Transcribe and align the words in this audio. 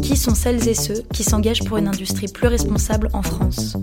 Qui 0.00 0.16
sont 0.16 0.34
celles 0.34 0.68
et 0.68 0.74
ceux 0.74 1.02
qui 1.12 1.24
s'engagent 1.24 1.64
pour 1.64 1.76
une 1.76 1.88
industrie 1.88 2.28
plus 2.28 2.48
responsable 2.48 3.08
en 3.12 3.22
France 3.22 3.76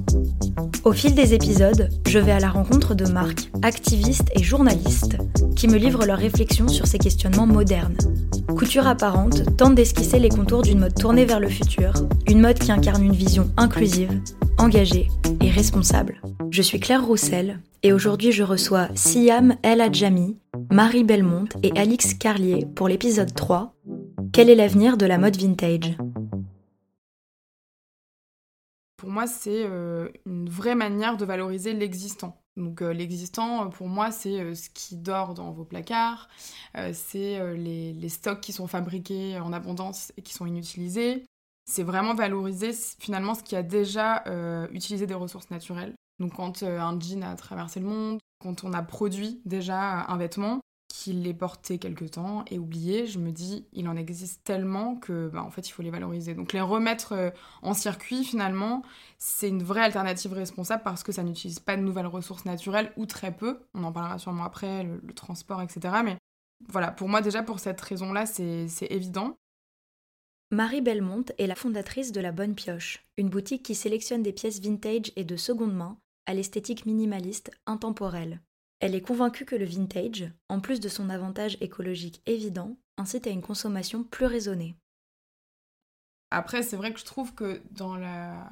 Au 0.83 0.93
fil 0.93 1.13
des 1.13 1.33
épisodes, 1.33 1.89
je 2.07 2.19
vais 2.19 2.31
à 2.31 2.39
la 2.39 2.49
rencontre 2.49 2.95
de 2.95 3.05
marques, 3.05 3.51
activistes 3.61 4.29
et 4.33 4.43
journalistes 4.43 5.17
qui 5.55 5.67
me 5.67 5.77
livrent 5.77 6.05
leurs 6.05 6.17
réflexions 6.17 6.67
sur 6.67 6.87
ces 6.87 6.97
questionnements 6.97 7.45
modernes. 7.45 7.97
Couture 8.57 8.87
apparente 8.87 9.55
tente 9.57 9.75
d'esquisser 9.75 10.19
les 10.19 10.29
contours 10.29 10.61
d'une 10.61 10.79
mode 10.79 10.95
tournée 10.95 11.25
vers 11.25 11.39
le 11.39 11.49
futur, 11.49 11.93
une 12.27 12.41
mode 12.41 12.59
qui 12.59 12.71
incarne 12.71 13.03
une 13.03 13.15
vision 13.15 13.51
inclusive, 13.57 14.21
engagée 14.57 15.09
et 15.41 15.49
responsable. 15.49 16.21
Je 16.49 16.61
suis 16.61 16.79
Claire 16.79 17.05
Roussel 17.05 17.59
et 17.83 17.93
aujourd'hui 17.93 18.31
je 18.31 18.43
reçois 18.43 18.87
Siam 18.95 19.55
El 19.63 19.81
Adjami, 19.81 20.37
Marie 20.71 21.03
Belmont 21.03 21.45
et 21.63 21.71
Alix 21.77 22.13
Carlier 22.13 22.67
pour 22.75 22.87
l'épisode 22.87 23.33
3 23.33 23.73
Quel 24.33 24.49
est 24.49 24.55
l'avenir 24.55 24.97
de 24.97 25.05
la 25.05 25.17
mode 25.17 25.37
vintage? 25.37 25.97
Pour 28.97 29.09
moi, 29.09 29.27
c'est 29.27 29.65
euh, 29.65 30.09
une 30.25 30.49
vraie 30.49 30.75
manière 30.75 31.17
de 31.17 31.25
valoriser 31.25 31.73
l'existant. 31.73 32.41
Donc 32.57 32.81
euh, 32.81 32.91
l'existant, 32.91 33.69
pour 33.69 33.87
moi, 33.87 34.11
c'est 34.11 34.41
euh, 34.41 34.55
ce 34.55 34.69
qui 34.69 34.97
dort 34.97 35.33
dans 35.33 35.51
vos 35.51 35.63
placards, 35.63 36.27
c'est 36.93 37.55
les, 37.55 37.93
les, 37.93 38.09
stocks 38.09 38.41
qui 38.41 38.53
sont 38.53 38.67
fabriqués 38.67 39.39
en 39.39 39.53
abondance 39.53 40.11
et 40.17 40.21
qui 40.21 40.33
sont 40.33 40.45
inutilisés. 40.45 41.25
C'est 41.65 41.83
vraiment 41.83 42.13
valoriser 42.13 42.71
finalement 42.99 43.35
ce 43.35 43.43
qui 43.43 43.55
a 43.55 43.63
déjà 43.63 44.23
utilisé 44.71 45.07
des 45.07 45.13
ressources 45.13 45.49
naturelles. 45.49 45.95
Donc 46.19 46.35
quand 46.35 46.63
euh, 46.63 46.79
un 46.79 46.99
jean 46.99 47.23
a 47.23 47.35
traversé 47.35 47.79
le 47.79 47.87
monde, 47.87 48.19
quand 48.39 48.63
on 48.63 48.73
a 48.73 48.83
produit 48.83 49.41
déjà 49.45 50.05
un 50.05 50.17
vêtement, 50.17 50.59
qu'il 50.89 51.25
est 51.27 51.33
porté 51.33 51.77
quelque 51.77 52.03
temps 52.03 52.43
et 52.47 52.59
oublié, 52.59 53.07
je 53.07 53.19
me 53.19 53.31
dis, 53.31 53.65
il 53.71 53.87
en 53.87 53.95
existe 53.95 54.43
tellement 54.43 54.95
que, 54.95 55.29
bah, 55.29 55.43
en 55.43 55.51
fait, 55.51 55.69
il 55.69 55.71
faut 55.71 55.83
les 55.83 55.91
valoriser. 55.91 56.33
Donc 56.33 56.51
les 56.51 56.61
remettre 56.61 57.13
euh, 57.13 57.29
en 57.61 57.73
circuit, 57.73 58.25
finalement, 58.25 58.83
c'est 59.17 59.47
une 59.47 59.63
vraie 59.63 59.83
alternative 59.83 60.33
responsable 60.33 60.83
parce 60.83 61.03
que 61.03 61.11
ça 61.11 61.23
n'utilise 61.23 61.59
pas 61.59 61.77
de 61.77 61.81
nouvelles 61.81 62.07
ressources 62.07 62.43
naturelles 62.43 62.91
ou 62.97 63.05
très 63.05 63.31
peu. 63.31 63.59
On 63.73 63.83
en 63.83 63.93
parlera 63.93 64.17
sûrement 64.17 64.43
après, 64.43 64.83
le, 64.83 64.99
le 65.01 65.13
transport, 65.13 65.61
etc. 65.61 65.93
Mais 66.03 66.17
voilà, 66.67 66.91
pour 66.91 67.07
moi, 67.07 67.21
déjà, 67.21 67.43
pour 67.43 67.59
cette 67.59 67.79
raison-là, 67.79 68.25
c'est 68.25 68.67
évident. 68.89 69.37
Marie 70.51 70.81
Belmont 70.81 71.25
est 71.37 71.45
la 71.45 71.55
fondatrice 71.55 72.11
de 72.11 72.19
La 72.19 72.31
Bonne 72.31 72.55
Pioche, 72.55 73.05
une 73.17 73.29
boutique 73.29 73.61
qui 73.61 73.75
sélectionne 73.75 74.23
des 74.23 74.33
pièces 74.33 74.59
vintage 74.59 75.11
et 75.15 75.23
de 75.23 75.37
seconde 75.37 75.75
main 75.75 75.99
à 76.25 76.33
l'esthétique 76.33 76.87
minimaliste 76.87 77.51
intemporelle. 77.67 78.41
Elle 78.79 78.95
est 78.95 79.01
convaincue 79.01 79.45
que 79.45 79.55
le 79.55 79.65
vintage, 79.65 80.31
en 80.47 80.59
plus 80.59 80.79
de 80.79 80.89
son 80.89 81.09
avantage 81.09 81.57
écologique 81.59 82.21
évident, 82.25 82.77
incite 82.97 83.27
à 83.27 83.29
une 83.29 83.41
consommation 83.41 84.03
plus 84.03 84.25
raisonnée. 84.25 84.75
Après, 86.31 86.61
c'est 86.61 86.77
vrai 86.77 86.93
que 86.93 86.99
je 86.99 87.05
trouve 87.05 87.33
que 87.33 87.61
dans 87.71 87.95
la 87.95 88.49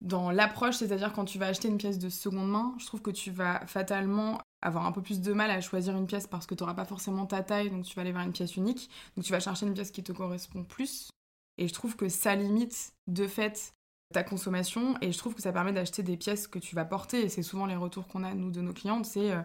dans 0.00 0.30
l'approche, 0.30 0.76
c'est-à-dire 0.76 1.12
quand 1.12 1.24
tu 1.24 1.38
vas 1.38 1.46
acheter 1.46 1.66
une 1.66 1.78
pièce 1.78 1.98
de 1.98 2.08
seconde 2.08 2.48
main, 2.48 2.74
je 2.78 2.86
trouve 2.86 3.02
que 3.02 3.10
tu 3.10 3.32
vas 3.32 3.66
fatalement 3.66 4.40
avoir 4.62 4.86
un 4.86 4.92
peu 4.92 5.02
plus 5.02 5.20
de 5.20 5.32
mal 5.32 5.50
à 5.50 5.60
choisir 5.60 5.96
une 5.96 6.06
pièce 6.06 6.28
parce 6.28 6.46
que 6.46 6.54
tu 6.54 6.62
n'auras 6.62 6.74
pas 6.74 6.84
forcément 6.84 7.26
ta 7.26 7.42
taille, 7.42 7.70
donc 7.70 7.84
tu 7.84 7.96
vas 7.96 8.02
aller 8.02 8.12
vers 8.12 8.22
une 8.22 8.32
pièce 8.32 8.56
unique. 8.56 8.88
Donc 9.16 9.24
tu 9.24 9.32
vas 9.32 9.40
chercher 9.40 9.66
une 9.66 9.74
pièce 9.74 9.90
qui 9.90 10.04
te 10.04 10.12
correspond 10.12 10.62
plus. 10.62 11.10
Et 11.56 11.66
je 11.66 11.74
trouve 11.74 11.96
que 11.96 12.08
ça 12.08 12.36
limite 12.36 12.92
de 13.08 13.26
fait 13.26 13.74
ta 14.12 14.22
consommation 14.22 14.96
et 15.02 15.12
je 15.12 15.18
trouve 15.18 15.34
que 15.34 15.42
ça 15.42 15.52
permet 15.52 15.72
d'acheter 15.72 16.02
des 16.02 16.16
pièces 16.16 16.46
que 16.46 16.58
tu 16.58 16.74
vas 16.74 16.84
porter. 16.84 17.24
Et 17.24 17.28
c'est 17.28 17.42
souvent 17.42 17.66
les 17.66 17.76
retours 17.76 18.06
qu'on 18.08 18.24
a 18.24 18.32
nous 18.34 18.50
de 18.50 18.60
nos 18.60 18.72
clientes. 18.72 19.04
C'est 19.04 19.32
euh, 19.32 19.40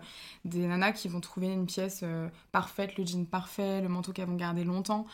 des 0.45 0.65
nanas 0.67 0.93
qui 0.93 1.09
vont 1.09 1.19
trouver 1.19 1.47
une 1.47 1.65
pièce 1.65 2.01
euh, 2.03 2.29
parfaite 2.51 2.97
le 2.97 3.05
jean 3.05 3.25
parfait 3.25 3.81
le 3.81 3.89
manteau 3.89 4.13
qu'elles 4.13 4.27
vont 4.27 4.35
garder 4.35 4.63
longtemps. 4.63 5.05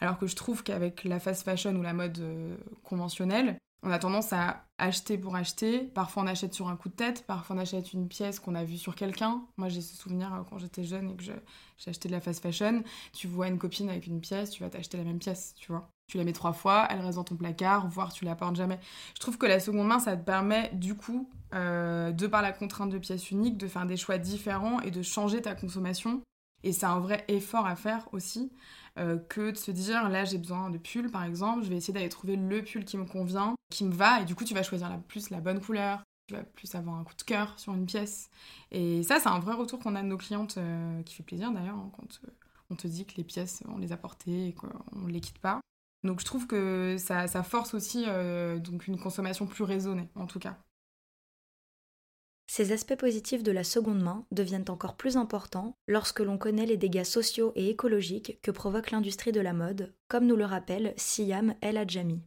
Alors 0.00 0.18
que 0.18 0.26
je 0.26 0.34
trouve 0.34 0.62
qu'avec 0.62 1.04
la 1.04 1.20
fast 1.20 1.44
fashion 1.44 1.74
ou 1.76 1.82
la 1.82 1.92
mode 1.92 2.18
euh, 2.18 2.56
conventionnelle 2.82 3.58
on 3.82 3.90
a 3.90 3.98
tendance 3.98 4.32
à 4.32 4.64
acheter 4.78 5.16
pour 5.18 5.36
acheter. 5.36 5.78
Parfois, 5.78 6.22
on 6.22 6.26
achète 6.26 6.54
sur 6.54 6.68
un 6.68 6.76
coup 6.76 6.88
de 6.88 6.94
tête. 6.94 7.24
Parfois, 7.26 7.56
on 7.56 7.58
achète 7.58 7.92
une 7.92 8.08
pièce 8.08 8.40
qu'on 8.40 8.54
a 8.54 8.64
vue 8.64 8.78
sur 8.78 8.94
quelqu'un. 8.94 9.42
Moi, 9.56 9.68
j'ai 9.68 9.80
ce 9.80 9.96
souvenir 9.96 10.32
euh, 10.34 10.42
quand 10.48 10.58
j'étais 10.58 10.84
jeune 10.84 11.10
et 11.10 11.16
que 11.16 11.22
j'ai 11.22 11.34
acheté 11.86 12.08
de 12.08 12.14
la 12.14 12.20
fast 12.20 12.42
fashion. 12.42 12.82
Tu 13.12 13.26
vois 13.26 13.48
une 13.48 13.58
copine 13.58 13.88
avec 13.88 14.06
une 14.06 14.20
pièce, 14.20 14.50
tu 14.50 14.62
vas 14.62 14.70
t'acheter 14.70 14.96
la 14.96 15.04
même 15.04 15.18
pièce, 15.18 15.54
tu 15.56 15.70
vois. 15.70 15.88
Tu 16.08 16.18
la 16.18 16.24
mets 16.24 16.32
trois 16.32 16.52
fois, 16.52 16.86
elle 16.90 17.00
reste 17.00 17.16
dans 17.16 17.24
ton 17.24 17.36
placard, 17.36 17.88
voire 17.88 18.12
tu 18.12 18.24
la 18.24 18.36
portes 18.36 18.56
jamais. 18.56 18.78
Je 19.14 19.20
trouve 19.20 19.38
que 19.38 19.46
la 19.46 19.60
seconde 19.60 19.88
main, 19.88 19.98
ça 19.98 20.16
te 20.16 20.24
permet, 20.24 20.70
du 20.72 20.94
coup, 20.94 21.28
euh, 21.54 22.12
de 22.12 22.26
par 22.26 22.42
la 22.42 22.52
contrainte 22.52 22.90
de 22.90 22.98
pièces 22.98 23.30
uniques, 23.30 23.56
de 23.56 23.66
faire 23.66 23.86
des 23.86 23.96
choix 23.96 24.18
différents 24.18 24.80
et 24.80 24.90
de 24.90 25.02
changer 25.02 25.42
ta 25.42 25.54
consommation. 25.54 26.22
Et 26.62 26.72
c'est 26.72 26.86
un 26.86 27.00
vrai 27.00 27.24
effort 27.28 27.66
à 27.66 27.76
faire 27.76 28.08
aussi. 28.12 28.50
Euh, 28.98 29.18
que 29.28 29.50
de 29.50 29.56
se 29.56 29.70
dire 29.70 30.08
là 30.08 30.24
j'ai 30.24 30.38
besoin 30.38 30.70
de 30.70 30.78
pull 30.78 31.10
par 31.10 31.24
exemple, 31.24 31.64
je 31.64 31.68
vais 31.68 31.76
essayer 31.76 31.92
d'aller 31.92 32.08
trouver 32.08 32.36
le 32.36 32.62
pull 32.62 32.84
qui 32.84 32.96
me 32.96 33.04
convient, 33.04 33.54
qui 33.70 33.84
me 33.84 33.92
va, 33.92 34.22
et 34.22 34.24
du 34.24 34.34
coup 34.34 34.44
tu 34.44 34.54
vas 34.54 34.62
choisir 34.62 34.88
la 34.88 34.96
plus 34.96 35.28
la 35.30 35.40
bonne 35.40 35.60
couleur, 35.60 36.02
tu 36.28 36.34
vas 36.34 36.42
plus 36.42 36.74
avoir 36.74 36.96
un 36.96 37.04
coup 37.04 37.14
de 37.14 37.22
cœur 37.22 37.58
sur 37.58 37.74
une 37.74 37.84
pièce. 37.84 38.30
Et 38.70 39.02
ça 39.02 39.20
c'est 39.20 39.28
un 39.28 39.38
vrai 39.38 39.54
retour 39.54 39.80
qu'on 39.80 39.94
a 39.96 40.02
de 40.02 40.08
nos 40.08 40.16
clientes 40.16 40.56
euh, 40.56 41.02
qui 41.02 41.14
fait 41.14 41.22
plaisir 41.22 41.52
d'ailleurs 41.52 41.76
hein, 41.76 41.90
quand 41.94 42.20
euh, 42.24 42.30
on 42.70 42.74
te 42.74 42.86
dit 42.86 43.04
que 43.04 43.16
les 43.16 43.24
pièces 43.24 43.62
on 43.68 43.78
les 43.78 43.92
a 43.92 43.98
portées 43.98 44.48
et 44.48 44.54
qu'on 44.54 44.68
ne 44.94 45.12
les 45.12 45.20
quitte 45.20 45.38
pas. 45.40 45.60
Donc 46.02 46.20
je 46.20 46.24
trouve 46.24 46.46
que 46.46 46.96
ça, 46.98 47.26
ça 47.26 47.42
force 47.42 47.74
aussi 47.74 48.06
donc 48.60 48.86
une 48.86 48.98
consommation 48.98 49.46
plus 49.46 49.64
raisonnée 49.64 50.08
en 50.14 50.26
tout 50.26 50.38
cas. 50.38 50.56
Ces 52.56 52.72
aspects 52.72 52.96
positifs 52.96 53.42
de 53.42 53.52
la 53.52 53.64
seconde 53.64 54.00
main 54.00 54.24
deviennent 54.32 54.70
encore 54.70 54.96
plus 54.96 55.18
importants 55.18 55.76
lorsque 55.88 56.20
l'on 56.20 56.38
connaît 56.38 56.64
les 56.64 56.78
dégâts 56.78 57.04
sociaux 57.04 57.52
et 57.54 57.68
écologiques 57.68 58.38
que 58.40 58.50
provoque 58.50 58.92
l'industrie 58.92 59.30
de 59.30 59.42
la 59.42 59.52
mode, 59.52 59.92
comme 60.08 60.24
nous 60.24 60.36
le 60.36 60.46
rappelle 60.46 60.94
Siam 60.96 61.54
El 61.60 61.76
Adjami. 61.76 62.22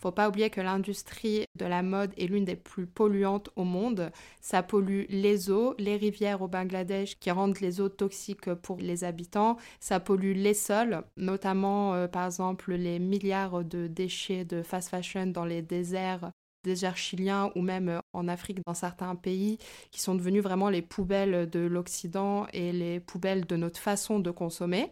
Faut 0.00 0.10
pas 0.10 0.28
oublier 0.28 0.50
que 0.50 0.60
l'industrie 0.60 1.44
de 1.56 1.66
la 1.66 1.84
mode 1.84 2.12
est 2.18 2.26
l'une 2.26 2.44
des 2.44 2.56
plus 2.56 2.88
polluantes 2.88 3.48
au 3.54 3.62
monde. 3.62 4.10
Ça 4.40 4.64
pollue 4.64 5.04
les 5.08 5.52
eaux, 5.52 5.76
les 5.78 5.96
rivières 5.96 6.42
au 6.42 6.48
Bangladesh 6.48 7.16
qui 7.20 7.30
rendent 7.30 7.60
les 7.60 7.80
eaux 7.80 7.88
toxiques 7.88 8.52
pour 8.54 8.78
les 8.78 9.04
habitants. 9.04 9.56
Ça 9.78 10.00
pollue 10.00 10.34
les 10.34 10.54
sols, 10.54 11.04
notamment 11.16 11.94
euh, 11.94 12.08
par 12.08 12.26
exemple 12.26 12.72
les 12.72 12.98
milliards 12.98 13.62
de 13.62 13.86
déchets 13.86 14.44
de 14.44 14.64
fast 14.64 14.88
fashion 14.88 15.26
dans 15.26 15.44
les 15.44 15.62
déserts 15.62 16.32
déserts 16.64 16.96
chiliens 16.96 17.50
ou 17.54 17.62
même 17.62 17.88
euh, 17.88 18.00
en 18.12 18.28
Afrique 18.28 18.60
dans 18.66 18.74
certains 18.74 19.14
pays 19.14 19.58
qui 19.90 20.00
sont 20.00 20.14
devenus 20.14 20.42
vraiment 20.42 20.68
les 20.68 20.82
poubelles 20.82 21.48
de 21.48 21.60
l'Occident 21.60 22.46
et 22.52 22.72
les 22.72 23.00
poubelles 23.00 23.46
de 23.46 23.56
notre 23.56 23.80
façon 23.80 24.18
de 24.18 24.30
consommer. 24.30 24.90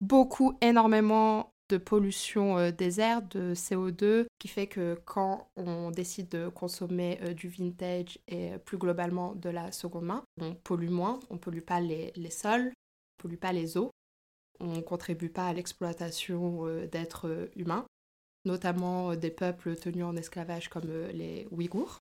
Beaucoup, 0.00 0.56
énormément 0.60 1.50
de 1.70 1.78
pollution 1.78 2.58
euh, 2.58 2.70
des 2.70 3.00
airs, 3.00 3.22
de 3.22 3.54
CO2, 3.54 4.26
qui 4.38 4.48
fait 4.48 4.66
que 4.66 5.00
quand 5.04 5.48
on 5.56 5.90
décide 5.90 6.28
de 6.28 6.48
consommer 6.48 7.18
euh, 7.22 7.32
du 7.32 7.48
vintage 7.48 8.18
et 8.28 8.58
plus 8.64 8.78
globalement 8.78 9.34
de 9.34 9.50
la 9.50 9.72
seconde 9.72 10.04
main, 10.04 10.24
on 10.40 10.54
pollue 10.54 10.90
moins, 10.90 11.20
on 11.30 11.38
pollue 11.38 11.62
pas 11.62 11.80
les, 11.80 12.12
les 12.16 12.30
sols, 12.30 12.72
on 13.18 13.22
pollue 13.22 13.38
pas 13.38 13.52
les 13.52 13.76
eaux, 13.76 13.90
on 14.60 14.82
contribue 14.82 15.30
pas 15.30 15.48
à 15.48 15.52
l'exploitation 15.52 16.66
d'êtres 16.86 17.48
humains 17.56 17.86
notamment 18.44 19.10
euh, 19.10 19.16
des 19.16 19.30
peuples 19.30 19.76
tenus 19.76 20.04
en 20.04 20.16
esclavage 20.16 20.68
comme 20.68 20.88
euh, 20.88 21.12
les 21.12 21.46
Ouïghours. 21.50 22.00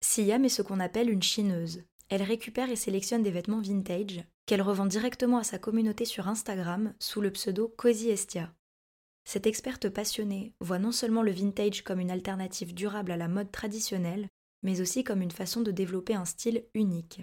Siam 0.00 0.44
est 0.44 0.50
ce 0.50 0.62
qu'on 0.62 0.80
appelle 0.80 1.10
une 1.10 1.22
chineuse. 1.22 1.82
Elle 2.08 2.22
récupère 2.22 2.70
et 2.70 2.76
sélectionne 2.76 3.22
des 3.22 3.30
vêtements 3.30 3.60
vintage 3.60 4.22
qu'elle 4.46 4.62
revend 4.62 4.86
directement 4.86 5.38
à 5.38 5.44
sa 5.44 5.58
communauté 5.58 6.04
sur 6.04 6.28
Instagram 6.28 6.94
sous 7.00 7.20
le 7.20 7.32
pseudo 7.32 7.68
Cozy 7.76 8.10
Estia. 8.10 8.54
Cette 9.24 9.48
experte 9.48 9.88
passionnée 9.88 10.54
voit 10.60 10.78
non 10.78 10.92
seulement 10.92 11.22
le 11.22 11.32
vintage 11.32 11.82
comme 11.82 11.98
une 11.98 12.12
alternative 12.12 12.74
durable 12.74 13.10
à 13.10 13.16
la 13.16 13.26
mode 13.26 13.50
traditionnelle, 13.50 14.28
mais 14.62 14.80
aussi 14.80 15.02
comme 15.02 15.20
une 15.20 15.32
façon 15.32 15.62
de 15.62 15.72
développer 15.72 16.14
un 16.14 16.24
style 16.24 16.64
unique. 16.74 17.22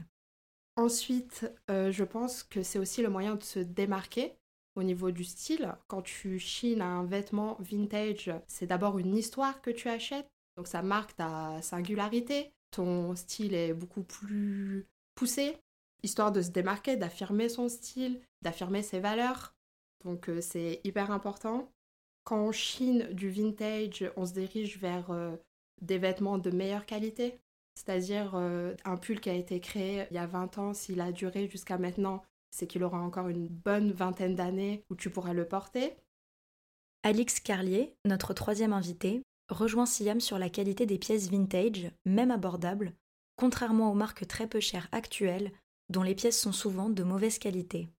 Ensuite, 0.75 1.49
euh, 1.69 1.91
je 1.91 2.03
pense 2.03 2.43
que 2.43 2.61
c'est 2.61 2.79
aussi 2.79 3.01
le 3.01 3.09
moyen 3.09 3.35
de 3.35 3.43
se 3.43 3.59
démarquer 3.59 4.33
au 4.75 4.83
niveau 4.83 5.11
du 5.11 5.23
style. 5.23 5.73
Quand 5.87 6.01
tu 6.01 6.39
chines 6.39 6.81
un 6.81 7.03
vêtement 7.03 7.57
vintage, 7.59 8.31
c'est 8.47 8.67
d'abord 8.67 8.97
une 8.99 9.15
histoire 9.15 9.61
que 9.61 9.71
tu 9.71 9.89
achètes, 9.89 10.27
donc 10.57 10.67
ça 10.67 10.81
marque 10.81 11.15
ta 11.15 11.61
singularité. 11.61 12.51
Ton 12.71 13.15
style 13.15 13.53
est 13.53 13.73
beaucoup 13.73 14.03
plus 14.03 14.87
poussé, 15.15 15.57
histoire 16.01 16.31
de 16.31 16.41
se 16.41 16.49
démarquer, 16.49 16.95
d'affirmer 16.95 17.49
son 17.49 17.69
style, 17.69 18.19
d'affirmer 18.41 18.81
ses 18.81 18.99
valeurs. 18.99 19.55
Donc 20.03 20.29
euh, 20.29 20.41
c'est 20.41 20.81
hyper 20.83 21.11
important. 21.11 21.71
Quand 22.23 22.47
on 22.47 22.51
chine 22.51 23.09
du 23.11 23.29
vintage, 23.29 24.09
on 24.15 24.25
se 24.25 24.33
dirige 24.33 24.77
vers 24.79 25.11
euh, 25.11 25.35
des 25.81 25.97
vêtements 25.97 26.37
de 26.37 26.51
meilleure 26.51 26.85
qualité. 26.85 27.39
C'est-à-dire 27.75 28.33
euh, 28.35 28.75
un 28.85 28.97
pull 28.97 29.19
qui 29.19 29.29
a 29.29 29.33
été 29.33 29.59
créé 29.59 30.05
il 30.11 30.15
y 30.15 30.19
a 30.19 30.27
20 30.27 30.57
ans, 30.57 30.73
s'il 30.73 31.01
a 31.01 31.11
duré 31.11 31.47
jusqu'à 31.47 31.77
maintenant, 31.77 32.23
c'est 32.53 32.67
qu'il 32.67 32.83
aura 32.83 32.99
encore 32.99 33.29
une 33.29 33.47
bonne 33.47 33.91
vingtaine 33.91 34.35
d'années 34.35 34.83
où 34.91 34.95
tu 34.95 35.09
pourras 35.09 35.33
le 35.33 35.45
porter. 35.45 35.95
Alix 37.01 37.39
Carlier, 37.39 37.95
notre 38.05 38.33
troisième 38.33 38.73
invité, 38.73 39.23
rejoint 39.49 39.87
Siam 39.87 40.21
sur 40.21 40.37
la 40.37 40.49
qualité 40.49 40.85
des 40.85 40.99
pièces 40.99 41.29
vintage, 41.29 41.91
même 42.05 42.29
abordables, 42.29 42.93
contrairement 43.37 43.91
aux 43.91 43.95
marques 43.95 44.27
très 44.27 44.45
peu 44.45 44.59
chères 44.59 44.87
actuelles, 44.91 45.51
dont 45.89 46.03
les 46.03 46.13
pièces 46.13 46.39
sont 46.39 46.51
souvent 46.51 46.89
de 46.89 47.03
mauvaise 47.03 47.39
qualité. 47.39 47.89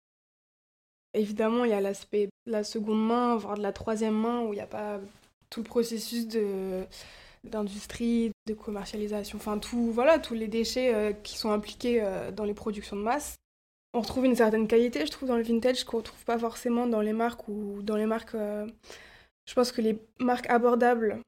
Évidemment, 1.14 1.64
il 1.64 1.70
y 1.70 1.74
a 1.74 1.80
l'aspect 1.80 2.28
de 2.46 2.52
la 2.52 2.62
seconde 2.62 3.04
main, 3.04 3.36
voire 3.36 3.56
de 3.56 3.62
la 3.62 3.72
troisième 3.72 4.14
main, 4.14 4.42
où 4.42 4.52
il 4.52 4.56
n'y 4.56 4.62
a 4.62 4.66
pas 4.66 5.00
tout 5.50 5.60
le 5.60 5.66
processus 5.66 6.28
de 6.28 6.86
d'industrie, 7.42 8.32
de 8.46 8.54
commercialisation, 8.54 9.36
enfin 9.36 9.58
tout, 9.58 9.92
voilà, 9.92 10.18
tous 10.18 10.32
les 10.32 10.48
déchets 10.48 10.94
euh, 10.94 11.12
qui 11.12 11.36
sont 11.36 11.50
impliqués 11.50 12.02
euh, 12.02 12.30
dans 12.30 12.44
les 12.44 12.54
productions 12.54 12.96
de 12.96 13.02
masse. 13.02 13.36
On 13.94 14.00
retrouve 14.00 14.24
une 14.24 14.34
certaine 14.34 14.66
qualité, 14.66 15.06
je 15.06 15.10
trouve, 15.10 15.28
dans 15.28 15.36
le 15.36 15.42
vintage 15.42 15.84
qu'on 15.84 15.98
retrouve 15.98 16.24
pas 16.24 16.38
forcément 16.38 16.86
dans 16.86 17.00
les 17.00 17.12
marques 17.12 17.48
ou 17.48 17.80
dans 17.82 17.96
les 17.96 18.06
marques. 18.06 18.34
Euh, 18.34 18.66
je 19.46 19.54
pense 19.54 19.72
que 19.72 19.80
les 19.80 19.98
marques 20.20 20.48
abordables 20.50 21.20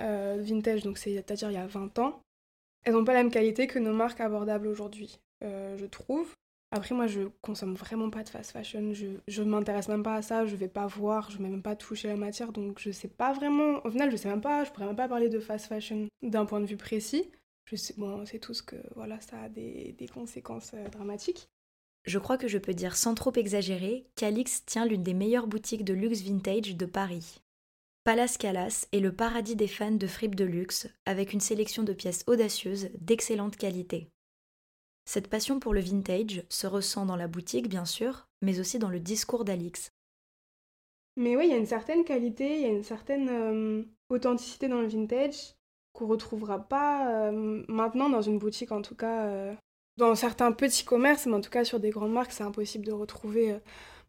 vintage, 0.00 0.82
donc 0.82 0.98
c'est-à-dire 0.98 1.50
il 1.50 1.54
y 1.54 1.58
a 1.58 1.66
20 1.66 2.00
ans, 2.00 2.20
elles 2.82 2.92
n'ont 2.94 3.04
pas 3.04 3.12
la 3.12 3.22
même 3.22 3.30
qualité 3.30 3.68
que 3.68 3.78
nos 3.78 3.92
marques 3.92 4.20
abordables 4.20 4.66
aujourd'hui, 4.66 5.20
je 5.42 5.86
trouve. 5.86 6.34
Après, 6.74 6.94
moi, 6.94 7.06
je 7.06 7.28
consomme 7.42 7.74
vraiment 7.74 8.08
pas 8.08 8.24
de 8.24 8.30
fast 8.30 8.50
fashion. 8.50 8.94
Je, 8.94 9.06
je 9.28 9.42
m'intéresse 9.42 9.88
même 9.88 10.02
pas 10.02 10.14
à 10.14 10.22
ça. 10.22 10.46
Je 10.46 10.56
vais 10.56 10.68
pas 10.68 10.86
voir. 10.86 11.30
Je 11.30 11.36
vais 11.36 11.48
même 11.48 11.62
pas 11.62 11.76
toucher 11.76 12.08
la 12.08 12.16
matière. 12.16 12.50
Donc, 12.50 12.78
je 12.80 12.90
sais 12.90 13.08
pas 13.08 13.34
vraiment. 13.34 13.84
Au 13.84 13.90
final, 13.90 14.10
je 14.10 14.16
sais 14.16 14.28
même 14.28 14.40
pas. 14.40 14.64
Je 14.64 14.70
pourrais 14.70 14.86
même 14.86 14.96
pas 14.96 15.06
parler 15.06 15.28
de 15.28 15.38
fast 15.38 15.66
fashion 15.66 16.08
d'un 16.22 16.46
point 16.46 16.60
de 16.60 16.66
vue 16.66 16.78
précis. 16.78 17.30
Je 17.66 17.76
sais, 17.76 17.94
bon, 17.98 18.24
c'est 18.24 18.38
tout 18.38 18.54
ce 18.54 18.62
que 18.62 18.76
voilà, 18.96 19.20
ça 19.20 19.42
a 19.42 19.48
des, 19.50 19.94
des 19.98 20.08
conséquences 20.08 20.72
euh, 20.74 20.88
dramatiques. 20.88 21.46
Je 22.04 22.18
crois 22.18 22.36
que 22.36 22.48
je 22.48 22.58
peux 22.58 22.74
dire 22.74 22.96
sans 22.96 23.14
trop 23.14 23.32
exagérer 23.34 24.06
qu'Alix 24.16 24.64
tient 24.64 24.86
l'une 24.86 25.02
des 25.02 25.14
meilleures 25.14 25.46
boutiques 25.46 25.84
de 25.84 25.94
luxe 25.94 26.22
vintage 26.22 26.76
de 26.76 26.86
Paris. 26.86 27.40
Palace 28.04 28.36
Calas 28.36 28.88
est 28.90 28.98
le 28.98 29.14
paradis 29.14 29.54
des 29.54 29.68
fans 29.68 29.92
de 29.92 30.06
fripes 30.08 30.34
de 30.34 30.44
luxe, 30.44 30.88
avec 31.06 31.32
une 31.32 31.40
sélection 31.40 31.84
de 31.84 31.92
pièces 31.92 32.24
audacieuses 32.26 32.90
d'excellente 32.98 33.56
qualité. 33.56 34.08
Cette 35.04 35.28
passion 35.28 35.60
pour 35.60 35.72
le 35.72 35.80
vintage 35.80 36.44
se 36.48 36.66
ressent 36.66 37.06
dans 37.06 37.16
la 37.16 37.28
boutique, 37.28 37.68
bien 37.68 37.84
sûr, 37.84 38.28
mais 38.40 38.58
aussi 38.58 38.80
dans 38.80 38.88
le 38.88 38.98
discours 38.98 39.44
d'Alix. 39.44 39.92
Mais 41.16 41.36
oui, 41.36 41.44
il 41.46 41.50
y 41.50 41.54
a 41.54 41.58
une 41.58 41.66
certaine 41.66 42.04
qualité, 42.04 42.56
il 42.56 42.62
y 42.62 42.64
a 42.64 42.70
une 42.70 42.82
certaine 42.82 43.28
euh, 43.28 43.84
authenticité 44.08 44.66
dans 44.66 44.80
le 44.80 44.88
vintage 44.88 45.54
qu'on 45.92 46.06
retrouvera 46.06 46.58
pas 46.58 47.28
euh, 47.28 47.64
maintenant 47.68 48.08
dans 48.08 48.22
une 48.22 48.38
boutique, 48.38 48.72
en 48.72 48.82
tout 48.82 48.94
cas 48.94 49.26
euh, 49.26 49.54
dans 49.96 50.14
certains 50.14 50.52
petits 50.52 50.84
commerces, 50.84 51.26
mais 51.26 51.34
en 51.34 51.40
tout 51.40 51.50
cas 51.50 51.64
sur 51.64 51.80
des 51.80 51.90
grandes 51.90 52.12
marques, 52.12 52.32
c'est 52.32 52.44
impossible 52.44 52.86
de 52.86 52.92
retrouver 52.92 53.56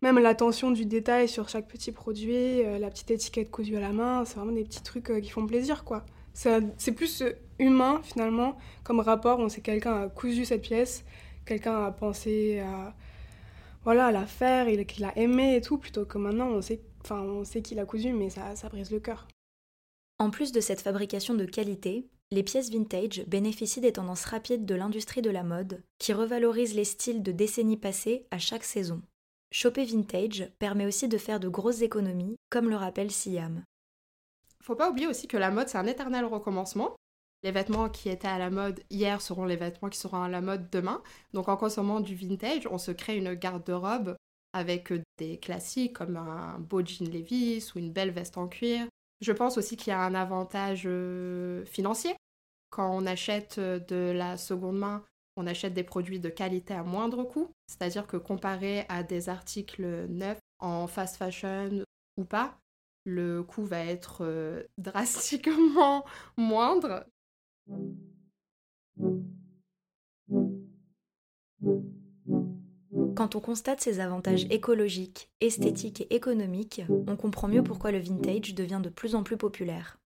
même 0.02 0.20
l'attention 0.20 0.72
du 0.72 0.86
détail 0.86 1.28
sur 1.30 1.50
chaque 1.50 1.68
petit 1.68 1.92
produit, 1.92 2.64
la 2.64 2.90
petite 2.90 3.12
étiquette 3.12 3.52
cousue 3.52 3.78
à 3.78 3.82
la 3.82 3.92
main, 3.92 4.26
c'est 4.26 4.36
vraiment 4.36 4.52
des 4.52 4.64
petits 4.64 4.84
trucs 4.84 5.12
qui 5.22 5.30
font 5.30 5.46
plaisir, 5.46 5.84
quoi. 5.84 6.06
C'est 6.34 6.92
plus 6.96 7.22
euh, 7.22 7.32
humain 7.60 8.02
finalement 8.04 8.58
comme 8.84 9.00
rapport. 9.00 9.40
On 9.40 9.50
sait 9.50 9.62
quelqu'un 9.62 10.04
a 10.04 10.10
cousu 10.10 10.46
cette 10.46 10.64
pièce, 10.64 11.06
quelqu'un 11.46 11.86
a 11.86 11.92
pensé 11.92 12.60
à 12.60 12.96
voilà 13.84 14.12
la 14.12 14.26
faire, 14.26 14.66
qu'il 14.88 15.04
a 15.06 15.18
aimé 15.18 15.56
et 15.56 15.62
tout, 15.62 15.78
plutôt 15.78 16.06
que 16.06 16.18
maintenant 16.18 16.48
on 16.48 16.62
sait, 16.62 16.82
enfin 17.04 17.22
on 17.22 17.44
sait 17.44 17.62
qu'il 17.62 17.80
a 17.80 17.86
cousu, 17.86 18.14
mais 18.14 18.30
ça, 18.30 18.56
ça 18.56 18.70
brise 18.70 18.92
le 18.92 19.00
cœur. 19.00 19.28
En 20.20 20.30
plus 20.30 20.52
de 20.52 20.62
cette 20.62 20.82
fabrication 20.82 21.34
de 21.34 21.46
qualité, 21.46 22.08
les 22.34 22.42
pièces 22.42 22.72
vintage 22.72 23.24
bénéficient 23.28 23.80
des 23.80 23.94
tendances 23.94 24.26
rapides 24.26 24.66
de 24.66 24.74
l'industrie 24.74 25.22
de 25.22 25.30
la 25.30 25.44
mode, 25.44 25.84
qui 26.00 26.14
revalorisent 26.14 26.74
les 26.74 26.84
styles 26.84 27.22
de 27.22 27.32
décennies 27.32 27.78
passées 27.78 28.26
à 28.32 28.40
chaque 28.40 28.64
saison. 28.64 29.04
Choper 29.52 29.86
vintage 29.86 30.52
permet 30.58 30.88
aussi 30.88 31.08
de 31.08 31.20
faire 31.20 31.40
de 31.40 31.48
grosses 31.48 31.84
économies, 31.84 32.36
comme 32.50 32.70
le 32.70 32.76
rappelle 32.76 33.12
Siam. 33.12 33.64
Faut 34.64 34.76
pas 34.76 34.90
oublier 34.90 35.06
aussi 35.06 35.28
que 35.28 35.38
la 35.38 35.52
mode, 35.52 35.70
c'est 35.70 35.78
un 35.78 35.86
éternel 35.86 36.26
recommencement. 36.26 36.96
Les 37.44 37.52
vêtements 37.52 37.90
qui 37.90 38.10
étaient 38.10 38.28
à 38.28 38.40
la 38.40 38.50
mode 38.50 38.82
hier 38.90 39.22
seront 39.22 39.46
les 39.46 39.58
vêtements 39.58 39.90
qui 39.90 40.00
seront 40.00 40.24
à 40.24 40.30
la 40.30 40.42
mode 40.42 40.72
demain. 40.72 41.04
Donc 41.34 41.50
en 41.50 41.58
consommant 41.58 42.00
du 42.00 42.16
vintage, 42.16 42.68
on 42.72 42.80
se 42.80 42.92
crée 42.92 43.18
une 43.18 43.36
garde-robe 43.36 44.16
avec 44.54 44.92
des 45.20 45.38
classiques 45.38 45.94
comme 45.94 46.18
un 46.18 46.58
beau 46.58 46.84
jean 46.84 47.12
Levi's 47.12 47.76
ou 47.76 47.80
une 47.80 47.92
belle 47.92 48.12
veste 48.12 48.40
en 48.40 48.48
cuir. 48.48 48.88
Je 49.24 49.32
pense 49.32 49.58
aussi 49.58 49.78
qu'il 49.78 49.92
y 49.92 49.94
a 49.94 50.02
un 50.02 50.16
avantage 50.16 50.84
euh, 50.86 51.64
financier. 51.64 52.14
Quand 52.70 52.94
on 52.94 53.06
achète 53.06 53.58
de 53.58 54.12
la 54.14 54.36
seconde 54.36 54.78
main, 54.78 55.06
on 55.38 55.48
achète 55.48 55.74
des 55.74 55.84
produits 55.84 56.20
de 56.20 56.28
qualité 56.28 56.74
à 56.74 56.84
moindre 56.84 57.24
coût. 57.24 57.50
C'est-à-dire 57.68 58.06
que 58.06 58.18
comparé 58.18 58.86
à 58.90 59.02
des 59.02 59.30
articles 59.30 60.08
neufs 60.10 60.40
en 60.60 60.88
fast 60.88 61.16
fashion 61.16 61.86
ou 62.18 62.26
pas, 62.26 62.58
le 63.06 63.44
coût 63.44 63.64
va 63.64 63.86
être 63.86 64.26
euh, 64.26 64.64
drastiquement 64.78 66.04
moindre. 66.36 67.06
Quand 73.16 73.36
on 73.36 73.40
constate 73.40 73.82
ces 73.82 74.00
avantages 74.00 74.46
écologiques, 74.50 75.30
esthétiques 75.42 76.02
et 76.02 76.16
économiques, 76.16 76.82
on 77.08 77.16
comprend 77.16 77.48
mieux 77.48 77.64
pourquoi 77.64 77.92
le 77.92 78.00
vintage 78.00 78.54
devient 78.54 78.82
de 78.84 78.90
plus 78.90 79.16
en 79.16 79.24
plus 79.24 79.38
populaire. 79.38 79.98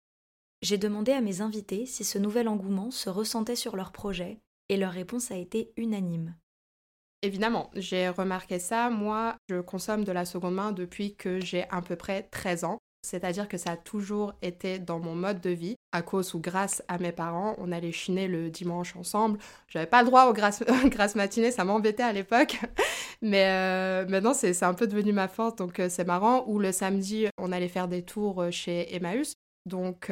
J'ai 0.61 0.77
demandé 0.77 1.11
à 1.11 1.21
mes 1.21 1.41
invités 1.41 1.85
si 1.85 2.03
ce 2.03 2.17
nouvel 2.17 2.47
engouement 2.47 2.91
se 2.91 3.09
ressentait 3.09 3.55
sur 3.55 3.75
leurs 3.75 3.91
projets, 3.91 4.39
et 4.69 4.77
leur 4.77 4.91
réponse 4.91 5.31
a 5.31 5.37
été 5.37 5.71
unanime. 5.77 6.35
Évidemment, 7.21 7.71
j'ai 7.73 8.09
remarqué 8.09 8.59
ça. 8.59 8.89
Moi, 8.89 9.35
je 9.49 9.61
consomme 9.61 10.03
de 10.03 10.11
la 10.11 10.25
seconde 10.25 10.55
main 10.55 10.71
depuis 10.71 11.15
que 11.15 11.39
j'ai 11.39 11.63
à 11.69 11.81
peu 11.81 11.95
près 11.95 12.23
13 12.23 12.63
ans. 12.63 12.77
C'est-à-dire 13.01 13.47
que 13.47 13.57
ça 13.57 13.71
a 13.71 13.77
toujours 13.77 14.33
été 14.41 14.79
dans 14.79 14.99
mon 14.99 15.15
mode 15.15 15.39
de 15.41 15.49
vie. 15.49 15.75
À 15.91 16.01
cause 16.01 16.33
ou 16.33 16.39
grâce 16.39 16.83
à 16.88 16.97
mes 16.97 17.11
parents, 17.11 17.55
on 17.57 17.71
allait 17.71 17.91
chiner 17.91 18.27
le 18.27 18.49
dimanche 18.49 18.95
ensemble. 18.95 19.39
J'avais 19.67 19.85
pas 19.85 20.01
le 20.01 20.07
droit 20.07 20.25
aux 20.25 20.33
grâces, 20.89 21.15
matinées, 21.15 21.51
ça 21.51 21.63
m'embêtait 21.63 22.03
à 22.03 22.13
l'époque. 22.13 22.59
Mais 23.21 23.45
euh, 23.45 24.05
maintenant, 24.07 24.33
c'est 24.33 24.61
un 24.63 24.73
peu 24.73 24.88
devenu 24.88 25.13
ma 25.13 25.27
force, 25.27 25.55
donc 25.55 25.79
euh, 25.79 25.89
c'est 25.89 26.05
marrant. 26.05 26.44
Ou 26.47 26.59
le 26.59 26.71
samedi, 26.71 27.27
on 27.38 27.51
allait 27.51 27.67
faire 27.67 27.88
des 27.88 28.03
tours 28.03 28.41
euh, 28.41 28.51
chez 28.51 28.94
Emmaüs. 28.95 29.33
Donc, 29.65 30.09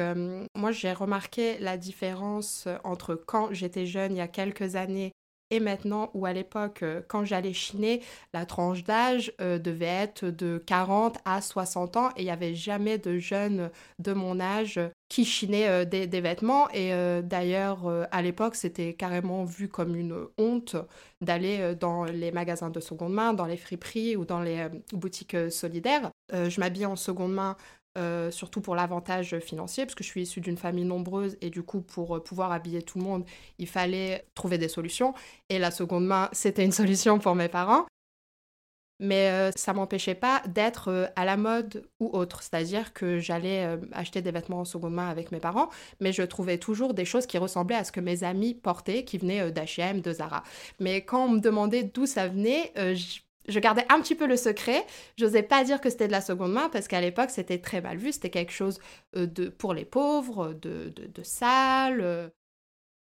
moi, 0.54 0.70
j'ai 0.70 0.92
remarqué 0.92 1.56
la 1.60 1.78
différence 1.78 2.68
entre 2.84 3.14
quand 3.14 3.54
j'étais 3.54 3.86
jeune, 3.86 4.12
il 4.12 4.18
y 4.18 4.20
a 4.20 4.28
quelques 4.28 4.76
années, 4.76 5.12
et 5.50 5.60
maintenant, 5.60 6.10
ou 6.14 6.26
à 6.26 6.32
l'époque, 6.32 6.82
euh, 6.82 7.02
quand 7.06 7.24
j'allais 7.24 7.52
chiner, 7.52 8.02
la 8.34 8.46
tranche 8.46 8.82
d'âge 8.82 9.32
euh, 9.40 9.58
devait 9.60 9.84
être 9.86 10.24
de 10.24 10.60
40 10.66 11.18
à 11.24 11.40
60 11.40 11.96
ans 11.96 12.08
et 12.16 12.22
il 12.22 12.24
n'y 12.24 12.30
avait 12.30 12.56
jamais 12.56 12.98
de 12.98 13.18
jeunes 13.18 13.70
de 14.00 14.12
mon 14.12 14.40
âge 14.40 14.80
qui 15.08 15.24
chinaient 15.24 15.68
euh, 15.68 15.84
des, 15.84 16.20
vêtements. 16.20 16.68
Et 16.70 16.90
d'ailleurs, 17.22 17.88
à 18.10 18.22
l'époque, 18.22 18.56
c'était 18.56 18.94
carrément 18.94 19.44
vu 19.44 19.68
comme 19.68 19.94
une 19.94 20.26
honte 20.38 20.76
d'aller 21.20 21.74
dans 21.78 22.04
les 22.04 22.32
magasins 22.32 22.70
de 22.70 22.80
seconde 22.80 23.12
main, 23.12 23.32
dans 23.32 23.46
les 23.46 23.56
friperies 23.56 24.16
ou 24.16 24.24
dans 24.24 24.40
les 24.40 24.66
boutiques 24.92 25.36
solidaires. 25.50 26.10
je 26.32 26.58
m'habille 26.58 26.86
en 26.86 26.96
seconde 26.96 27.34
main 27.34 27.56
euh, 27.96 28.30
surtout 28.30 28.60
pour 28.60 28.74
l'avantage 28.74 29.38
financier, 29.38 29.84
parce 29.84 29.94
que 29.94 30.04
je 30.04 30.08
suis 30.08 30.22
issue 30.22 30.40
d'une 30.40 30.56
famille 30.56 30.84
nombreuse 30.84 31.36
et 31.40 31.50
du 31.50 31.62
coup, 31.62 31.80
pour 31.80 32.16
euh, 32.16 32.22
pouvoir 32.22 32.52
habiller 32.52 32.82
tout 32.82 32.98
le 32.98 33.04
monde, 33.04 33.24
il 33.58 33.66
fallait 33.66 34.26
trouver 34.34 34.58
des 34.58 34.68
solutions. 34.68 35.14
Et 35.48 35.58
la 35.58 35.70
seconde 35.70 36.06
main, 36.06 36.28
c'était 36.32 36.64
une 36.64 36.72
solution 36.72 37.18
pour 37.18 37.34
mes 37.34 37.48
parents. 37.48 37.86
Mais 38.98 39.28
euh, 39.30 39.50
ça 39.54 39.74
m'empêchait 39.74 40.14
pas 40.14 40.42
d'être 40.46 41.12
à 41.16 41.26
la 41.26 41.36
mode 41.36 41.86
ou 42.00 42.08
autre. 42.16 42.42
C'est-à-dire 42.42 42.94
que 42.94 43.18
j'allais 43.18 43.78
acheter 43.92 44.22
des 44.22 44.30
vêtements 44.30 44.60
en 44.60 44.64
seconde 44.64 44.94
main 44.94 45.08
avec 45.08 45.32
mes 45.32 45.40
parents, 45.40 45.68
mais 46.00 46.12
je 46.12 46.22
trouvais 46.22 46.56
toujours 46.56 46.94
des 46.94 47.04
choses 47.04 47.26
qui 47.26 47.36
ressemblaient 47.36 47.76
à 47.76 47.84
ce 47.84 47.92
que 47.92 48.00
mes 48.00 48.24
amis 48.24 48.54
portaient, 48.54 49.04
qui 49.04 49.18
venaient 49.18 49.52
d'H&M, 49.52 50.00
de 50.00 50.12
Zara. 50.12 50.44
Mais 50.80 51.02
quand 51.02 51.26
on 51.26 51.28
me 51.28 51.40
demandait 51.40 51.82
d'où 51.82 52.06
ça 52.06 52.26
venait, 52.26 52.72
je 52.76 53.18
gardais 53.58 53.86
un 53.88 54.00
petit 54.00 54.14
peu 54.14 54.26
le 54.26 54.36
secret. 54.36 54.84
J'osais 55.16 55.42
pas 55.42 55.64
dire 55.64 55.80
que 55.80 55.90
c'était 55.90 56.06
de 56.06 56.12
la 56.12 56.20
seconde 56.20 56.52
main 56.52 56.68
parce 56.68 56.88
qu'à 56.88 57.00
l'époque, 57.00 57.30
c'était 57.30 57.58
très 57.58 57.80
mal 57.80 57.96
vu. 57.96 58.12
C'était 58.12 58.30
quelque 58.30 58.52
chose 58.52 58.80
euh, 59.16 59.26
de, 59.26 59.48
pour 59.48 59.74
les 59.74 59.84
pauvres, 59.84 60.52
de, 60.52 60.88
de, 60.90 61.22
sale. 61.22 62.00
Euh. 62.00 62.28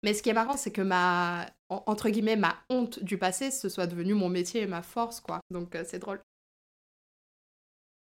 Mais 0.03 0.13
ce 0.13 0.21
qui 0.21 0.29
est 0.29 0.33
marrant, 0.33 0.57
c'est 0.57 0.71
que 0.71 0.81
ma, 0.81 1.47
entre 1.69 2.09
guillemets, 2.09 2.35
ma 2.35 2.55
honte 2.69 3.03
du 3.03 3.17
passé, 3.17 3.51
ce 3.51 3.69
soit 3.69 3.87
devenu 3.87 4.13
mon 4.13 4.29
métier 4.29 4.61
et 4.61 4.67
ma 4.67 4.81
force, 4.81 5.19
quoi. 5.19 5.39
Donc 5.49 5.75
euh, 5.75 5.83
c'est 5.85 5.99
drôle. 5.99 6.21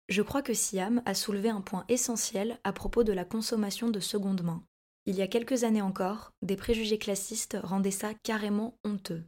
Je 0.07 0.21
crois 0.23 0.41
que 0.41 0.53
Siam 0.53 1.03
a 1.05 1.13
soulevé 1.13 1.49
un 1.49 1.61
point 1.61 1.85
essentiel 1.87 2.57
à 2.63 2.73
propos 2.73 3.03
de 3.03 3.13
la 3.13 3.25
consommation 3.25 3.89
de 3.89 3.99
seconde 3.99 4.43
main. 4.43 4.63
Il 5.05 5.15
y 5.15 5.21
a 5.21 5.27
quelques 5.27 5.63
années 5.63 5.81
encore, 5.81 6.33
des 6.41 6.55
préjugés 6.55 6.97
classistes 6.97 7.57
rendaient 7.61 7.91
ça 7.91 8.13
carrément 8.23 8.77
honteux. 8.83 9.23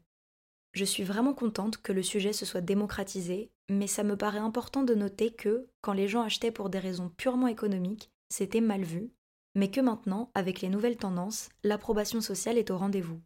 Je 0.74 0.86
suis 0.86 1.04
vraiment 1.04 1.34
contente 1.34 1.78
que 1.78 1.92
le 1.92 2.04
sujet 2.04 2.34
se 2.34 2.46
soit 2.46 2.62
démocratisé, 2.62 3.52
mais 3.70 3.88
ça 3.88 4.04
me 4.04 4.16
paraît 4.16 4.40
important 4.40 4.84
de 4.84 4.96
noter 4.96 5.32
que, 5.32 5.68
quand 5.82 5.94
les 5.94 6.08
gens 6.08 6.22
achetaient 6.22 6.52
pour 6.52 6.70
des 6.70 6.80
raisons 6.80 7.10
purement 7.10 7.48
économiques, 7.48 8.12
c'était 8.30 8.62
mal 8.62 8.84
vu, 8.84 9.12
mais 9.56 9.70
que 9.70 9.82
maintenant, 9.82 10.32
avec 10.34 10.62
les 10.62 10.70
nouvelles 10.70 10.98
tendances, 10.98 11.50
l'approbation 11.64 12.22
sociale 12.22 12.58
est 12.58 12.72
au 12.72 12.78
rendez-vous. 12.78 13.20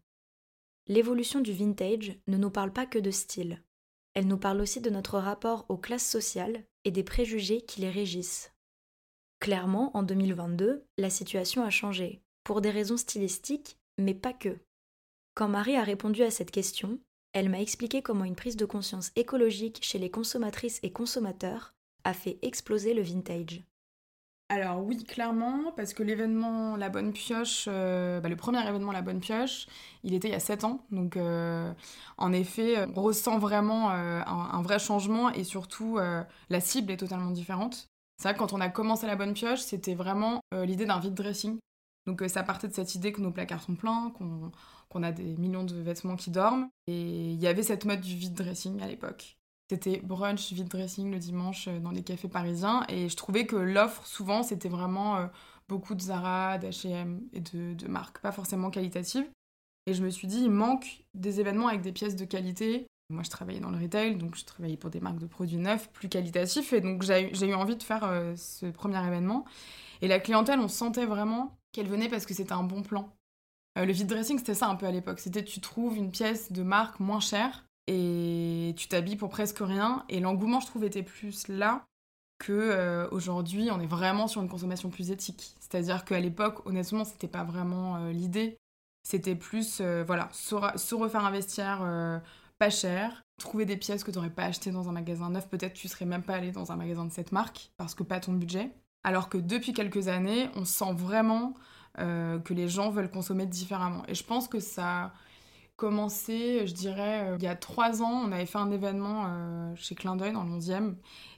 L'évolution 0.88 1.40
du 1.40 1.54
vintage 1.54 2.18
ne 2.28 2.38
nous 2.38 2.50
parle 2.50 2.74
pas 2.74 2.86
que 2.86 3.00
de 3.00 3.12
style, 3.12 3.62
elle 4.16 4.28
nous 4.28 4.38
parle 4.38 4.62
aussi 4.62 4.80
de 4.80 4.90
notre 4.90 5.20
rapport 5.20 5.66
aux 5.68 5.78
classes 5.78 6.10
sociales 6.10 6.64
et 6.86 6.92
des 6.92 7.04
préjugés 7.04 7.62
qui 7.62 7.82
les 7.82 7.90
régissent. 7.90 8.54
Clairement, 9.42 9.96
en 9.96 10.04
2022, 10.04 10.86
la 10.98 11.10
situation 11.10 11.64
a 11.64 11.70
changé, 11.70 12.22
pour 12.46 12.62
des 12.62 12.70
raisons 12.70 12.96
stylistiques, 12.96 13.78
mais 13.98 14.14
pas 14.14 14.34
que. 14.34 14.58
Quand 15.34 15.50
Marie 15.50 15.76
a 15.76 15.84
répondu 15.84 16.24
à 16.24 16.32
cette 16.32 16.52
question, 16.52 16.98
elle 17.36 17.50
m'a 17.50 17.60
expliqué 17.60 18.02
comment 18.02 18.24
une 18.24 18.38
prise 18.38 18.56
de 18.56 18.66
conscience 18.66 19.12
écologique 19.18 19.80
chez 19.82 20.00
les 20.00 20.10
consommatrices 20.10 20.80
et 20.84 20.92
consommateurs 20.92 21.74
a 22.06 22.14
fait 22.14 22.40
exploser 22.42 22.94
le 22.94 23.02
vintage. 23.02 23.62
Alors 24.48 24.82
oui, 24.82 25.04
clairement, 25.04 25.74
parce 25.76 25.94
que 25.94 26.02
l'événement 26.02 26.78
La 26.78 26.88
Bonne 26.88 27.12
Pioche, 27.12 27.66
euh, 27.68 28.22
bah, 28.22 28.30
le 28.30 28.38
premier 28.38 28.66
événement 28.66 28.94
La 28.94 29.02
Bonne 29.02 29.20
Pioche, 29.20 29.68
il 30.04 30.14
était 30.14 30.30
il 30.30 30.32
y 30.32 30.36
a 30.36 30.40
7 30.40 30.64
ans. 30.64 30.86
Donc 30.92 31.18
euh, 31.18 31.74
en 32.18 32.32
effet, 32.32 32.86
on 32.96 33.02
ressent 33.02 33.38
vraiment 33.38 33.92
euh, 33.92 34.22
un, 34.26 34.62
vrai 34.62 34.80
changement 34.80 35.30
et 35.30 35.44
surtout 35.44 35.98
la 35.98 36.60
cible 36.62 36.94
est 36.94 36.98
totalement 36.98 37.32
différente. 37.32 37.90
C'est 38.18 38.30
vrai 38.30 38.34
que 38.34 38.40
quand 38.40 38.54
on 38.54 38.62
a 38.62 38.70
commencé 38.70 39.08
La 39.08 39.18
Bonne 39.18 39.34
Pioche, 39.34 39.60
c'était 39.60 39.96
vraiment 39.96 40.40
l'idée 40.54 40.86
d'un 40.86 41.00
vide 41.00 41.16
dressing. 41.16 41.58
Donc 42.06 42.24
ça 42.28 42.44
partait 42.44 42.68
de 42.68 42.74
cette 42.74 42.96
idée 42.96 43.12
que 43.12 43.22
nos 43.22 43.32
placards 43.32 43.64
sont 43.64 43.76
pleins, 43.76 44.12
qu'on 44.90 45.04
a 45.04 45.12
des 45.12 45.36
millions 45.38 45.64
de 45.64 45.76
vêtements 45.76 46.16
qui 46.16 46.30
dorment. 46.30 46.70
Et 46.88 47.32
il 47.32 47.42
y 47.42 47.48
avait 47.48 47.64
cette 47.64 47.86
mode 47.86 48.02
du 48.02 48.16
vide 48.16 48.34
dressing 48.34 48.82
à 48.82 48.88
l'époque. 48.88 49.38
C'était 49.70 49.98
brunch, 49.98 50.54
vide 50.54 50.68
dressing 50.68 51.12
le 51.12 51.18
dimanche 51.18 51.68
euh, 51.68 51.80
dans 51.80 51.92
les 51.92 52.04
cafés 52.04 52.28
parisiens. 52.28 52.86
Et 52.88 53.10
je 53.10 53.16
trouvais 53.16 53.46
que 53.46 53.56
l'offre, 53.56 54.06
souvent, 54.06 54.44
c'était 54.44 54.70
vraiment 54.70 55.18
euh, 55.18 55.28
beaucoup 55.68 55.96
de 55.96 56.02
Zara, 56.02 56.60
d'H&M 56.60 57.22
et 57.34 57.40
de, 57.40 57.88
marques 57.88 58.20
pas 58.20 58.32
forcément 58.32 58.70
qualitatives. 58.70 59.28
Et 59.88 59.94
je 59.94 60.04
me 60.04 60.10
suis 60.10 60.28
dit, 60.28 60.42
il 60.44 60.52
manque 60.52 61.04
des 61.14 61.40
événements 61.40 61.68
avec 61.68 61.82
des 61.82 61.92
pièces 61.92 62.16
de 62.16 62.26
qualité. 62.26 62.88
Moi, 63.10 63.24
je 63.24 63.30
travaillais 63.30 63.60
dans 63.60 63.70
le 63.70 63.78
retail, 63.78 64.18
donc 64.18 64.36
je 64.36 64.46
travaillais 64.46 64.78
pour 64.78 64.90
des 64.90 65.00
marques 65.00 65.20
de 65.20 65.28
produits 65.28 65.58
neufs, 65.58 65.92
plus 65.92 66.10
qualitatifs. 66.10 66.74
Et 66.74 66.82
donc, 66.82 67.02
j'ai 67.02 67.48
eu 67.48 67.54
envie 67.54 67.76
de 67.76 67.84
faire 67.84 68.04
euh, 68.04 68.36
ce 68.36 68.68
premier 68.68 69.04
événement. 69.06 69.46
Et 70.02 70.08
la 70.08 70.20
clientèle, 70.20 70.60
on 70.60 70.68
sentait 70.68 71.06
vraiment 71.06 71.58
qu'elle 71.76 71.88
venait 71.88 72.10
parce 72.10 72.26
que 72.26 72.34
c'était 72.34 72.54
un 72.54 72.64
bon 72.64 72.82
plan. 72.82 73.14
le 73.76 73.92
vide 73.92 74.08
dressing, 74.08 74.38
c'était 74.40 74.56
ça 74.56 74.68
un 74.68 74.76
peu 74.76 74.86
à 74.86 74.92
l'époque. 74.92 75.20
C'était 75.20 75.44
tu 75.44 75.60
trouves 75.60 75.98
une 75.98 76.12
pièce 76.12 76.52
de 76.52 76.64
marque 76.64 77.00
moins 77.00 77.20
chère 77.20 77.66
et 77.88 78.74
tu 78.78 78.88
t'habilles 78.88 79.18
pour 79.18 79.30
presque 79.30 79.60
rien. 79.60 80.06
Et 80.10 80.20
l'engouement, 80.20 80.60
je 80.60 80.68
trouve, 80.68 80.86
était 80.86 81.04
plus 81.04 81.48
là 81.48 81.86
que 82.40 82.52
euh, 82.54 83.08
aujourd'hui, 83.12 83.70
on 83.72 83.80
est 83.80 83.88
vraiment 83.88 84.28
sur 84.28 84.42
une 84.42 84.50
consommation 84.50 84.90
plus 84.90 85.12
éthique. 85.12 85.56
C'est-à-dire 85.60 86.06
qu'à 86.06 86.20
l'époque, 86.20 86.66
honnêtement, 86.66 87.06
c'était 87.06 87.28
pas 87.28 87.44
vraiment 87.44 87.98
euh, 87.98 88.12
l'idée. 88.12 88.58
C'était 89.08 89.36
plus, 89.36 89.80
euh, 89.82 90.04
voilà, 90.06 90.30
se, 90.32 90.96
refaire 90.96 91.26
un 91.26 91.32
vestiaire 91.32 92.22
pas 92.58 92.70
cher, 92.70 93.22
trouver 93.38 93.66
des 93.66 93.76
pièces 93.76 94.06
que 94.06 94.12
tu 94.12 94.18
n'aurais 94.18 94.30
pas 94.30 94.46
achetées 94.46 94.72
dans 94.72 94.88
un 94.88 94.94
magasin 94.94 95.30
neuf. 95.30 95.48
Peut-être 95.50 95.74
tu 95.74 95.88
serais 95.90 96.06
même 96.06 96.24
pas 96.24 96.36
allé 96.36 96.52
dans 96.52 96.72
un 96.72 96.78
magasin 96.78 97.06
de 97.06 97.12
cette 97.12 97.34
marque 97.34 97.72
parce 97.78 97.94
que 97.94 98.04
pas 98.04 98.20
ton 98.20 98.34
budget. 98.34 98.72
Alors 99.06 99.30
que 99.30 99.38
depuis 99.38 99.72
quelques 99.72 100.10
années, 100.10 100.50
on 100.56 100.66
sent 100.66 100.94
vraiment 100.94 101.54
que 101.98 102.54
les 102.54 102.68
gens 102.68 102.90
veulent 102.90 103.10
consommer 103.10 103.46
différemment. 103.46 104.04
Et 104.10 104.16
je 104.16 104.24
pense 104.26 104.50
que 104.50 104.60
ça 104.60 105.14
commencé, 105.76 106.66
je 106.68 106.74
dirais, 106.74 107.32
euh, 107.32 107.36
il 107.38 107.44
y 107.44 107.48
a 107.48 107.56
trois 107.56 108.02
ans, 108.02 108.24
on 108.26 108.32
avait 108.32 108.46
fait 108.46 108.58
un 108.58 108.72
événement 108.72 109.26
euh, 109.28 109.76
chez 109.76 109.96
Clin 109.96 110.16
d'œil 110.16 110.34
dans 110.34 110.44
le 110.44 110.52
11e. 110.52 110.96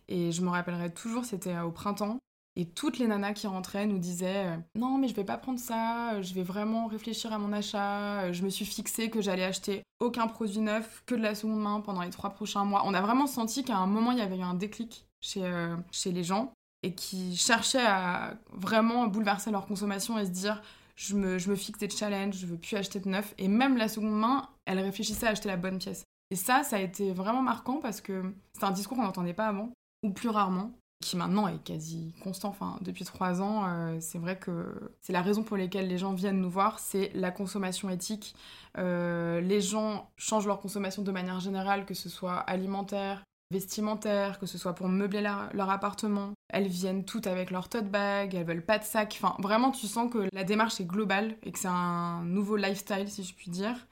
Et 0.07 0.31
je 0.31 0.41
me 0.41 0.49
rappellerai 0.49 0.93
toujours, 0.93 1.25
c'était 1.25 1.55
euh, 1.55 1.63
au 1.63 1.71
printemps. 1.71 2.19
Et 2.55 2.65
toutes 2.65 2.97
les 2.97 3.07
nanas 3.07 3.33
qui 3.33 3.45
rentraient 3.45 3.85
nous 3.85 3.99
disaient 3.99 4.59
Non, 4.75 4.97
mais 4.97 5.07
je 5.07 5.13
vais 5.13 5.23
pas 5.23 5.37
prendre 5.37 5.59
ça, 5.59 6.19
je 6.23 6.33
vais 6.33 6.41
vraiment 6.41 6.87
réfléchir 6.87 7.31
à 7.31 7.37
mon 7.37 7.53
achat. 7.53 8.31
Je 8.31 8.41
me 8.43 8.49
suis 8.49 8.65
fixée 8.65 9.11
que 9.11 9.21
j'allais 9.21 9.43
acheter 9.43 9.83
aucun 9.99 10.27
produit 10.27 10.59
neuf, 10.59 11.03
que 11.05 11.13
de 11.13 11.21
la 11.21 11.35
seconde 11.35 11.59
main 11.59 11.81
pendant 11.81 12.01
les 12.01 12.09
trois 12.09 12.31
prochains 12.31 12.65
mois. 12.65 12.81
On 12.85 12.95
a 12.95 13.01
vraiment 13.01 13.27
senti 13.27 13.63
qu'à 13.63 13.77
un 13.77 13.85
moment, 13.85 14.11
il 14.11 14.17
y 14.17 14.21
avait 14.21 14.37
eu 14.37 14.41
un 14.41 14.55
déclic 14.55 15.05
chez, 15.21 15.43
chez 15.91 16.11
les 16.11 16.23
gens 16.23 16.51
et 16.87 16.93
qui 16.93 17.35
cherchaient 17.35 17.85
à 17.85 18.35
vraiment 18.53 19.07
bouleverser 19.07 19.51
leur 19.51 19.65
consommation 19.65 20.17
et 20.17 20.25
se 20.25 20.31
dire 20.31 20.61
je 20.95 21.15
me, 21.15 21.37
je 21.37 21.49
me 21.49 21.55
fixe 21.55 21.79
des 21.79 21.89
challenges, 21.89 22.37
je 22.37 22.45
veux 22.45 22.57
plus 22.57 22.75
acheter 22.77 22.99
de 22.99 23.09
neuf. 23.09 23.33
Et 23.37 23.47
même 23.47 23.77
la 23.77 23.87
seconde 23.87 24.17
main, 24.17 24.47
elle 24.65 24.79
réfléchissait 24.79 25.27
à 25.27 25.31
acheter 25.31 25.49
la 25.49 25.57
bonne 25.57 25.77
pièce. 25.77 26.03
Et 26.31 26.35
ça, 26.35 26.63
ça 26.63 26.77
a 26.77 26.79
été 26.79 27.11
vraiment 27.11 27.41
marquant 27.41 27.79
parce 27.79 28.01
que 28.01 28.33
c'est 28.53 28.63
un 28.63 28.71
discours 28.71 28.97
qu'on 28.97 29.03
n'entendait 29.03 29.33
pas 29.33 29.47
avant, 29.47 29.69
ou 30.03 30.11
plus 30.11 30.29
rarement, 30.29 30.71
qui 31.01 31.17
maintenant 31.17 31.47
est 31.47 31.61
quasi 31.63 32.15
constant. 32.23 32.49
Enfin, 32.49 32.77
depuis 32.81 33.05
trois 33.05 33.41
ans, 33.41 33.65
euh, 33.67 33.97
c'est 33.99 34.17
vrai 34.17 34.39
que 34.39 34.91
c'est 35.01 35.13
la 35.13 35.21
raison 35.21 35.43
pour 35.43 35.57
laquelle 35.57 35.87
les 35.87 35.97
gens 35.97 36.13
viennent 36.13 36.41
nous 36.41 36.49
voir, 36.49 36.79
c'est 36.79 37.11
la 37.13 37.31
consommation 37.31 37.89
éthique. 37.89 38.33
Euh, 38.77 39.41
les 39.41 39.61
gens 39.61 40.09
changent 40.17 40.47
leur 40.47 40.59
consommation 40.59 41.03
de 41.03 41.11
manière 41.11 41.39
générale, 41.39 41.85
que 41.85 41.93
ce 41.93 42.09
soit 42.09 42.37
alimentaire, 42.37 43.23
vestimentaires, 43.51 44.39
que 44.39 44.45
ce 44.45 44.57
soit 44.57 44.73
pour 44.73 44.89
meubler 44.89 45.21
leur 45.21 45.69
appartement. 45.69 46.33
Elles 46.49 46.67
viennent 46.67 47.05
toutes 47.05 47.27
avec 47.27 47.51
leur 47.51 47.69
tote 47.69 47.89
bag, 47.89 48.35
elles 48.35 48.45
veulent 48.45 48.65
pas 48.65 48.79
de 48.79 48.83
sac. 48.83 49.17
Enfin, 49.21 49.35
vraiment, 49.39 49.71
tu 49.71 49.87
sens 49.87 50.11
que 50.11 50.27
la 50.33 50.43
démarche 50.43 50.79
est 50.81 50.85
globale 50.85 51.35
et 51.43 51.51
que 51.51 51.59
c'est 51.59 51.67
un 51.67 52.23
nouveau 52.23 52.55
lifestyle, 52.57 53.09
si 53.09 53.23
je 53.23 53.33
puis 53.33 53.49
dire, 53.49 53.87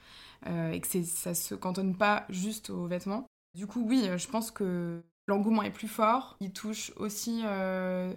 euh, 0.46 0.72
et 0.72 0.80
que 0.80 1.02
ça 1.02 1.34
se 1.34 1.54
cantonne 1.54 1.96
pas 1.96 2.26
juste 2.28 2.70
aux 2.70 2.86
vêtements. 2.86 3.26
Du 3.54 3.66
coup, 3.66 3.84
oui, 3.86 4.08
je 4.16 4.28
pense 4.28 4.50
que 4.50 5.02
l'engouement 5.26 5.62
est 5.62 5.70
plus 5.70 5.88
fort. 5.88 6.36
Il 6.40 6.52
touche 6.52 6.92
aussi 6.96 7.42
euh, 7.44 8.12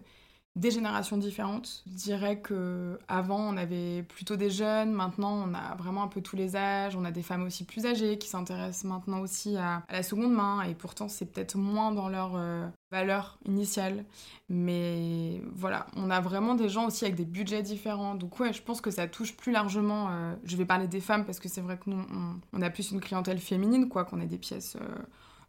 des 0.56 0.72
générations 0.72 1.18
différentes. 1.18 1.84
Je 1.88 1.94
dirais 1.94 2.40
que 2.40 3.00
avant 3.08 3.40
on 3.40 3.56
avait 3.56 4.04
plutôt 4.04 4.36
des 4.36 4.50
jeunes, 4.50 4.92
maintenant 4.92 5.48
on 5.48 5.54
a 5.54 5.76
vraiment 5.76 6.04
un 6.04 6.08
peu 6.08 6.22
tous 6.22 6.36
les 6.36 6.56
âges, 6.56 6.96
on 6.96 7.06
a 7.06 7.12
des 7.12 7.22
femmes 7.22 7.44
aussi 7.44 7.64
plus 7.64 7.86
âgées 7.86 8.18
qui 8.18 8.28
s'intéressent 8.28 8.86
maintenant 8.86 9.20
aussi 9.22 9.58
à, 9.58 9.84
la 9.90 10.04
seconde 10.04 10.34
main 10.34 10.64
et 10.64 10.74
pourtant 10.74 11.08
c'est 11.08 11.26
peut-être 11.26 11.56
moins 11.56 11.92
dans 11.92 12.10
leur 12.10 12.36
euh, 12.36 12.68
valeur 12.92 13.38
initiale. 13.46 14.06
Mais 14.50 15.42
voilà, 15.54 15.86
on 15.96 16.10
a 16.10 16.20
vraiment 16.20 16.56
des 16.56 16.68
gens 16.68 16.88
aussi 16.88 17.06
avec 17.06 17.16
des 17.16 17.26
budgets 17.26 17.62
différents. 17.62 18.16
Donc 18.16 18.40
ouais, 18.40 18.52
je 18.52 18.64
pense 18.64 18.82
que 18.82 18.92
ça 18.92 19.08
touche 19.08 19.38
plus 19.38 19.52
largement, 19.52 20.10
euh, 20.10 20.34
je 20.44 20.58
vais 20.58 20.66
parler 20.66 20.88
des 20.88 21.02
femmes 21.02 21.26
parce 21.26 21.40
que 21.40 21.48
c'est 21.48 21.62
vrai 21.62 21.78
que 21.78 21.90
nous 21.90 22.04
on, 22.54 22.62
a 22.62 22.70
plus 22.70 22.92
une 22.92 23.02
clientèle 23.02 23.40
féminine, 23.40 23.88
quoi, 23.88 24.04
qu'on 24.04 24.20
a 24.20 24.26
des 24.26 24.40
pièces... 24.40 24.76
Euh, 24.76 25.04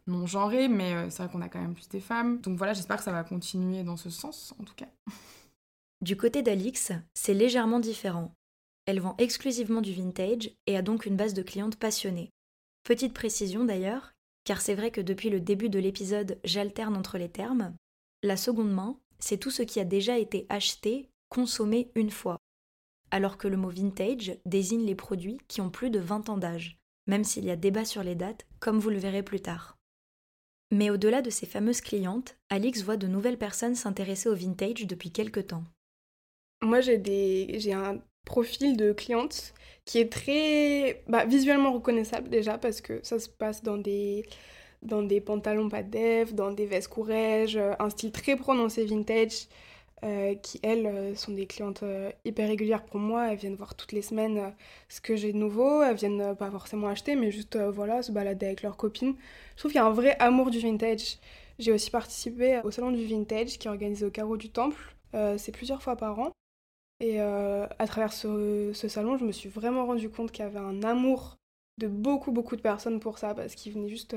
non 0.07 0.25
genré, 0.25 0.67
mais 0.67 0.93
euh, 0.93 1.09
c'est 1.09 1.23
vrai 1.23 1.31
qu'on 1.31 1.41
a 1.41 1.49
quand 1.49 1.61
même 1.61 1.73
plus 1.73 1.89
des 1.89 1.99
femmes. 1.99 2.39
Donc 2.41 2.57
voilà, 2.57 2.73
j'espère 2.73 2.97
que 2.97 3.03
ça 3.03 3.11
va 3.11 3.23
continuer 3.23 3.83
dans 3.83 3.97
ce 3.97 4.09
sens, 4.09 4.53
en 4.59 4.63
tout 4.63 4.75
cas. 4.75 4.89
Du 6.01 6.17
côté 6.17 6.41
d'Alix, 6.41 6.91
c'est 7.13 7.35
légèrement 7.35 7.79
différent. 7.79 8.33
Elle 8.87 8.99
vend 8.99 9.13
exclusivement 9.19 9.81
du 9.81 9.93
vintage 9.93 10.49
et 10.65 10.75
a 10.75 10.81
donc 10.81 11.05
une 11.05 11.15
base 11.15 11.35
de 11.35 11.43
clientes 11.43 11.75
passionnées. 11.75 12.31
Petite 12.83 13.13
précision 13.13 13.65
d'ailleurs, 13.65 14.11
car 14.43 14.61
c'est 14.61 14.73
vrai 14.73 14.89
que 14.89 14.99
depuis 15.01 15.29
le 15.29 15.39
début 15.39 15.69
de 15.69 15.77
l'épisode 15.77 16.39
j'alterne 16.43 16.97
entre 16.97 17.19
les 17.19 17.29
termes, 17.29 17.75
la 18.23 18.35
seconde 18.35 18.71
main, 18.71 18.97
c'est 19.19 19.37
tout 19.37 19.51
ce 19.51 19.61
qui 19.61 19.79
a 19.79 19.85
déjà 19.85 20.17
été 20.17 20.47
acheté, 20.49 21.07
consommé 21.29 21.91
une 21.93 22.09
fois, 22.09 22.39
alors 23.11 23.37
que 23.37 23.47
le 23.47 23.57
mot 23.57 23.69
vintage 23.69 24.37
désigne 24.45 24.85
les 24.85 24.95
produits 24.95 25.37
qui 25.47 25.61
ont 25.61 25.69
plus 25.69 25.91
de 25.91 25.99
20 25.99 26.29
ans 26.29 26.37
d'âge, 26.37 26.79
même 27.05 27.23
s'il 27.23 27.45
y 27.45 27.51
a 27.51 27.55
débat 27.55 27.85
sur 27.85 28.03
les 28.03 28.15
dates, 28.15 28.47
comme 28.59 28.79
vous 28.79 28.89
le 28.89 28.97
verrez 28.97 29.21
plus 29.21 29.41
tard. 29.41 29.77
Mais 30.71 30.89
au-delà 30.89 31.21
de 31.21 31.29
ces 31.29 31.45
fameuses 31.45 31.81
clientes, 31.81 32.37
Alix 32.49 32.81
voit 32.83 32.97
de 32.97 33.07
nouvelles 33.07 33.37
personnes 33.37 33.75
s'intéresser 33.75 34.29
au 34.29 34.35
vintage 34.35 34.87
depuis 34.87 35.11
quelques 35.11 35.47
temps. 35.47 35.63
Moi, 36.61 36.79
j'ai 36.79 37.73
un 37.73 37.99
profil 38.25 38.77
de 38.77 38.93
cliente 38.93 39.53
qui 39.85 39.99
est 39.99 40.11
très 40.11 41.03
bah, 41.07 41.25
visuellement 41.25 41.73
reconnaissable 41.73 42.29
déjà 42.29 42.57
parce 42.57 42.81
que 42.81 42.99
ça 43.03 43.19
se 43.19 43.27
passe 43.27 43.63
dans 43.63 43.77
des 43.77 44.23
dans 44.83 45.03
des 45.03 45.21
pantalons 45.21 45.69
pas 45.69 45.83
de 45.83 46.31
dans 46.33 46.51
des 46.51 46.65
vestes 46.65 46.87
courrèges, 46.87 47.57
un 47.57 47.89
style 47.89 48.11
très 48.11 48.35
prononcé 48.35 48.85
vintage. 48.85 49.47
Euh, 50.03 50.33
qui 50.33 50.59
elles 50.63 50.87
euh, 50.87 51.15
sont 51.15 51.31
des 51.31 51.45
clientes 51.45 51.83
euh, 51.83 52.11
hyper 52.25 52.47
régulières 52.47 52.83
pour 52.83 52.99
moi. 52.99 53.31
Elles 53.31 53.37
viennent 53.37 53.55
voir 53.55 53.75
toutes 53.75 53.91
les 53.91 54.01
semaines 54.01 54.53
ce 54.89 54.99
que 54.99 55.15
j'ai 55.15 55.31
de 55.31 55.37
nouveau. 55.37 55.83
Elles 55.83 55.95
viennent 55.95 56.35
pas 56.35 56.49
forcément 56.49 56.87
acheter, 56.87 57.15
mais 57.15 57.31
juste 57.31 57.57
voilà, 57.57 58.01
se 58.01 58.11
balader 58.11 58.47
avec 58.47 58.63
leurs 58.63 58.77
copines. 58.77 59.15
Je 59.55 59.59
trouve 59.59 59.71
qu'il 59.71 59.79
y 59.79 59.83
a 59.83 59.85
un 59.85 59.91
vrai 59.91 60.15
amour 60.19 60.49
du 60.49 60.59
vintage. 60.59 61.19
J'ai 61.59 61.71
aussi 61.71 61.91
participé 61.91 62.61
au 62.63 62.71
salon 62.71 62.91
du 62.91 63.05
vintage 63.05 63.59
qui 63.59 63.67
est 63.67 63.69
organisé 63.69 64.05
au 64.05 64.09
carreau 64.09 64.37
du 64.37 64.49
Temple. 64.49 64.95
c'est 65.37 65.51
plusieurs 65.51 65.81
fois 65.83 65.95
par 65.95 66.19
an. 66.19 66.31
Et 66.99 67.19
à 67.19 67.87
travers 67.87 68.13
ce, 68.13 68.71
ce, 68.73 68.87
salon, 68.87 69.17
je 69.17 69.25
me 69.25 69.31
suis 69.31 69.49
vraiment 69.49 69.85
rendu 69.85 70.09
compte 70.09 70.31
qu'il 70.31 70.43
y 70.43 70.47
avait 70.47 70.59
un 70.59 70.83
amour 70.83 71.37
de 71.77 71.87
beaucoup, 71.87 72.31
beaucoup 72.31 72.55
de 72.55 72.61
personnes 72.61 72.99
pour 72.99 73.17
ça, 73.19 73.35
parce 73.35 73.55
qu'ils 73.55 73.73
venaient 73.73 73.89
juste 73.89 74.15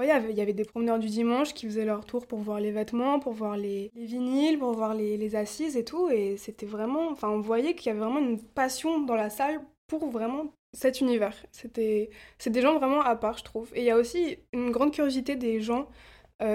il 0.00 0.06
y 0.06 0.40
avait 0.40 0.52
des 0.52 0.64
promeneurs 0.64 0.98
du 0.98 1.08
dimanche 1.08 1.52
qui 1.54 1.66
faisaient 1.66 1.84
leur 1.84 2.04
tour 2.04 2.26
pour 2.26 2.38
voir 2.40 2.60
les 2.60 2.72
vêtements, 2.72 3.20
pour 3.20 3.32
voir 3.32 3.56
les, 3.56 3.90
vinyles, 3.94 4.58
pour 4.58 4.72
voir 4.72 4.94
les, 4.94 5.36
assises 5.36 5.76
et 5.76 5.84
tout. 5.84 6.08
Et 6.10 6.36
c'était 6.36 6.66
vraiment. 6.66 7.08
Enfin, 7.10 7.28
on 7.28 7.40
voyait 7.40 7.74
qu'il 7.74 7.88
y 7.88 7.90
avait 7.90 8.00
vraiment 8.00 8.20
une 8.20 8.42
passion 8.42 9.00
dans 9.00 9.14
la 9.16 9.30
salle 9.30 9.60
pour 9.86 10.08
vraiment 10.08 10.54
cet 10.72 11.00
univers. 11.00 11.36
C'était 11.52 12.10
c'est 12.38 12.50
des 12.50 12.62
gens 12.62 12.78
vraiment 12.78 13.02
à 13.02 13.16
part, 13.16 13.38
je 13.38 13.44
trouve. 13.44 13.70
Et 13.74 13.80
il 13.80 13.84
y 13.84 13.90
a 13.90 13.96
aussi 13.96 14.38
une 14.52 14.70
grande 14.70 14.92
curiosité 14.92 15.36
des 15.36 15.60
gens 15.60 15.88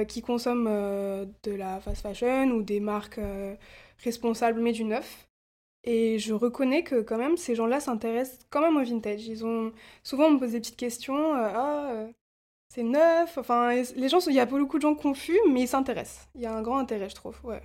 qui 0.08 0.22
consomment 0.22 0.66
de 1.44 1.52
la 1.52 1.80
fast 1.80 2.02
fashion 2.02 2.52
ou 2.52 2.62
des 2.62 2.82
marques 2.82 3.22
responsables 4.04 4.60
mais 4.62 4.74
du 4.74 4.84
neuf. 4.84 5.28
Et 5.84 6.20
je 6.20 6.34
reconnais 6.34 6.84
que 6.84 7.02
quand 7.02 7.18
même 7.18 7.38
ces 7.38 7.56
gens-là 7.56 7.80
s'intéressent 7.80 8.40
quand 8.50 8.62
même 8.62 8.78
au 8.78 8.84
vintage. 8.84 9.28
Ils 9.28 9.46
ont 9.46 9.72
souvent 10.04 10.26
on 10.26 10.32
me 10.32 10.40
pose 10.40 10.52
des 10.52 10.60
petites 10.60 10.78
questions. 10.78 11.34
ah, 11.34 12.08
c'est 12.70 12.84
neuf. 12.84 13.38
Enfin, 13.38 13.74
les 13.74 14.10
gens, 14.10 14.20
il 14.28 14.34
y 14.34 14.40
a 14.40 14.46
beaucoup 14.46 14.78
de 14.78 14.84
gens 14.84 14.96
confus, 14.96 15.40
mais 15.50 15.64
ils 15.64 15.68
s'intéressent. 15.68 16.28
Il 16.36 16.42
y 16.42 16.46
a 16.46 16.56
un 16.56 16.62
grand 16.62 16.78
intérêt, 16.78 17.10
je 17.10 17.16
trouve. 17.16 17.40
Ouais. 17.44 17.62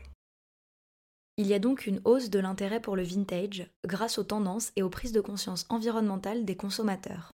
Il 1.39 1.47
y 1.47 1.55
a 1.55 1.59
donc 1.59 1.87
une 1.87 2.01
hausse 2.05 2.31
de 2.31 2.39
l'intérêt 2.39 2.81
pour 2.81 2.95
le 2.95 3.03
vintage 3.03 3.67
grâce 3.87 4.19
aux 4.19 4.25
tendances 4.25 4.71
et 4.77 4.83
aux 4.83 4.91
prises 4.91 5.13
de 5.13 5.21
conscience 5.21 5.67
environnementales 5.71 6.45
des 6.45 6.57
consommateurs. 6.57 7.33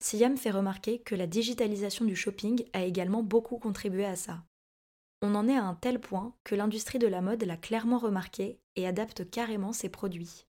Siam 0.00 0.36
fait 0.36 0.50
remarquer 0.50 1.00
que 1.00 1.14
la 1.14 1.26
digitalisation 1.26 2.04
du 2.04 2.14
shopping 2.14 2.64
a 2.72 2.84
également 2.84 3.22
beaucoup 3.22 3.58
contribué 3.58 4.04
à 4.04 4.16
ça. 4.16 4.44
On 5.22 5.34
en 5.34 5.48
est 5.48 5.56
à 5.56 5.64
un 5.64 5.74
tel 5.74 5.98
point 6.00 6.32
que 6.44 6.54
l'industrie 6.54 7.00
de 7.00 7.08
la 7.08 7.20
mode 7.20 7.42
l'a 7.42 7.56
clairement 7.56 7.98
remarqué 7.98 8.60
et 8.76 8.86
adapte 8.86 9.28
carrément 9.28 9.72
ses 9.72 9.88
produits. 9.88 10.46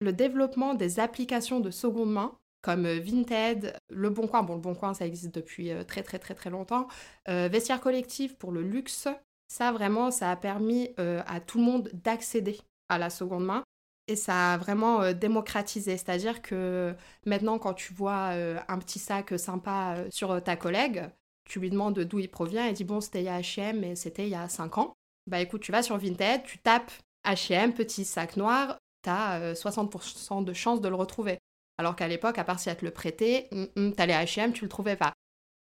Le 0.00 0.12
développement 0.12 0.74
des 0.74 1.00
applications 1.00 1.60
de 1.60 1.70
seconde 1.70 2.12
main 2.12 2.36
comme 2.66 2.84
euh, 2.84 2.98
Vinted, 2.98 3.78
Le 3.90 4.10
Bon 4.10 4.26
Coin, 4.26 4.42
bon 4.42 4.56
Le 4.56 4.60
Bon 4.60 4.74
Coin 4.74 4.92
ça 4.92 5.06
existe 5.06 5.32
depuis 5.32 5.70
euh, 5.70 5.84
très 5.84 6.02
très 6.02 6.18
très 6.18 6.34
très 6.34 6.50
longtemps, 6.50 6.88
euh, 7.28 7.48
Vestiaire 7.48 7.80
Collectif 7.80 8.36
pour 8.36 8.50
le 8.50 8.60
luxe, 8.60 9.06
ça 9.46 9.70
vraiment 9.70 10.10
ça 10.10 10.32
a 10.32 10.36
permis 10.36 10.90
à 10.98 11.38
tout 11.38 11.58
le 11.58 11.64
monde 11.64 11.88
d'accéder 11.92 12.58
à 12.88 12.98
la 12.98 13.08
seconde 13.10 13.44
main. 13.44 13.62
Et 14.08 14.16
ça 14.16 14.54
a 14.54 14.56
vraiment 14.56 15.12
démocratisé, 15.12 15.96
c'est-à-dire 15.96 16.42
que 16.42 16.94
maintenant 17.24 17.58
quand 17.58 17.74
tu 17.74 17.92
vois 17.94 18.30
un 18.68 18.78
petit 18.78 18.98
sac 18.98 19.38
sympa 19.38 19.96
sur 20.10 20.42
ta 20.42 20.56
collègue, 20.56 21.08
tu 21.48 21.60
lui 21.60 21.70
demandes 21.70 22.00
d'où 22.00 22.18
il 22.18 22.28
provient, 22.28 22.66
et 22.66 22.72
dit 22.72 22.82
bon 22.82 23.00
c'était 23.00 23.20
il 23.20 23.26
y 23.26 23.28
a 23.28 23.38
H&M 23.38 23.84
et 23.84 23.94
c'était 23.94 24.24
il 24.24 24.30
y 24.30 24.34
a 24.34 24.48
5 24.48 24.78
ans. 24.78 24.94
Bah 25.28 25.40
écoute, 25.40 25.62
tu 25.62 25.70
vas 25.70 25.84
sur 25.84 25.96
Vinted, 25.96 26.42
tu 26.42 26.58
tapes 26.58 26.90
H&M, 27.24 27.72
petit 27.72 28.04
sac 28.04 28.36
noir, 28.36 28.78
tu 29.04 29.10
as 29.10 29.54
60% 29.54 30.44
de 30.44 30.52
chances 30.52 30.80
de 30.80 30.88
le 30.88 30.96
retrouver. 30.96 31.38
Alors 31.78 31.96
qu'à 31.96 32.08
l'époque, 32.08 32.38
à 32.38 32.44
part 32.44 32.58
si 32.58 32.68
elle 32.68 32.76
te 32.76 32.84
le 32.84 32.90
prêtait, 32.90 33.48
mm, 33.52 33.64
mm, 33.76 33.92
t'allais 33.92 34.14
à 34.14 34.24
H&M, 34.24 34.52
tu 34.52 34.64
le 34.64 34.68
trouvais 34.68 34.96
pas. 34.96 35.12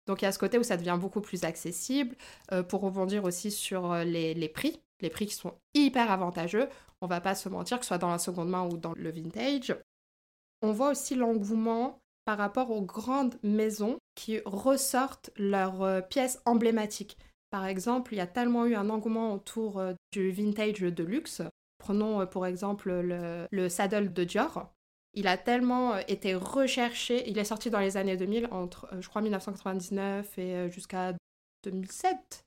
Donc 0.07 0.21
il 0.21 0.25
y 0.25 0.27
a 0.27 0.31
ce 0.31 0.39
côté 0.39 0.57
où 0.57 0.63
ça 0.63 0.77
devient 0.77 0.97
beaucoup 0.99 1.21
plus 1.21 1.43
accessible. 1.43 2.15
Euh, 2.51 2.63
pour 2.63 2.81
rebondir 2.81 3.25
aussi 3.25 3.51
sur 3.51 3.91
euh, 3.91 4.03
les, 4.03 4.49
prix, 4.49 4.81
les 5.01 5.09
prix 5.09 5.27
qui 5.27 5.35
sont 5.35 5.53
hyper 5.73 6.09
avantageux. 6.09 6.69
On 7.01 7.07
va 7.07 7.21
pas 7.21 7.35
se 7.35 7.49
mentir, 7.49 7.77
que 7.77 7.85
ce 7.85 7.89
soit 7.89 7.97
dans 7.97 8.09
la 8.09 8.17
seconde 8.17 8.49
main 8.49 8.67
ou 8.67 8.77
dans 8.77 8.93
le 8.95 9.11
vintage. 9.11 9.75
On 10.61 10.71
voit 10.71 10.91
aussi 10.91 11.13
l'engouement 11.13 11.99
par 12.25 12.37
rapport 12.37 12.71
aux 12.71 12.81
grandes 12.81 13.37
maisons 13.43 13.97
qui 14.15 14.39
ressortent 14.45 15.29
leurs 15.35 15.83
euh, 15.83 16.01
pièces 16.01 16.41
emblématiques. 16.45 17.17
Par 17.51 17.65
exemple, 17.65 18.13
il 18.13 18.17
y 18.17 18.21
a 18.21 18.27
tellement 18.27 18.65
eu 18.65 18.75
un 18.75 18.89
engouement 18.89 19.33
autour 19.33 19.81
du 20.11 20.31
vintage 20.31 20.81
de 20.81 21.03
luxe. 21.03 21.41
Prenons 21.77 22.27
pour 22.27 22.45
exemple 22.45 22.91
le, 22.91 23.47
le 23.49 23.69
saddle 23.69 24.11
de 24.11 24.25
Dior, 24.25 24.69
il 25.17 25.27
a 25.27 25.35
tellement 25.35 25.95
euh, 25.95 26.01
été 26.07 26.35
recherché. 26.35 27.27
Il 27.27 27.39
est 27.39 27.43
sorti 27.43 27.71
dans 27.71 27.79
les 27.79 27.97
années 27.97 28.15
2000, 28.15 28.49
entre, 28.51 28.87
euh, 28.93 29.01
je 29.01 29.09
crois, 29.09 29.21
1999 29.21 30.37
et 30.37 30.41
euh, 30.41 30.69
jusqu'à 30.69 31.13
2007. 31.65 32.45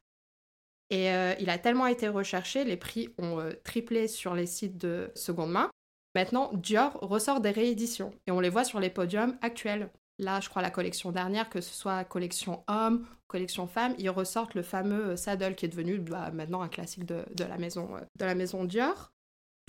Et 0.93 1.07
il 1.39 1.49
a 1.51 1.57
tellement 1.57 1.87
été 1.87 2.09
recherché, 2.09 2.65
les 2.65 2.77
prix 2.77 3.15
ont 3.17 3.39
triplé 3.63 4.09
sur 4.09 4.35
les 4.35 4.47
sites 4.47 4.77
de 4.77 5.13
seconde 5.15 5.53
main. 5.53 5.71
Maintenant, 6.17 6.51
Dior 6.53 6.99
ressort 7.01 7.41
des 7.41 7.53
rééditions 7.53 8.11
et 8.27 8.33
on 8.33 8.41
les 8.41 8.49
voit 8.49 8.65
sur 8.65 8.81
les 8.81 8.91
podiums 8.91 9.39
actuels. 9.41 9.89
Là, 10.19 10.41
je 10.41 10.49
crois 10.49 10.63
la 10.63 10.71
collection 10.73 11.13
dernière, 11.13 11.49
que 11.49 11.61
ce 11.61 11.73
soit 11.73 12.03
collection 12.03 12.65
homme, 12.67 13.07
collection 13.29 13.69
femme, 13.69 13.95
ils 13.99 14.11
ressortent 14.11 14.57
le 14.57 14.63
fameux 14.63 15.15
saddle 15.15 15.55
qui 15.55 15.67
est 15.67 15.69
devenu 15.69 15.99
bah, 15.99 16.33
maintenant 16.33 16.61
un 16.61 16.69
classique 16.69 17.05
de, 17.05 17.25
la 17.39 17.57
maison, 17.57 17.89
de 18.19 18.25
la 18.25 18.35
maison 18.35 18.65
Dior 18.65 19.13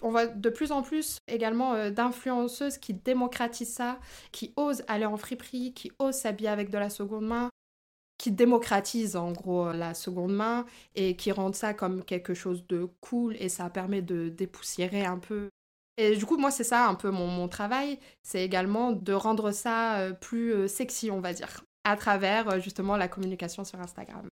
on 0.01 0.09
voit 0.09 0.27
de 0.27 0.49
plus 0.49 0.71
en 0.71 0.81
plus 0.81 1.17
également 1.27 1.73
euh, 1.73 1.89
d'influenceuses 1.89 2.77
qui 2.77 2.93
démocratisent 2.93 3.73
ça, 3.73 3.99
qui 4.31 4.53
osent 4.55 4.83
aller 4.87 5.05
en 5.05 5.17
friperie, 5.17 5.73
qui 5.73 5.91
osent 5.99 6.15
s'habiller 6.15 6.49
avec 6.49 6.69
de 6.69 6.77
la 6.77 6.89
seconde 6.89 7.27
main, 7.27 7.49
qui 8.17 8.31
démocratisent 8.31 9.15
en 9.15 9.31
gros 9.31 9.71
la 9.71 9.93
seconde 9.93 10.33
main 10.33 10.65
et 10.95 11.15
qui 11.15 11.31
rendent 11.31 11.55
ça 11.55 11.73
comme 11.73 12.03
quelque 12.03 12.33
chose 12.33 12.65
de 12.67 12.87
cool 13.01 13.35
et 13.39 13.49
ça 13.49 13.69
permet 13.69 14.01
de 14.01 14.29
dépoussiérer 14.29 15.05
un 15.05 15.17
peu. 15.17 15.49
Et 15.97 16.15
du 16.15 16.25
coup, 16.25 16.37
moi, 16.37 16.51
c'est 16.51 16.63
ça 16.63 16.87
un 16.87 16.95
peu 16.95 17.09
mon, 17.09 17.47
travail, 17.47 17.99
c'est 18.23 18.43
également 18.43 18.91
de 18.91 19.13
rendre 19.13 19.51
ça 19.51 19.99
euh, 19.99 20.13
plus 20.13 20.53
euh, 20.53 20.67
sexy, 20.67 21.11
on 21.11 21.19
va 21.19 21.33
dire, 21.33 21.63
à 21.83 21.97
travers 21.97 22.59
justement 22.59 22.95
la 22.95 23.07
communication 23.07 23.63
sur 23.63 23.79
Instagram. 23.79 24.30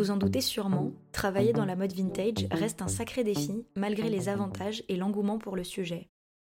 Vous 0.00 0.10
en 0.10 0.16
doutez 0.16 0.40
sûrement, 0.40 0.92
travailler 1.12 1.52
dans 1.52 1.66
la 1.66 1.76
mode 1.76 1.92
vintage 1.92 2.46
reste 2.50 2.80
un 2.80 2.88
sacré 2.88 3.22
défi 3.22 3.66
malgré 3.76 4.08
les 4.08 4.30
avantages 4.30 4.82
et 4.88 4.96
l'engouement 4.96 5.36
pour 5.36 5.56
le 5.56 5.62
sujet. 5.62 6.08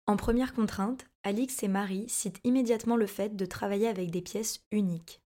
En 0.07 0.17
première 0.19 0.53
contrainte, 0.53 1.07
Alix 1.23 1.63
et 1.63 1.69
Marie 1.69 2.05
citent 2.07 2.41
immédiatement 2.45 2.97
le 2.97 3.07
fait 3.07 3.37
de 3.37 3.47
travailler 3.47 3.89
avec 3.89 4.11
des 4.11 4.21
pièces 4.21 4.61
uniques. 4.73 5.23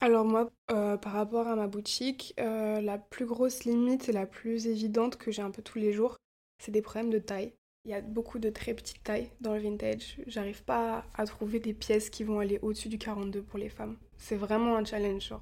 Alors 0.00 0.26
moi, 0.26 0.50
euh, 0.70 0.98
par 0.98 1.14
rapport 1.14 1.48
à 1.48 1.56
ma 1.56 1.68
boutique, 1.68 2.34
euh, 2.38 2.82
la 2.82 2.98
plus 2.98 3.24
grosse 3.24 3.64
limite 3.64 4.10
et 4.10 4.12
la 4.12 4.26
plus 4.26 4.66
évidente 4.66 5.16
que 5.16 5.30
j'ai 5.30 5.40
un 5.40 5.50
peu 5.50 5.62
tous 5.62 5.78
les 5.78 5.94
jours, 5.94 6.18
c'est 6.58 6.70
des 6.70 6.82
problèmes 6.82 7.10
de 7.10 7.18
taille. 7.18 7.54
Il 7.86 7.92
y 7.92 7.94
a 7.94 8.02
beaucoup 8.02 8.40
de 8.40 8.50
très 8.50 8.74
petites 8.74 9.02
tailles 9.02 9.30
dans 9.40 9.54
le 9.54 9.60
vintage. 9.60 10.18
J'arrive 10.26 10.64
pas 10.64 11.06
à 11.14 11.24
trouver 11.24 11.60
des 11.60 11.72
pièces 11.72 12.10
qui 12.10 12.24
vont 12.24 12.40
aller 12.40 12.58
au-dessus 12.60 12.90
du 12.90 12.98
42 12.98 13.40
pour 13.40 13.58
les 13.58 13.70
femmes. 13.70 13.96
C'est 14.18 14.36
vraiment 14.36 14.76
un 14.76 14.84
challenge. 14.84 15.32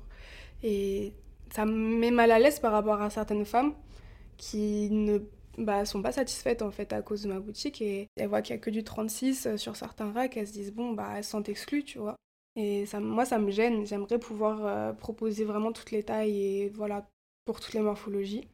Ça 1.51 1.67
me 1.67 1.99
met 1.99 2.11
mal 2.11 2.31
à 2.31 2.39
l'aise 2.39 2.61
par 2.61 2.73
rapport 2.73 3.01
à 3.01 3.11
certaines 3.11 3.45
femmes 3.45 3.75
qui 4.37 4.89
ne 4.91 5.19
bah, 5.59 5.85
sont 5.85 6.03
pas 6.03 6.13
satisfaites 6.13 6.63
en 6.63 6.71
fait 6.71 6.93
à 6.93 7.03
cause 7.03 7.23
de 7.23 7.29
ma 7.29 7.41
boutique 7.41 7.83
et 7.83 8.09
elles 8.17 8.29
voient 8.29 8.43
qu'il 8.43 8.55
y 8.55 8.59
a 8.59 8.61
que 8.61 8.71
du 8.71 8.85
36 8.85 9.47
euh, 9.47 9.57
sur 9.57 9.77
certains 9.77 10.13
racks, 10.13 10.37
elles 10.37 10.49
se 10.49 10.53
disent 10.53 10.73
bon 10.73 10.93
bah 10.93 11.13
elles 11.17 11.25
sont 11.25 11.43
exclues, 11.45 11.85
tu 11.85 11.99
vois. 11.99 12.17
Et 12.57 12.87
ça, 12.87 13.01
moi 13.01 13.25
ça 13.25 13.39
me 13.39 13.51
gêne, 13.51 13.87
j'aimerais 13.87 14.19
pouvoir 14.19 14.65
euh, 14.67 14.93
proposer 14.93 15.45
vraiment 15.45 15.73
toutes 15.73 15.91
les 15.91 16.03
tailles 16.03 16.41
et 16.41 16.69
voilà 16.71 17.07
pour 17.45 17.61
toutes 17.61 17.75
les 17.75 17.81
morphologies. 17.81 18.49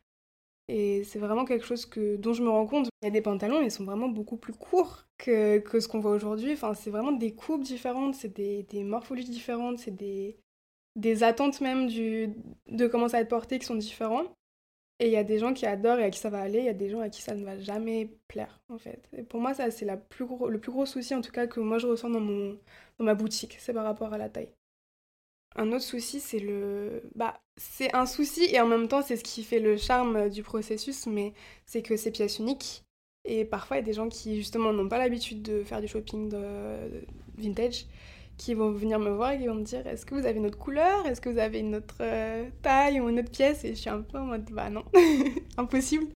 Et 0.69 1.05
c'est 1.05 1.21
vraiment 1.21 1.45
quelque 1.45 1.65
chose 1.65 1.87
que, 1.87 2.17
dont 2.17 2.33
je 2.33 2.43
me 2.43 2.51
rends 2.51 2.67
compte. 2.67 2.89
Il 3.03 3.05
y 3.07 3.09
a 3.09 3.11
des 3.13 3.21
pantalons, 3.21 3.63
ils 3.63 3.71
sont 3.71 3.85
vraiment 3.85 4.09
beaucoup 4.09 4.37
plus 4.37 4.53
courts 4.53 5.07
que, 5.19 5.59
que 5.59 5.79
ce 5.81 5.87
qu'on 5.89 6.01
voit 6.01 6.11
aujourd'hui. 6.11 6.53
Enfin, 6.55 6.75
c'est 6.75 6.91
vraiment 6.91 7.13
des 7.13 7.35
coupes 7.35 7.63
différentes, 7.63 8.17
c'est 8.17 8.35
des, 8.35 8.65
des 8.65 8.83
morphologies 8.83 9.31
différentes, 9.31 9.79
c'est 9.79 9.93
des, 9.95 10.37
des 10.97 11.23
attentes 11.23 11.61
même 11.61 11.89
de 11.89 12.87
comment 12.89 13.09
ça 13.09 13.19
va 13.19 13.23
être 13.23 13.29
porté 13.29 13.59
qui 13.59 13.67
sont 13.67 13.77
différents. 13.77 14.25
Et 14.99 15.07
il 15.09 15.13
y 15.13 15.17
a 15.17 15.25
des 15.25 15.39
gens 15.39 15.53
qui 15.53 15.67
adorent 15.67 15.99
et 15.99 16.05
à 16.05 16.11
qui 16.11 16.19
ça 16.19 16.31
va 16.31 16.41
aller, 16.41 16.61
il 16.61 16.65
y 16.65 16.71
a 16.71 16.75
des 16.75 16.89
gens 16.89 17.01
à 17.01 17.11
qui 17.11 17.21
ça 17.21 17.35
ne 17.35 17.45
va 17.45 17.59
jamais 17.59 18.11
plaire, 18.29 18.61
en 18.71 18.79
fait. 18.79 19.11
Et 19.15 19.23
pour 19.23 19.41
moi, 19.41 19.53
ça, 19.53 19.71
c'est 19.71 19.85
le 19.85 19.99
plus 19.99 20.25
gros 20.25 20.87
souci, 20.87 21.15
en 21.15 21.21
tout 21.21 21.33
cas, 21.33 21.47
que 21.47 21.61
moi 21.61 21.79
je 21.79 21.87
ressens 21.87 22.09
dans, 22.09 22.21
mon, 22.21 22.59
dans 22.99 23.05
ma 23.05 23.15
boutique, 23.15 23.57
c'est 23.61 23.75
par 23.75 23.85
rapport 23.85 24.15
à 24.15 24.19
la 24.19 24.31
taille. 24.31 24.49
Un 25.55 25.73
autre 25.73 25.85
souci, 25.85 26.21
c'est 26.21 26.39
le. 26.39 27.03
Bah, 27.15 27.41
c'est 27.57 27.95
un 27.95 28.07
souci 28.07 28.45
et 28.45 28.61
en 28.61 28.67
même 28.67 28.89
temps, 28.89 29.03
c'est 29.03 29.17
ce 29.17 29.25
qui 29.25 29.43
fait 29.43 29.61
le 29.61 29.77
charme 29.77 30.29
du 30.31 30.43
processus, 30.43 31.07
mais 31.07 31.33
c'est 31.67 31.83
que 31.83 31.97
c'est 31.97 32.11
pièces 32.11 32.39
uniques. 32.39 32.85
Et 33.25 33.45
parfois, 33.45 33.77
il 33.77 33.81
y 33.81 33.83
a 33.83 33.87
des 33.87 33.93
gens 33.93 34.09
qui, 34.09 34.37
justement, 34.37 34.73
n'ont 34.73 34.89
pas 34.89 34.99
l'habitude 34.99 35.43
de 35.43 35.63
faire 35.65 35.81
du 35.81 35.89
shopping 35.89 36.29
de 36.31 37.05
vintage 37.37 37.87
qui 38.37 38.55
vont 38.55 38.71
venir 38.71 38.99
me 38.99 39.11
voir 39.11 39.33
et 39.33 39.39
qui 39.39 39.47
vont 39.47 39.55
me 39.55 39.65
dire 39.65 39.87
est-ce 39.87 40.07
que 40.07 40.15
vous 40.15 40.27
avez 40.27 40.39
une 40.39 40.47
autre 40.47 40.59
couleur? 40.59 41.07
Est-ce 41.07 41.21
que 41.21 41.29
vous 41.29 41.39
avez 41.39 41.61
une 41.61 41.77
autre 41.77 41.97
euh, 42.01 42.49
taille 42.63 43.01
ou 43.01 43.09
une 43.09 43.21
autre 43.21 43.31
pièce? 43.31 43.65
Et 43.65 43.75
je 43.75 43.81
suis 43.81 43.91
un 43.91 44.03
peu 44.03 44.19
en 44.19 44.27
mode 44.27 44.51
bah 44.51 44.71
non, 44.71 44.85
impossible. 45.57 46.07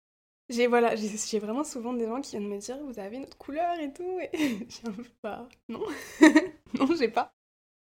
J'ai 0.49 0.67
voilà, 0.67 0.97
j'ai 0.97 1.39
vraiment 1.39 1.65
souvent 1.65 1.93
des 1.93 2.07
gens 2.07 2.21
qui 2.21 2.33
viennent 2.37 2.49
me 2.49 2.59
dire 2.59 2.77
vous 2.85 2.99
avez 2.99 3.17
une 3.17 3.23
autre 3.23 3.39
couleur 3.39 3.79
et 3.79 3.93
tout 3.93 4.19
et 4.21 4.67
suis 4.69 4.87
un 4.87 4.93
peu 4.93 5.05
bah 5.23 5.49
non. 5.69 5.83
non, 6.79 6.89
j'ai 6.99 7.09
pas. 7.09 7.33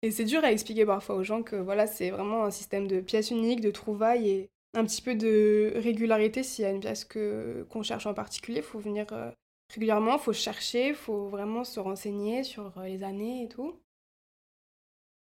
Et 0.03 0.11
c'est 0.11 0.25
dur 0.25 0.43
à 0.43 0.51
expliquer 0.51 0.85
parfois 0.85 1.15
aux 1.15 1.23
gens 1.23 1.43
que 1.43 1.55
voilà, 1.55 1.87
c'est 1.87 2.09
vraiment 2.09 2.43
un 2.43 2.51
système 2.51 2.87
de 2.87 3.01
pièces 3.01 3.31
uniques, 3.31 3.61
de 3.61 3.71
trouvailles 3.71 4.29
et 4.29 4.49
un 4.73 4.85
petit 4.85 5.01
peu 5.01 5.15
de 5.15 5.73
régularité 5.75 6.43
s'il 6.43 6.63
y 6.63 6.67
a 6.67 6.71
une 6.71 6.79
pièce 6.79 7.05
que 7.05 7.65
qu'on 7.69 7.83
cherche 7.83 8.05
en 8.05 8.13
particulier, 8.13 8.57
il 8.57 8.63
faut 8.63 8.79
venir 8.79 9.05
euh, 9.11 9.31
régulièrement, 9.73 10.13
il 10.13 10.19
faut 10.19 10.33
chercher, 10.33 10.89
il 10.89 10.95
faut 10.95 11.27
vraiment 11.27 11.63
se 11.63 11.79
renseigner 11.79 12.43
sur 12.43 12.77
euh, 12.77 12.85
les 12.85 13.03
années 13.03 13.43
et 13.43 13.49
tout. 13.49 13.79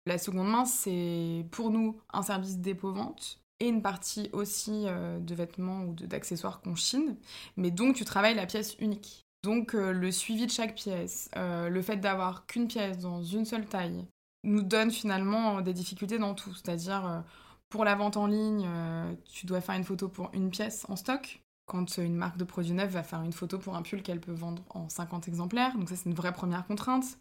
La 0.06 0.18
seconde 0.18 0.48
main, 0.48 0.64
c'est 0.66 1.46
pour 1.50 1.70
nous 1.70 1.96
un 2.12 2.22
service 2.22 2.58
dépôt-vente 2.58 3.40
et 3.60 3.68
une 3.68 3.80
partie 3.80 4.28
aussi 4.32 4.84
euh, 4.86 5.18
de 5.18 5.34
vêtements 5.34 5.84
ou 5.84 5.94
d'accessoires 5.94 6.60
qu'on 6.60 6.74
chine. 6.74 7.16
Mais 7.56 7.70
donc, 7.70 7.96
tu 7.96 8.04
travailles 8.04 8.34
la 8.34 8.44
pièce 8.46 8.76
unique. 8.80 9.24
Donc, 9.42 9.74
euh, 9.74 9.92
le 9.92 10.10
suivi 10.10 10.46
de 10.46 10.50
chaque 10.50 10.74
pièce, 10.74 11.30
euh, 11.36 11.70
le 11.70 11.82
fait 11.82 11.96
d'avoir 11.96 12.46
qu'une 12.46 12.68
pièce 12.68 12.98
dans 12.98 13.22
une 13.22 13.46
seule 13.46 13.64
taille, 13.66 14.04
nous 14.42 14.62
donne 14.62 14.90
finalement 14.90 15.62
des 15.62 15.72
difficultés 15.72 16.18
dans 16.18 16.34
tout. 16.34 16.52
C'est-à-dire, 16.52 17.24
pour 17.70 17.82
la 17.82 17.94
vente 17.94 18.18
en 18.18 18.26
ligne, 18.26 18.68
tu 19.24 19.46
dois 19.46 19.62
faire 19.62 19.74
une 19.74 19.84
photo 19.84 20.10
pour 20.10 20.28
une 20.34 20.50
pièce 20.50 20.84
en 20.90 20.96
stock. 20.96 21.40
Quand 21.64 21.96
une 21.96 22.14
marque 22.14 22.36
de 22.36 22.44
produits 22.44 22.74
neufs 22.74 22.90
va 22.90 23.02
faire 23.02 23.22
une 23.22 23.32
photo 23.32 23.58
pour 23.58 23.74
un 23.74 23.80
pull 23.80 24.02
qu'elle 24.02 24.20
peut 24.20 24.34
vendre 24.34 24.62
en 24.68 24.90
50 24.90 25.28
exemplaires. 25.28 25.74
Donc, 25.78 25.88
ça, 25.88 25.96
c'est 25.96 26.10
une 26.10 26.14
vraie 26.14 26.34
première 26.34 26.66
contrainte 26.66 27.16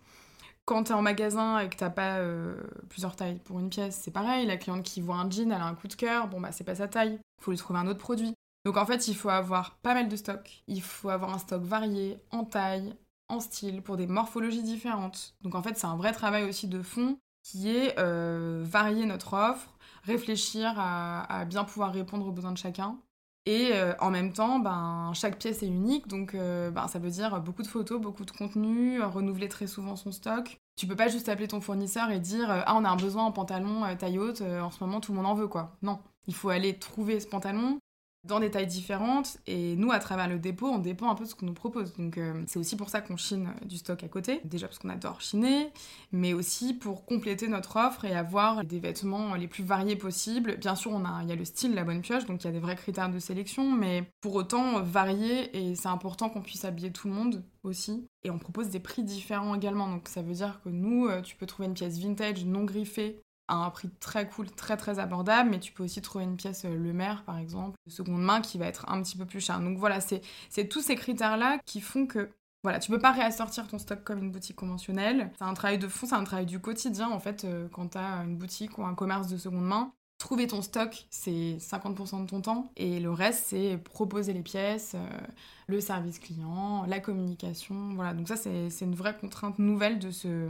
Quand 0.66 0.84
t'es 0.84 0.94
en 0.94 1.02
magasin 1.02 1.60
et 1.60 1.70
que 1.70 1.76
t'as 1.76 1.90
pas 1.90 2.20
euh, 2.20 2.56
plusieurs 2.90 3.16
tailles 3.16 3.40
pour 3.40 3.60
une 3.60 3.70
pièce, 3.70 4.00
c'est 4.02 4.12
pareil. 4.12 4.46
La 4.46 4.58
cliente 4.58 4.84
qui 4.84 5.02
voit 5.02 5.18
un 5.18 5.30
jean, 5.30 5.52
elle 5.52 5.62
a 5.62 5.66
un 5.66 5.76
coup 5.76 5.88
de 5.88 5.94
cœur, 5.94 6.28
bon 6.28 6.40
bah 6.40 6.52
c'est 6.52 6.64
pas 6.64 6.76
sa 6.76 6.88
taille, 6.88 7.20
faut 7.42 7.52
lui 7.52 7.58
trouver 7.58 7.80
un 7.80 7.88
autre 7.88 8.00
produit. 8.00 8.34
Donc 8.66 8.78
en 8.78 8.86
fait, 8.86 9.08
il 9.08 9.16
faut 9.16 9.30
avoir 9.30 9.76
pas 9.78 9.94
mal 9.94 10.08
de 10.08 10.16
stock. 10.16 10.64
Il 10.68 10.82
faut 10.82 11.10
avoir 11.10 11.34
un 11.34 11.38
stock 11.38 11.62
varié, 11.64 12.18
en 12.32 12.46
taille, 12.46 12.96
en 13.28 13.40
style, 13.40 13.82
pour 13.82 13.98
des 13.98 14.08
morphologies 14.08 14.64
différentes. 14.64 15.36
Donc 15.42 15.56
en 15.56 15.62
fait, 15.62 15.78
c'est 15.78 15.88
un 15.88 15.98
vrai 15.98 16.14
travail 16.14 16.46
aussi 16.46 16.68
de 16.68 16.82
fond 16.82 17.18
qui 17.44 17.70
est 17.70 18.00
euh, 18.00 18.64
varier 18.66 19.06
notre 19.06 19.34
offre, 19.34 19.78
réfléchir 20.04 20.74
à, 20.78 21.44
bien 21.46 21.66
pouvoir 21.66 21.92
répondre 21.92 22.26
aux 22.26 22.32
besoins 22.32 22.54
de 22.54 22.58
chacun. 22.58 22.98
Et 23.46 23.72
euh, 23.74 23.94
en 24.00 24.10
même 24.10 24.32
temps, 24.32 24.60
ben, 24.60 25.12
chaque 25.14 25.38
pièce 25.38 25.64
est 25.64 25.68
unique, 25.68 26.08
donc 26.08 26.34
euh, 26.34 26.72
ben, 26.72 26.88
ça 26.88 26.98
veut 27.00 27.10
dire 27.10 27.42
beaucoup 27.42 27.62
de 27.62 27.68
photos, 27.68 28.00
beaucoup 28.00 28.24
de 28.24 28.32
contenu, 28.32 29.02
renouveler 29.02 29.50
très 29.50 29.68
souvent 29.68 29.98
son 29.98 30.14
stock. 30.14 30.62
Tu 30.78 30.88
peux 30.88 30.96
pas 30.96 31.10
juste 31.10 31.28
appeler 31.28 31.50
ton 31.50 31.60
fournisseur 31.60 32.10
et 32.12 32.20
dire 32.20 32.48
Ah, 32.50 32.74
on 32.76 32.86
a 32.86 32.90
un 32.90 32.96
besoin 32.96 33.26
en 33.26 33.32
pantalon 33.32 33.84
taille 33.98 34.18
haute, 34.18 34.42
en 34.42 34.72
ce 34.72 34.84
moment 34.84 35.02
tout 35.02 35.12
le 35.12 35.18
monde 35.18 35.28
en 35.28 35.36
veut, 35.36 35.48
quoi. 35.48 35.76
Non, 35.82 36.00
il 36.26 36.34
faut 36.34 36.50
aller 36.50 36.80
trouver 36.80 37.20
ce 37.20 37.28
pantalon, 37.28 37.80
dans 38.24 38.40
des 38.40 38.52
tailles 38.52 38.68
différentes. 38.68 39.38
Et 39.48 39.76
nous, 39.76 39.92
à 39.92 40.00
travers 40.00 40.28
le 40.28 40.40
dépôt, 40.40 40.68
on 40.68 40.80
dépend 40.80 41.10
un 41.10 41.16
peu 41.16 41.26
de 41.26 41.30
ce 41.30 41.36
qu'on 41.36 41.46
nous 41.46 41.54
propose. 41.54 41.94
Donc 41.96 42.18
euh, 42.18 42.44
c'est 42.48 42.60
aussi 42.60 42.76
pour 42.76 42.90
ça 42.90 43.02
qu'on 43.02 43.18
chine 43.18 43.50
du 43.66 43.78
stock 43.78 44.04
à 44.04 44.08
côté. 44.08 44.42
Déjà 44.46 44.68
parce 44.68 44.80
qu'on 44.80 44.90
adore 44.90 45.22
chiner, 45.22 45.72
mais 46.12 46.34
aussi 46.34 46.74
pour 46.74 47.06
compléter 47.06 47.48
notre 47.48 47.78
offre 47.78 48.06
et 48.06 48.16
avoir 48.16 48.64
des 48.64 48.80
vêtements 48.80 49.36
les 49.36 49.48
plus 49.48 49.64
variés 49.64 49.96
possibles. 49.96 50.58
Bien 50.58 50.76
sûr, 50.76 50.92
on 50.92 51.06
a, 51.06 51.22
il 51.24 51.30
y 51.30 51.32
a 51.32 51.36
le 51.36 51.46
style, 51.46 51.74
la 51.76 51.84
bonne 51.84 52.02
pioche, 52.02 52.26
donc 52.26 52.44
il 52.44 52.48
y 52.48 52.50
a 52.50 52.54
des 52.54 52.60
vrais 52.60 52.76
critères 52.76 53.10
de 53.10 53.20
sélection, 53.20 53.72
mais 53.72 54.04
pour 54.22 54.36
autant 54.36 54.82
varier 54.82 55.56
et 55.58 55.76
c'est 55.76 55.88
important 55.88 56.30
qu'on 56.30 56.42
puisse 56.42 56.66
habiller 56.66 56.92
tout 56.92 57.08
le 57.08 57.14
monde 57.14 57.44
aussi. 57.64 58.08
Et 58.24 58.30
on 58.30 58.40
propose 58.40 58.70
des 58.70 58.80
prix 58.80 59.04
différents 59.04 59.56
également. 59.56 59.88
Donc 59.88 60.08
ça 60.08 60.22
veut 60.22 60.34
dire 60.34 60.62
que 60.64 60.70
nous, 60.70 61.08
euh, 61.08 61.22
tu 61.22 61.36
peux 61.36 61.46
trouver 61.46 61.68
une 61.68 61.74
pièce 61.74 62.00
vintage 62.00 62.46
non 62.46 62.64
griffée 62.64 63.22
à 63.48 63.56
un 63.56 63.70
prix 63.70 63.90
très 64.00 64.28
cool, 64.28 64.50
très 64.50 64.78
très 64.78 65.00
abordable, 65.00 65.50
mais 65.50 65.60
tu 65.60 65.72
peux 65.72 65.84
aussi 65.84 66.02
trouver 66.02 66.24
une 66.24 66.38
pièce 66.38 66.66
euh, 66.66 66.76
Le 66.76 66.94
Maire 66.94 67.24
par 67.26 67.38
exemple, 67.38 67.78
de 67.86 67.92
seconde 67.92 68.22
main 68.22 68.42
qui 68.42 68.58
va 68.58 68.66
être 68.68 68.90
un 68.90 69.02
petit 69.02 69.18
peu 69.18 69.26
plus 69.26 69.42
cher. 69.42 69.60
Donc 69.60 69.78
voilà, 69.78 70.00
c'est 70.02 70.68
tous 70.70 70.82
ces 70.82 70.96
critères-là 70.96 71.60
qui 71.66 71.82
font 71.82 72.08
que 72.08 72.30
voilà, 72.64 72.80
tu 72.80 72.90
peux 72.90 73.00
pas 73.00 73.12
réassortir 73.12 73.68
ton 73.68 73.78
stock 73.78 74.04
comme 74.04 74.24
une 74.24 74.32
boutique 74.32 74.56
conventionnelle. 74.56 75.32
C'est 75.38 75.44
un 75.44 75.54
travail 75.54 75.78
de 75.78 75.88
fond, 75.90 76.08
c'est 76.08 76.16
un 76.16 76.24
travail 76.24 76.46
du 76.46 76.60
quotidien 76.60 77.10
en 77.10 77.20
fait 77.20 77.44
euh, 77.44 77.68
quand 77.70 77.90
tu 77.90 77.98
as 77.98 78.24
une 78.24 78.38
boutique 78.38 78.78
ou 78.78 78.86
un 78.86 78.96
commerce 78.96 79.28
de 79.28 79.38
seconde 79.38 79.66
main. 79.66 79.92
Trouver 80.18 80.48
ton 80.48 80.62
stock, 80.62 81.06
c'est 81.10 81.58
50% 81.60 82.22
de 82.22 82.30
ton 82.30 82.40
temps 82.40 82.72
et 82.78 83.02
le 83.02 83.12
reste, 83.12 83.48
c'est 83.48 83.78
proposer 83.78 84.32
les 84.32 84.44
pièces, 84.44 84.94
euh, 84.96 85.20
le 85.68 85.82
service 85.82 86.20
client, 86.20 86.86
la 86.88 87.02
communication. 87.02 87.94
Voilà, 87.96 88.14
donc 88.14 88.30
ça, 88.30 88.38
c'est 88.38 88.70
une 88.86 88.96
vraie 88.96 89.18
contrainte 89.18 89.60
nouvelle 89.60 90.00
de 90.00 90.12
ce, 90.12 90.50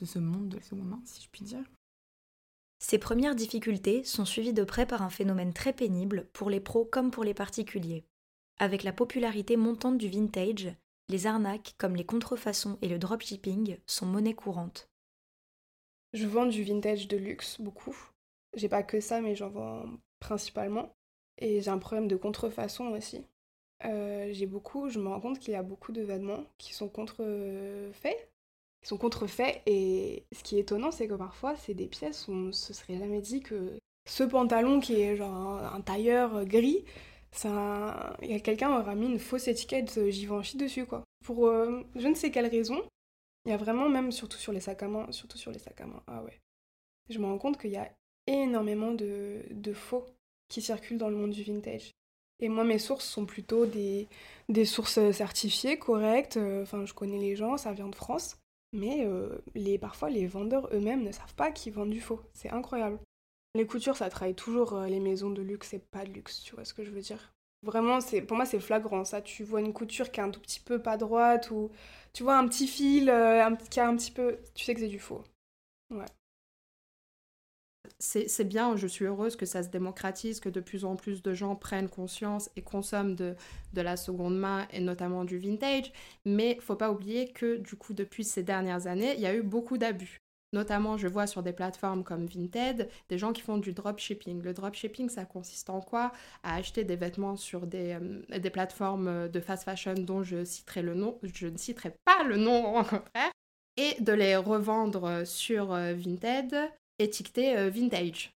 de 0.00 0.04
ce 0.04 0.18
monde 0.18 0.48
de 0.48 0.60
seconde 0.60 0.88
main, 0.88 1.00
si 1.04 1.22
je 1.22 1.28
puis 1.30 1.44
dire. 1.44 1.62
Ces 2.84 2.98
premières 2.98 3.36
difficultés 3.36 4.02
sont 4.02 4.24
suivies 4.24 4.52
de 4.52 4.64
près 4.64 4.86
par 4.86 5.02
un 5.02 5.08
phénomène 5.08 5.52
très 5.52 5.72
pénible 5.72 6.26
pour 6.32 6.50
les 6.50 6.58
pros 6.58 6.84
comme 6.84 7.12
pour 7.12 7.22
les 7.22 7.32
particuliers. 7.32 8.04
Avec 8.58 8.82
la 8.82 8.92
popularité 8.92 9.56
montante 9.56 9.98
du 9.98 10.08
vintage, 10.08 10.68
les 11.08 11.28
arnaques 11.28 11.76
comme 11.78 11.94
les 11.94 12.04
contrefaçons 12.04 12.78
et 12.82 12.88
le 12.88 12.98
dropshipping 12.98 13.78
sont 13.86 14.06
monnaie 14.06 14.34
courante. 14.34 14.90
Je 16.12 16.26
vends 16.26 16.44
du 16.44 16.64
vintage 16.64 17.06
de 17.06 17.16
luxe 17.16 17.60
beaucoup. 17.60 17.96
J'ai 18.54 18.68
pas 18.68 18.82
que 18.82 19.00
ça, 19.00 19.20
mais 19.20 19.36
j'en 19.36 19.50
vends 19.50 19.84
principalement. 20.18 20.92
Et 21.38 21.60
j'ai 21.60 21.70
un 21.70 21.78
problème 21.78 22.08
de 22.08 22.16
contrefaçon 22.16 22.88
aussi. 22.88 23.24
Euh, 23.84 24.28
j'ai 24.32 24.46
beaucoup, 24.46 24.88
je 24.88 24.98
me 24.98 25.08
rends 25.08 25.20
compte 25.20 25.38
qu'il 25.38 25.52
y 25.52 25.56
a 25.56 25.62
beaucoup 25.62 25.92
de 25.92 26.02
vêtements 26.02 26.44
qui 26.58 26.74
sont 26.74 26.88
contrefaits 26.88 28.31
ils 28.82 28.88
sont 28.88 28.96
contrefaits. 28.96 29.62
Et 29.66 30.24
ce 30.32 30.42
qui 30.42 30.56
est 30.56 30.60
étonnant, 30.60 30.90
c'est 30.90 31.06
que 31.08 31.14
parfois, 31.14 31.56
c'est 31.56 31.74
des 31.74 31.86
pièces 31.86 32.28
où 32.28 32.32
on 32.32 32.52
se 32.52 32.72
serait 32.72 32.98
jamais 32.98 33.20
dit 33.20 33.40
que 33.40 33.78
ce 34.08 34.24
pantalon 34.24 34.80
qui 34.80 35.00
est 35.00 35.16
genre 35.16 35.62
un, 35.62 35.80
tailleur 35.80 36.44
gris, 36.44 36.84
ça, 37.30 38.16
quelqu'un 38.44 38.78
aura 38.78 38.94
mis 38.94 39.06
une 39.06 39.18
fausse 39.18 39.48
étiquette 39.48 40.10
Givenchy 40.10 40.56
dessus, 40.56 40.86
quoi. 40.86 41.04
Pour 41.24 41.46
euh, 41.46 41.82
je 41.96 42.08
ne 42.08 42.14
sais 42.14 42.30
quelle 42.30 42.46
raison. 42.46 42.82
Il 43.44 43.50
y 43.50 43.54
a 43.54 43.56
vraiment, 43.56 43.88
même 43.88 44.12
surtout 44.12 44.38
sur 44.38 44.52
les 44.52 44.60
sacs 44.60 44.82
à 44.82 44.88
main, 44.88 45.10
surtout 45.10 45.38
sur 45.38 45.50
les 45.50 45.58
sacs 45.58 45.80
à 45.80 45.86
main, 45.86 46.02
ah 46.06 46.22
ouais. 46.22 46.38
Je 47.10 47.18
me 47.18 47.26
rends 47.26 47.38
compte 47.38 47.60
qu'il 47.60 47.70
y 47.70 47.76
a 47.76 47.90
énormément 48.28 48.92
de, 48.92 49.42
de 49.50 49.72
faux 49.72 50.06
qui 50.48 50.62
circulent 50.62 50.98
dans 50.98 51.08
le 51.08 51.16
monde 51.16 51.30
du 51.32 51.42
vintage. 51.42 51.90
Et 52.38 52.48
moi, 52.48 52.64
mes 52.64 52.78
sources 52.78 53.04
sont 53.04 53.24
plutôt 53.24 53.66
des, 53.66 54.08
des 54.48 54.64
sources 54.64 55.10
certifiées, 55.12 55.78
correctes. 55.78 56.38
Enfin, 56.62 56.84
je 56.84 56.92
connais 56.92 57.18
les 57.18 57.36
gens, 57.36 57.56
ça 57.56 57.72
vient 57.72 57.88
de 57.88 57.94
France. 57.94 58.36
Mais 58.72 59.04
euh, 59.06 59.38
les, 59.54 59.78
parfois, 59.78 60.10
les 60.10 60.26
vendeurs 60.26 60.68
eux-mêmes 60.72 61.02
ne 61.02 61.12
savent 61.12 61.34
pas 61.34 61.50
qu'ils 61.50 61.72
vendent 61.72 61.90
du 61.90 62.00
faux. 62.00 62.20
C'est 62.32 62.50
incroyable. 62.50 62.98
Les 63.54 63.66
coutures, 63.66 63.96
ça 63.96 64.08
travaille 64.08 64.34
toujours 64.34 64.74
euh, 64.74 64.86
les 64.86 65.00
maisons 65.00 65.30
de 65.30 65.42
luxe 65.42 65.74
et 65.74 65.78
pas 65.78 66.04
de 66.04 66.12
luxe, 66.12 66.42
tu 66.42 66.54
vois 66.54 66.64
ce 66.64 66.72
que 66.72 66.84
je 66.84 66.90
veux 66.90 67.02
dire 67.02 67.32
Vraiment, 67.62 68.00
c'est 68.00 68.22
pour 68.22 68.36
moi, 68.36 68.46
c'est 68.46 68.60
flagrant. 68.60 69.04
Ça, 69.04 69.22
tu 69.22 69.44
vois 69.44 69.60
une 69.60 69.72
couture 69.72 70.10
qui 70.10 70.20
est 70.20 70.22
un 70.22 70.30
tout 70.30 70.40
petit 70.40 70.60
peu 70.60 70.80
pas 70.82 70.96
droite 70.96 71.50
ou 71.50 71.70
tu 72.12 72.22
vois 72.22 72.36
un 72.36 72.48
petit 72.48 72.66
fil 72.66 73.08
euh, 73.08 73.44
un, 73.44 73.56
qui 73.56 73.78
a 73.78 73.86
un 73.86 73.96
petit 73.96 74.10
peu... 74.10 74.38
Tu 74.54 74.64
sais 74.64 74.74
que 74.74 74.80
c'est 74.80 74.88
du 74.88 74.98
faux. 74.98 75.22
Ouais 75.90 76.06
c'est 78.02 78.44
bien, 78.44 78.76
je 78.76 78.88
suis 78.88 79.04
heureuse 79.04 79.36
que 79.36 79.46
ça 79.46 79.62
se 79.62 79.68
démocratise, 79.68 80.40
que 80.40 80.48
de 80.48 80.60
plus 80.60 80.84
en 80.84 80.96
plus 80.96 81.22
de 81.22 81.34
gens 81.34 81.54
prennent 81.54 81.88
conscience 81.88 82.50
et 82.56 82.62
consomment 82.62 83.14
de, 83.14 83.36
la 83.74 83.96
seconde 83.96 84.36
main 84.36 84.66
et 84.72 84.80
notamment 84.80 85.24
du 85.24 85.38
vintage. 85.38 85.92
Mais 86.24 86.58
faut 86.60 86.74
pas 86.74 86.90
oublier 86.90 87.28
que 87.28 87.58
du 87.58 87.76
coup, 87.76 87.94
depuis 87.94 88.24
ces 88.24 88.42
dernières 88.42 88.88
années, 88.88 89.14
il 89.14 89.20
y 89.20 89.26
a 89.26 89.34
eu 89.34 89.42
beaucoup 89.42 89.78
d'abus. 89.78 90.18
Notamment, 90.52 90.98
je 90.98 91.06
vois 91.06 91.28
sur 91.28 91.42
des 91.44 91.52
plateformes 91.52 92.02
comme 92.02 92.26
Vinted, 92.26 92.90
des 93.08 93.18
gens 93.18 93.32
qui 93.32 93.40
font 93.40 93.56
du 93.56 93.72
dropshipping. 93.72 94.42
Le 94.42 94.52
dropshipping, 94.52 95.08
ça 95.08 95.24
consiste 95.24 95.70
en 95.70 95.80
quoi? 95.80 96.12
À 96.42 96.56
acheter 96.56 96.84
des 96.84 96.96
vêtements 96.96 97.36
sur 97.36 97.66
des, 97.66 97.94
euh, 97.94 98.38
des 98.38 98.50
plateformes 98.50 99.28
de 99.30 99.40
fast 99.40 99.64
fashion 99.64 99.94
dont 99.94 100.24
je 100.24 100.44
citerai 100.44 100.82
le 100.82 100.94
nom, 100.94 101.18
je 101.22 101.46
ne 101.46 101.56
citerai 101.56 101.94
pas 102.04 102.24
le 102.24 102.36
nom 102.36 102.80
au 102.80 102.82
contraire, 102.82 103.32
et 103.76 103.94
de 104.00 104.12
les 104.12 104.36
revendre 104.36 105.26
sur 105.26 105.72
euh, 105.72 105.94
Vinted 105.94 106.54
étiqueté 107.02 107.56
euh, 107.56 107.70
vintage. 107.70 108.32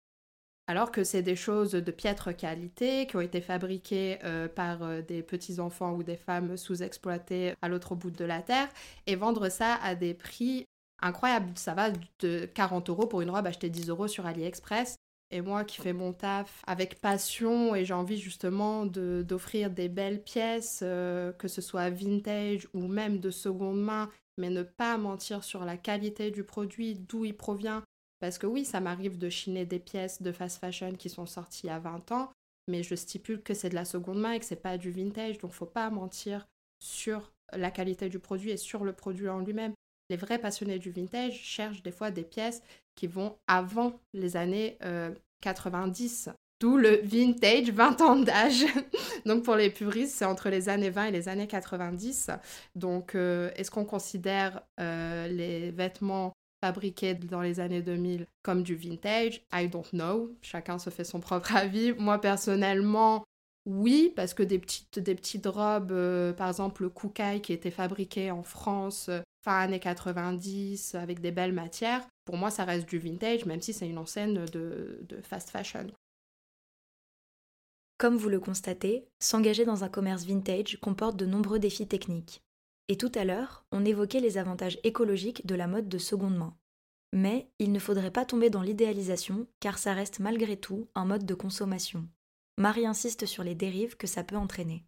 Alors 0.67 0.91
que 0.91 1.03
c'est 1.03 1.21
des 1.21 1.35
choses 1.35 1.71
de 1.71 1.91
piètre 1.91 2.35
qualité 2.35 3.05
qui 3.05 3.15
ont 3.15 3.21
été 3.21 3.39
fabriquées 3.39 4.17
euh, 4.23 4.47
par 4.47 4.81
euh, 4.81 5.01
des 5.01 5.21
petits-enfants 5.21 5.93
ou 5.93 6.01
des 6.01 6.17
femmes 6.17 6.57
sous-exploitées 6.57 7.53
à 7.61 7.69
l'autre 7.69 7.93
bout 7.93 8.09
de 8.09 8.25
la 8.25 8.41
terre 8.41 8.69
et 9.05 9.15
vendre 9.15 9.49
ça 9.49 9.75
à 9.75 9.93
des 9.93 10.15
prix 10.15 10.65
incroyables. 11.01 11.51
Ça 11.55 11.75
va 11.75 11.91
de 12.19 12.45
40 12.45 12.89
euros 12.89 13.05
pour 13.05 13.21
une 13.21 13.29
robe 13.29 13.45
achetée 13.45 13.69
10 13.69 13.89
euros 13.89 14.07
sur 14.07 14.25
AliExpress. 14.25 14.95
Et 15.31 15.41
moi 15.41 15.65
qui 15.65 15.81
fais 15.81 15.93
mon 15.93 16.13
taf 16.13 16.61
avec 16.65 17.01
passion 17.01 17.75
et 17.75 17.83
j'ai 17.83 17.93
envie 17.93 18.17
justement 18.17 18.85
d'offrir 18.85 19.69
des 19.71 19.89
belles 19.89 20.21
pièces, 20.21 20.79
que 20.81 21.47
ce 21.47 21.61
soit 21.61 21.89
vintage 21.89 22.67
ou 22.75 22.87
même 22.87 23.19
de 23.19 23.31
seconde 23.31 23.81
main, 23.81 24.09
mais 24.37 24.49
ne 24.49 24.63
pas 24.63 24.97
mentir 24.97 25.43
sur 25.43 25.65
la 25.65 25.77
qualité 25.77 26.31
du 26.31 26.43
produit, 26.43 26.95
d'où 26.95 27.25
il 27.25 27.35
provient, 27.35 27.83
parce 28.19 28.37
que 28.37 28.47
oui, 28.47 28.65
ça 28.65 28.79
m'arrive 28.79 29.17
de 29.17 29.29
chiner 29.29 29.65
des 29.65 29.79
pièces 29.79 30.21
de 30.21 30.31
fast 30.31 30.59
fashion 30.59 30.93
qui 30.93 31.09
sont 31.09 31.25
sorties 31.25 31.69
à 31.69 31.79
20 31.79 32.11
ans, 32.11 32.31
mais 32.67 32.83
je 32.83 32.95
stipule 32.95 33.41
que 33.41 33.53
c'est 33.53 33.69
de 33.69 33.75
la 33.75 33.85
seconde 33.85 34.19
main 34.19 34.31
et 34.31 34.39
que 34.39 34.45
c'est 34.45 34.55
pas 34.55 34.77
du 34.77 34.91
vintage, 34.91 35.37
donc 35.37 35.51
faut 35.51 35.65
pas 35.65 35.89
mentir 35.89 36.47
sur 36.79 37.31
la 37.53 37.71
qualité 37.71 38.09
du 38.09 38.19
produit 38.19 38.51
et 38.51 38.57
sur 38.57 38.83
le 38.83 38.93
produit 38.93 39.29
en 39.29 39.39
lui-même. 39.39 39.73
Les 40.09 40.17
vrais 40.17 40.39
passionnés 40.39 40.79
du 40.79 40.91
vintage 40.91 41.33
cherchent 41.33 41.81
des 41.81 41.91
fois 41.91 42.11
des 42.11 42.23
pièces 42.23 42.61
qui 42.95 43.07
vont 43.07 43.37
avant 43.47 43.99
les 44.13 44.37
années 44.37 44.77
90. 45.41 46.27
Euh, 46.27 46.31
D'où 46.61 46.77
le 46.77 47.01
vintage 47.03 47.69
20 47.69 48.01
ans 48.01 48.15
d'âge. 48.15 48.65
Donc 49.25 49.43
pour 49.43 49.55
les 49.55 49.69
puristes, 49.69 50.15
c'est 50.15 50.25
entre 50.25 50.49
les 50.49 50.69
années 50.69 50.89
20 50.89 51.05
et 51.07 51.11
les 51.11 51.27
années 51.27 51.47
90. 51.47 52.31
Donc 52.75 53.15
euh, 53.15 53.51
est-ce 53.55 53.71
qu'on 53.71 53.83
considère 53.83 54.61
euh, 54.79 55.27
les 55.27 55.71
vêtements 55.71 56.33
fabriqués 56.61 57.15
dans 57.15 57.41
les 57.41 57.59
années 57.59 57.81
2000 57.81 58.27
comme 58.43 58.63
du 58.63 58.75
vintage. 58.75 59.41
I 59.53 59.67
don't 59.67 59.89
know. 59.91 60.35
Chacun 60.41 60.79
se 60.79 60.89
fait 60.89 61.03
son 61.03 61.19
propre 61.19 61.55
avis. 61.55 61.93
Moi, 61.93 62.19
personnellement, 62.19 63.23
oui, 63.65 64.13
parce 64.15 64.33
que 64.33 64.43
des 64.43 64.59
petites, 64.59 64.99
des 64.99 65.15
petites 65.15 65.47
robes, 65.47 65.91
euh, 65.91 66.33
par 66.33 66.49
exemple 66.49 66.83
le 66.83 66.89
Kukai 66.89 67.41
qui 67.41 67.51
était 67.51 67.71
fabriqué 67.71 68.29
en 68.29 68.43
France 68.43 69.09
euh, 69.09 69.21
fin 69.43 69.59
années 69.59 69.79
90 69.79 70.95
avec 70.95 71.19
des 71.19 71.31
belles 71.31 71.53
matières, 71.53 72.07
pour 72.25 72.37
moi 72.37 72.51
ça 72.51 72.63
reste 72.63 72.87
du 72.87 72.99
vintage, 72.99 73.45
même 73.45 73.61
si 73.61 73.73
c'est 73.73 73.89
une 73.89 73.97
enseigne 73.97 74.45
de, 74.45 74.99
de 75.01 75.21
fast 75.21 75.49
fashion. 75.49 75.87
Comme 77.97 78.17
vous 78.17 78.29
le 78.29 78.39
constatez, 78.39 79.07
s'engager 79.19 79.65
dans 79.65 79.83
un 79.83 79.89
commerce 79.89 80.25
vintage 80.25 80.77
comporte 80.81 81.15
de 81.15 81.25
nombreux 81.25 81.59
défis 81.59 81.87
techniques. 81.87 82.44
Et 82.87 82.97
tout 82.97 83.11
à 83.15 83.25
l'heure, 83.25 83.65
on 83.71 83.83
évoquait 83.83 84.19
les 84.19 84.37
avantages 84.37 84.79
écologiques 84.83 85.45
de 85.47 85.55
la 85.55 85.67
mode 85.67 85.89
de 85.89 85.97
seconde 85.97 86.37
main. 86.37 86.55
Mais 87.13 87.49
il 87.59 87.71
ne 87.71 87.79
faudrait 87.79 88.11
pas 88.11 88.25
tomber 88.25 88.49
dans 88.49 88.61
l'idéalisation, 88.61 89.47
car 89.59 89.77
ça 89.77 89.93
reste 89.93 90.19
malgré 90.19 90.57
tout 90.57 90.87
un 90.93 91.05
mode 91.05 91.25
de 91.25 91.33
consommation. 91.33 92.07
Marie 92.57 92.85
insiste 92.85 93.25
sur 93.25 93.43
les 93.43 93.55
dérives 93.55 93.97
que 93.97 94.07
ça 94.07 94.23
peut 94.23 94.37
entraîner. 94.37 94.85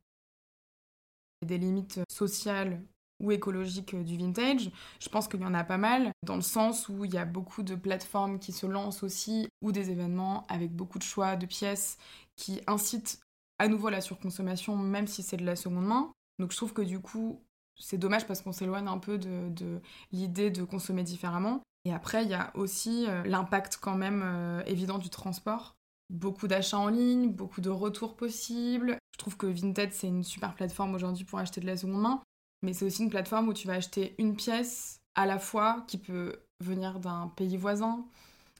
Des 1.45 1.57
limites 1.57 1.99
sociales 2.09 2.83
ou 3.19 3.31
écologique 3.31 3.95
du 3.95 4.17
vintage. 4.17 4.69
Je 4.99 5.09
pense 5.09 5.27
qu'il 5.27 5.41
y 5.41 5.45
en 5.45 5.53
a 5.53 5.63
pas 5.63 5.77
mal, 5.77 6.11
dans 6.23 6.35
le 6.35 6.41
sens 6.41 6.87
où 6.87 7.03
il 7.03 7.13
y 7.13 7.17
a 7.17 7.25
beaucoup 7.25 7.63
de 7.63 7.75
plateformes 7.75 8.39
qui 8.39 8.51
se 8.51 8.67
lancent 8.67 9.03
aussi, 9.03 9.47
ou 9.61 9.71
des 9.71 9.89
événements 9.89 10.45
avec 10.47 10.71
beaucoup 10.71 10.99
de 10.99 11.03
choix 11.03 11.35
de 11.35 11.45
pièces 11.45 11.97
qui 12.35 12.61
incitent 12.67 13.19
à 13.57 13.67
nouveau 13.67 13.89
la 13.89 14.01
surconsommation, 14.01 14.75
même 14.77 15.07
si 15.07 15.23
c'est 15.23 15.37
de 15.37 15.45
la 15.45 15.55
seconde 15.55 15.87
main. 15.87 16.11
Donc 16.37 16.51
je 16.51 16.57
trouve 16.57 16.73
que 16.73 16.83
du 16.83 16.99
coup, 16.99 17.41
c'est 17.79 17.97
dommage 17.97 18.25
parce 18.27 18.41
qu'on 18.41 18.51
s'éloigne 18.51 18.87
un 18.87 18.97
peu 18.97 19.17
de, 19.17 19.81
l'idée 20.11 20.49
de 20.49 20.63
consommer 20.63 21.03
différemment. 21.03 21.61
Et 21.85 21.93
après, 21.93 22.23
il 22.23 22.29
y 22.29 22.33
a 22.33 22.51
aussi 22.55 23.05
euh, 23.07 23.23
l'impact 23.23 23.77
quand 23.81 23.95
même 23.95 24.21
euh, 24.25 24.61
évident 24.65 24.97
du 24.97 25.09
transport. 25.09 25.75
Beaucoup 26.09 26.47
d'achats 26.47 26.79
en 26.79 26.87
ligne, 26.87 27.31
beaucoup 27.31 27.61
de 27.61 27.69
retours 27.69 28.15
possibles. 28.15 28.97
Je 29.13 29.17
trouve 29.17 29.37
que 29.37 29.47
Vinted, 29.47 29.93
c'est 29.93 30.07
une 30.07 30.23
super 30.23 30.53
plateforme 30.53 30.95
aujourd'hui 30.95 31.23
pour 31.23 31.39
acheter 31.39 31.61
de 31.61 31.65
la 31.65 31.77
seconde 31.77 32.01
main. 32.01 32.21
Mais 32.63 32.73
c'est 32.73 32.85
aussi 32.85 33.03
une 33.03 33.09
plateforme 33.09 33.47
où 33.47 33.53
tu 33.53 33.67
vas 33.67 33.73
acheter 33.73 34.15
une 34.17 34.35
pièce 34.35 34.99
à 35.15 35.25
la 35.25 35.39
fois 35.39 35.83
qui 35.87 35.97
peut 35.97 36.39
venir 36.63 36.99
d'un 36.99 37.31
pays 37.35 37.57
voisin. 37.57 38.05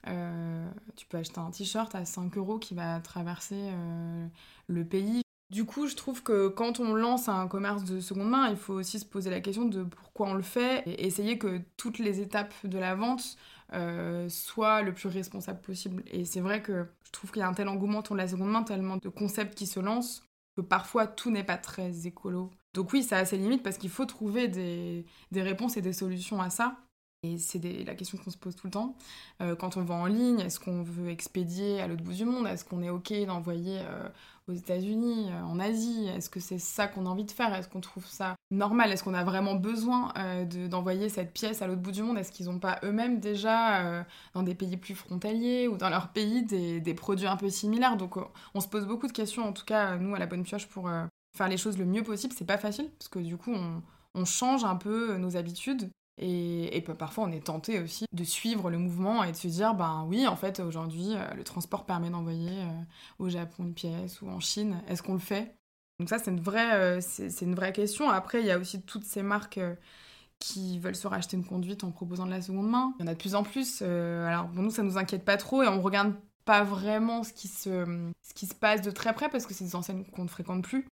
Euh, 0.08 0.69
tu 0.95 1.06
peux 1.08 1.17
acheter 1.17 1.39
un 1.39 1.51
t-shirt 1.51 1.93
à 1.95 2.06
5 2.06 2.38
euros 2.38 2.60
qui 2.60 2.75
va 2.75 2.99
traverser 2.99 3.71
le 4.67 4.86
pays. 4.86 5.21
Du 5.49 5.63
coup, 5.63 5.88
je 5.88 5.95
trouve 5.95 6.23
que 6.23 6.49
quand 6.49 6.81
on 6.81 6.93
lance 6.93 7.29
un 7.29 7.47
commerce 7.47 7.86
de 7.86 8.01
seconde 8.01 8.29
main, 8.29 8.49
il 8.49 8.57
faut 8.57 8.73
aussi 8.73 8.99
se 8.99 9.05
poser 9.05 9.29
la 9.29 9.39
question 9.39 9.65
de 9.65 9.83
pourquoi 9.83 10.27
on 10.27 10.33
le 10.33 10.41
fait 10.41 10.83
et 10.86 11.05
essayer 11.05 11.38
que 11.38 11.62
toutes 11.77 11.99
les 11.99 12.19
étapes 12.19 12.53
de 12.65 12.77
la 12.77 12.95
vente 12.95 13.38
euh, 13.73 14.27
soient 14.27 14.81
le 14.81 14.93
plus 14.93 15.07
responsables 15.07 15.62
possible. 15.62 16.03
Et 16.07 16.25
c'est 16.25 16.41
vrai 16.41 16.62
que 16.62 16.86
je 17.05 17.12
trouve 17.12 17.31
qu'il 17.31 17.39
y 17.39 17.43
a 17.43 17.47
un 17.47 17.53
tel 17.53 17.69
engouement 17.69 17.99
autour 17.99 18.15
de 18.15 18.21
la 18.21 18.27
seconde 18.27 18.51
main, 18.51 18.63
tellement 18.63 18.97
de 18.97 19.07
concepts 19.07 19.55
qui 19.55 19.67
se 19.67 19.79
lancent, 19.79 20.23
que 20.57 20.62
parfois 20.62 21.07
tout 21.07 21.31
n'est 21.31 21.45
pas 21.45 21.57
très 21.57 22.07
écolo. 22.07 22.51
Donc 22.73 22.91
oui, 22.91 23.01
ça 23.01 23.17
a 23.17 23.25
ses 23.25 23.38
limites 23.38 23.63
parce 23.63 23.77
qu'il 23.77 23.89
faut 23.89 24.05
trouver 24.05 24.49
des, 24.49 25.05
réponses 25.33 25.77
et 25.77 25.81
des 25.81 25.93
solutions 25.93 26.41
à 26.41 26.49
ça. 26.49 26.77
Et 27.23 27.39
c'est 27.39 27.60
la 27.84 27.95
question 27.95 28.19
qu'on 28.19 28.30
se 28.30 28.38
pose 28.38 28.56
tout 28.56 28.67
le 28.67 28.71
temps. 28.71 28.95
Euh, 29.41 29.56
quand 29.56 29.75
on 29.75 29.84
va 29.84 29.95
en 29.95 30.06
ligne, 30.06 30.39
est-ce 30.39 30.60
qu'on 30.60 30.84
veut 30.84 31.10
expédier 31.10 31.82
à 31.82 31.88
l'autre 31.88 32.03
bout 32.03 32.13
du 32.13 32.25
monde? 32.25 32.45
Est-ce 32.45 32.63
qu'on 32.63 32.84
est 32.84 32.91
OK 32.91 33.12
d'envoyer 33.25 33.80
euh, 33.80 34.08
aux 34.47 34.53
États-Unis, 34.53 35.32
euh, 35.32 35.41
en 35.41 35.60
Asie? 35.60 36.08
Est-ce 36.15 36.30
que 36.30 36.39
c'est 36.39 36.60
ça 36.60 36.88
qu'on 36.88 37.08
a 37.08 37.10
envie 37.10 37.23
de 37.23 37.32
faire? 37.32 37.56
Est-ce 37.56 37.69
qu'on 37.69 37.82
trouve 37.82 38.06
ça 38.06 38.36
normal? 38.51 38.91
Est-ce 38.91 39.03
qu'on 39.03 39.15
a 39.15 39.23
vraiment 39.23 39.56
besoin 39.56 40.13
d'envoyer 40.69 41.10
cette 41.10 41.34
pièce 41.34 41.63
à 41.63 41.67
l'autre 41.67 41.82
bout 41.82 41.91
du 41.91 42.03
monde? 42.03 42.19
Est-ce 42.19 42.32
qu'ils 42.32 42.45
n'ont 42.45 42.60
pas 42.60 42.80
eux-mêmes 42.84 43.19
déjà, 43.19 44.06
dans 44.36 44.43
des 44.43 44.53
pays 44.53 44.77
plus 44.77 44.93
frontaliers 44.93 45.67
ou 45.67 45.75
dans 45.75 45.89
leur 45.89 46.10
pays, 46.10 46.43
des, 46.43 46.93
produits 46.93 47.27
un 47.27 47.36
peu 47.36 47.49
similaires? 47.49 47.97
Donc 47.97 48.15
on 48.53 48.62
se 48.62 48.67
pose 48.67 48.86
beaucoup 48.86 49.08
de 49.08 49.12
questions, 49.12 49.43
en 49.43 49.53
tout 49.53 49.65
cas, 49.65 49.97
nous, 49.97 50.13
à 50.13 50.19
la 50.19 50.27
Bonne 50.27 50.43
Pioche, 50.43 50.67
pour 50.67 50.89
faire 51.36 51.47
les 51.47 51.58
choses 51.58 51.80
le 51.80 51.86
mieux 51.86 52.03
possible. 52.03 52.34
C'est 52.38 52.45
pas 52.45 52.60
facile, 52.60 52.91
parce 52.99 53.10
que 53.10 53.19
du 53.19 53.38
coup, 53.38 53.56
on 54.13 54.25
change 54.25 54.63
un 54.63 54.75
peu 54.75 55.17
nos 55.17 55.36
habitudes. 55.36 55.89
Et, 56.19 56.84
parfois, 56.97 57.25
on 57.25 57.32
est 57.32 57.45
tenté 57.45 57.80
aussi 57.80 58.06
de 58.12 58.23
suivre 58.23 58.71
le 58.71 58.80
mouvement 58.80 59.23
et 59.23 59.32
de 59.32 59.38
se 59.38 59.47
dire, 59.47 59.75
ben 59.75 60.06
oui, 60.08 60.25
en 60.27 60.36
fait, 60.36 60.60
aujourd'hui, 60.60 61.13
euh, 61.13 61.34
le 61.36 61.43
transport 61.43 61.86
permet 61.86 62.10
d'envoyer 62.10 62.49
euh, 62.49 62.82
au 63.19 63.30
Japon 63.30 63.65
une 63.65 63.73
pièce 63.73 64.21
ou 64.21 64.30
en 64.30 64.39
Chine. 64.39 64.82
Est-ce 64.88 65.03
qu'on 65.03 65.13
le 65.13 65.19
fait? 65.19 65.56
Donc 65.99 66.10
ça, 66.10 66.17
c'est 66.17 66.32
une, 66.32 66.39
vraie, 66.39 66.73
euh, 66.73 67.01
c'est 67.01 67.41
une 67.41 67.56
vraie 67.56 67.73
question. 67.73 68.10
Après, 68.10 68.39
il 68.39 68.47
y 68.47 68.51
a 68.51 68.58
aussi 68.58 68.82
toutes 68.82 69.03
ces 69.03 69.21
marques 69.21 69.60
qui 70.39 70.80
veulent 70.80 70.95
se 70.95 71.08
racheter 71.08 71.38
une 71.38 71.45
conduite 71.45 71.84
en 71.84 71.91
proposant 71.91 72.25
de 72.25 72.32
la 72.32 72.41
seconde 72.41 72.69
main. 72.69 72.93
Il 72.99 73.03
y 73.03 73.06
en 73.06 73.12
a 73.12 73.13
de 73.13 73.19
plus 73.19 73.36
en 73.36 73.43
plus. 73.43 73.82
alors, 73.82 74.47
pour 74.47 74.63
nous, 74.63 74.71
ça 74.71 74.84
nous 74.84 74.97
inquiète 74.97 75.25
pas 75.25 75.38
trop 75.38 75.63
et 75.63 75.67
on 75.67 75.82
regarde 75.82 76.13
pas 76.45 76.63
vraiment 76.63 77.23
ce 77.23 77.34
qui 77.34 77.47
se, 77.47 78.12
ce 78.21 78.34
qui 78.34 78.45
se 78.45 78.56
passe 78.56 78.82
de 78.82 78.91
très 78.91 79.13
près 79.13 79.30
parce 79.30 79.45
que 79.45 79.53
c'est 79.53 79.65
des 79.65 79.75
enseignes 79.75 80.03
qu'on 80.06 80.23
ne 80.23 80.30
fréquente 80.30 80.63
plus. 80.63 80.88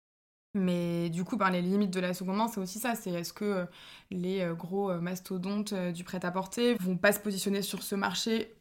Mais 0.54 1.08
du 1.08 1.24
coup, 1.24 1.38
les 1.50 1.62
limites 1.62 1.92
de 1.92 2.00
la 2.00 2.12
seconde 2.12 2.36
main, 2.36 2.48
c'est 2.48 2.60
aussi 2.60 2.78
ça. 2.78 2.94
C'est 2.94 3.10
est-ce 3.10 3.32
que 3.32 3.44
euh, 3.44 3.66
les 4.10 4.40
euh, 4.40 4.54
gros 4.54 4.90
euh, 4.90 5.00
mastodontes 5.00 5.72
du 5.72 6.04
prêt-à-porter 6.04 6.74
vont 6.74 6.96
pas 6.96 7.12
se 7.12 7.20
positionner 7.20 7.62
sur 7.62 7.82
ce 7.82 7.94
marché 7.94 8.54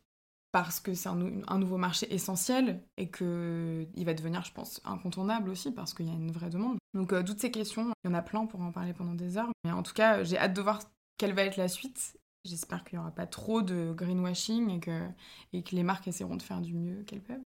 parce 0.54 0.82
que 0.82 0.94
c'est 0.94 1.08
un, 1.08 1.16
nouveau 1.16 1.78
marché 1.78 2.14
essentiel 2.14 2.84
et 2.98 3.10
qu'il 3.10 4.06
va 4.06 4.14
devenir, 4.14 4.44
je 4.44 4.52
pense, 4.52 4.82
incontournable 4.84 5.50
aussi 5.50 5.72
parce 5.72 5.94
qu'il 5.94 6.08
y 6.08 6.10
a 6.10 6.14
une 6.14 6.32
vraie 6.32 6.50
demande. 6.50 6.78
Donc 6.94 7.14
toutes 7.24 7.40
ces 7.40 7.52
questions, 7.52 7.94
il 8.04 8.10
y 8.10 8.12
en 8.12 8.14
a 8.14 8.22
plein 8.22 8.46
pour 8.46 8.60
en 8.60 8.74
parler 8.74 8.92
pendant 8.92 9.14
des 9.14 9.38
heures. 9.38 9.50
Mais 9.64 9.72
en 9.72 9.82
tout 9.82 9.94
cas, 9.94 10.26
j'ai 10.26 10.38
hâte 10.38 10.54
de 10.54 10.62
voir 10.62 10.82
quelle 11.18 11.34
va 11.34 11.44
être 11.44 11.56
la 11.56 11.70
suite. 11.70 12.18
J'espère 12.44 12.84
qu'il 12.84 12.98
n'y 12.98 13.02
aura 13.02 13.12
pas 13.12 13.28
trop 13.28 13.62
de 13.62 13.94
greenwashing 13.94 14.72
et 14.72 14.80
que, 14.82 15.08
et 15.54 15.64
que 15.64 15.74
les 15.74 15.84
marques 15.84 16.10
essaieront 16.10 16.36
de 16.36 16.42
faire 16.42 16.60
du 16.60 16.74
mieux 16.74 17.04
qu'elles 17.04 17.24
peuvent. 17.24 17.44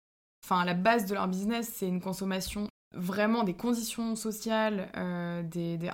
Enfin, 0.43 0.65
la 0.65 0.73
base 0.73 1.05
de 1.05 1.13
leur 1.13 1.29
business, 1.29 1.71
c'est 1.73 1.87
une 1.87 2.01
consommation 2.01 2.67
vraiment 2.93 3.43
des 3.43 3.53
conditions 3.53 4.15
sociales, 4.15 4.89
euh, 4.97 5.43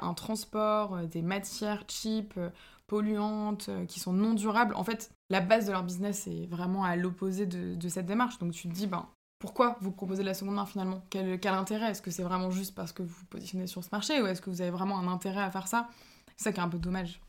un 0.02 0.14
transport, 0.14 0.96
euh, 0.96 1.06
des 1.06 1.22
matières 1.22 1.84
cheap, 1.88 2.34
euh, 2.38 2.50
polluantes, 2.88 3.70
qui 3.88 4.00
sont 4.00 4.14
non 4.14 4.34
durables. 4.34 4.76
En 4.76 4.84
fait, 4.84 5.12
la 5.30 5.42
base 5.42 5.66
de 5.66 5.72
leur 5.72 5.84
business 5.84 6.28
est 6.28 6.46
vraiment 6.46 6.84
à 6.84 6.96
l'opposé 6.96 7.46
de, 7.48 7.90
cette 7.90 8.06
démarche. 8.06 8.38
Donc 8.38 8.54
tu 8.54 8.70
te 8.70 8.74
dis, 8.74 8.86
ben, 8.86 9.08
pourquoi 9.40 9.78
vous 9.82 9.92
proposez 9.92 10.24
la 10.24 10.36
seconde 10.36 10.56
main 10.56 10.68
finalement? 10.68 11.04
Quel, 11.10 11.40
quel 11.40 11.54
intérêt? 11.56 11.92
Est-ce 11.92 12.02
que 12.02 12.12
c'est 12.12 12.24
vraiment 12.24 12.52
juste 12.52 12.76
parce 12.76 12.92
que 12.92 13.02
vous 13.02 13.10
vous 13.10 13.26
positionnez 13.26 13.66
sur 13.66 13.84
ce 13.84 13.90
marché 13.92 14.22
ou 14.22 14.28
est-ce 14.28 14.42
que 14.42 14.52
vous 14.52 14.62
avez 14.62 14.70
vraiment 14.70 15.00
un 15.00 15.08
intérêt 15.08 15.42
à 15.42 15.50
faire 15.50 15.68
ça? 15.68 15.90
C'est 16.38 16.44
ça 16.44 16.52
qui 16.54 16.60
est 16.60 16.64
un 16.64 16.70
peu 16.70 16.78
dommage. 16.78 17.22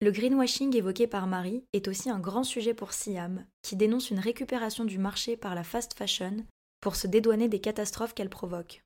Le 0.00 0.12
greenwashing 0.12 0.74
évoqué 0.76 1.06
par 1.06 1.26
Marie 1.26 1.64
est 1.72 1.88
aussi 1.88 2.08
un 2.08 2.20
grand 2.20 2.44
sujet 2.44 2.72
pour 2.72 2.92
Siam, 2.92 3.44
qui 3.62 3.76
dénonce 3.76 4.10
une 4.10 4.20
récupération 4.20 4.84
du 4.84 4.98
marché 4.98 5.36
par 5.36 5.54
la 5.54 5.64
fast 5.64 5.94
fashion 5.94 6.44
pour 6.80 6.96
se 6.96 7.06
dédouaner 7.06 7.48
des 7.48 7.60
catastrophes 7.60 8.14
qu'elle 8.14 8.30
provoque. 8.30 8.82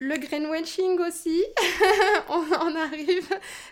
Le 0.00 0.16
greenwashing 0.16 0.98
aussi, 0.98 1.44
on 2.28 2.52
en 2.54 2.74
arrive 2.74 3.28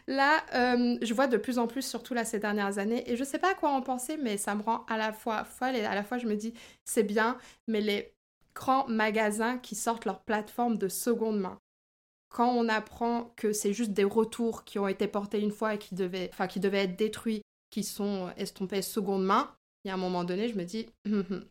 là. 0.06 0.44
Euh, 0.54 0.96
je 1.02 1.12
vois 1.12 1.26
de 1.26 1.36
plus 1.36 1.58
en 1.58 1.66
plus, 1.66 1.82
surtout 1.82 2.14
là 2.14 2.24
ces 2.24 2.38
dernières 2.38 2.78
années, 2.78 3.02
et 3.10 3.16
je 3.16 3.24
sais 3.24 3.40
pas 3.40 3.50
à 3.50 3.54
quoi 3.54 3.70
en 3.70 3.82
penser, 3.82 4.16
mais 4.16 4.36
ça 4.36 4.54
me 4.54 4.62
rend 4.62 4.84
à 4.86 4.96
la 4.96 5.12
fois 5.12 5.42
folle 5.42 5.74
et 5.74 5.84
à 5.84 5.96
la 5.96 6.04
fois 6.04 6.18
je 6.18 6.28
me 6.28 6.36
dis 6.36 6.54
c'est 6.84 7.02
bien, 7.02 7.36
mais 7.66 7.80
les 7.80 8.14
grands 8.54 8.86
magasins 8.86 9.58
qui 9.58 9.74
sortent 9.74 10.04
leur 10.04 10.20
plateforme 10.22 10.78
de 10.78 10.86
seconde 10.86 11.40
main. 11.40 11.58
Quand 12.28 12.48
on 12.48 12.68
apprend 12.68 13.32
que 13.34 13.52
c'est 13.52 13.72
juste 13.72 13.90
des 13.90 14.04
retours 14.04 14.64
qui 14.64 14.78
ont 14.78 14.86
été 14.86 15.08
portés 15.08 15.40
une 15.40 15.50
fois 15.50 15.74
et 15.74 15.78
qui 15.78 15.96
devaient, 15.96 16.30
enfin, 16.32 16.46
qui 16.46 16.60
devaient 16.60 16.84
être 16.84 16.96
détruits, 16.96 17.42
qui 17.70 17.82
sont 17.82 18.30
estompés 18.36 18.82
seconde 18.82 19.24
main, 19.24 19.52
il 19.84 19.88
y 19.88 19.90
a 19.90 19.94
un 19.94 19.96
moment 19.96 20.22
donné, 20.22 20.48
je 20.48 20.54
me 20.54 20.62
dis, 20.62 20.86
hum, 21.06 21.24
hum, 21.28 21.44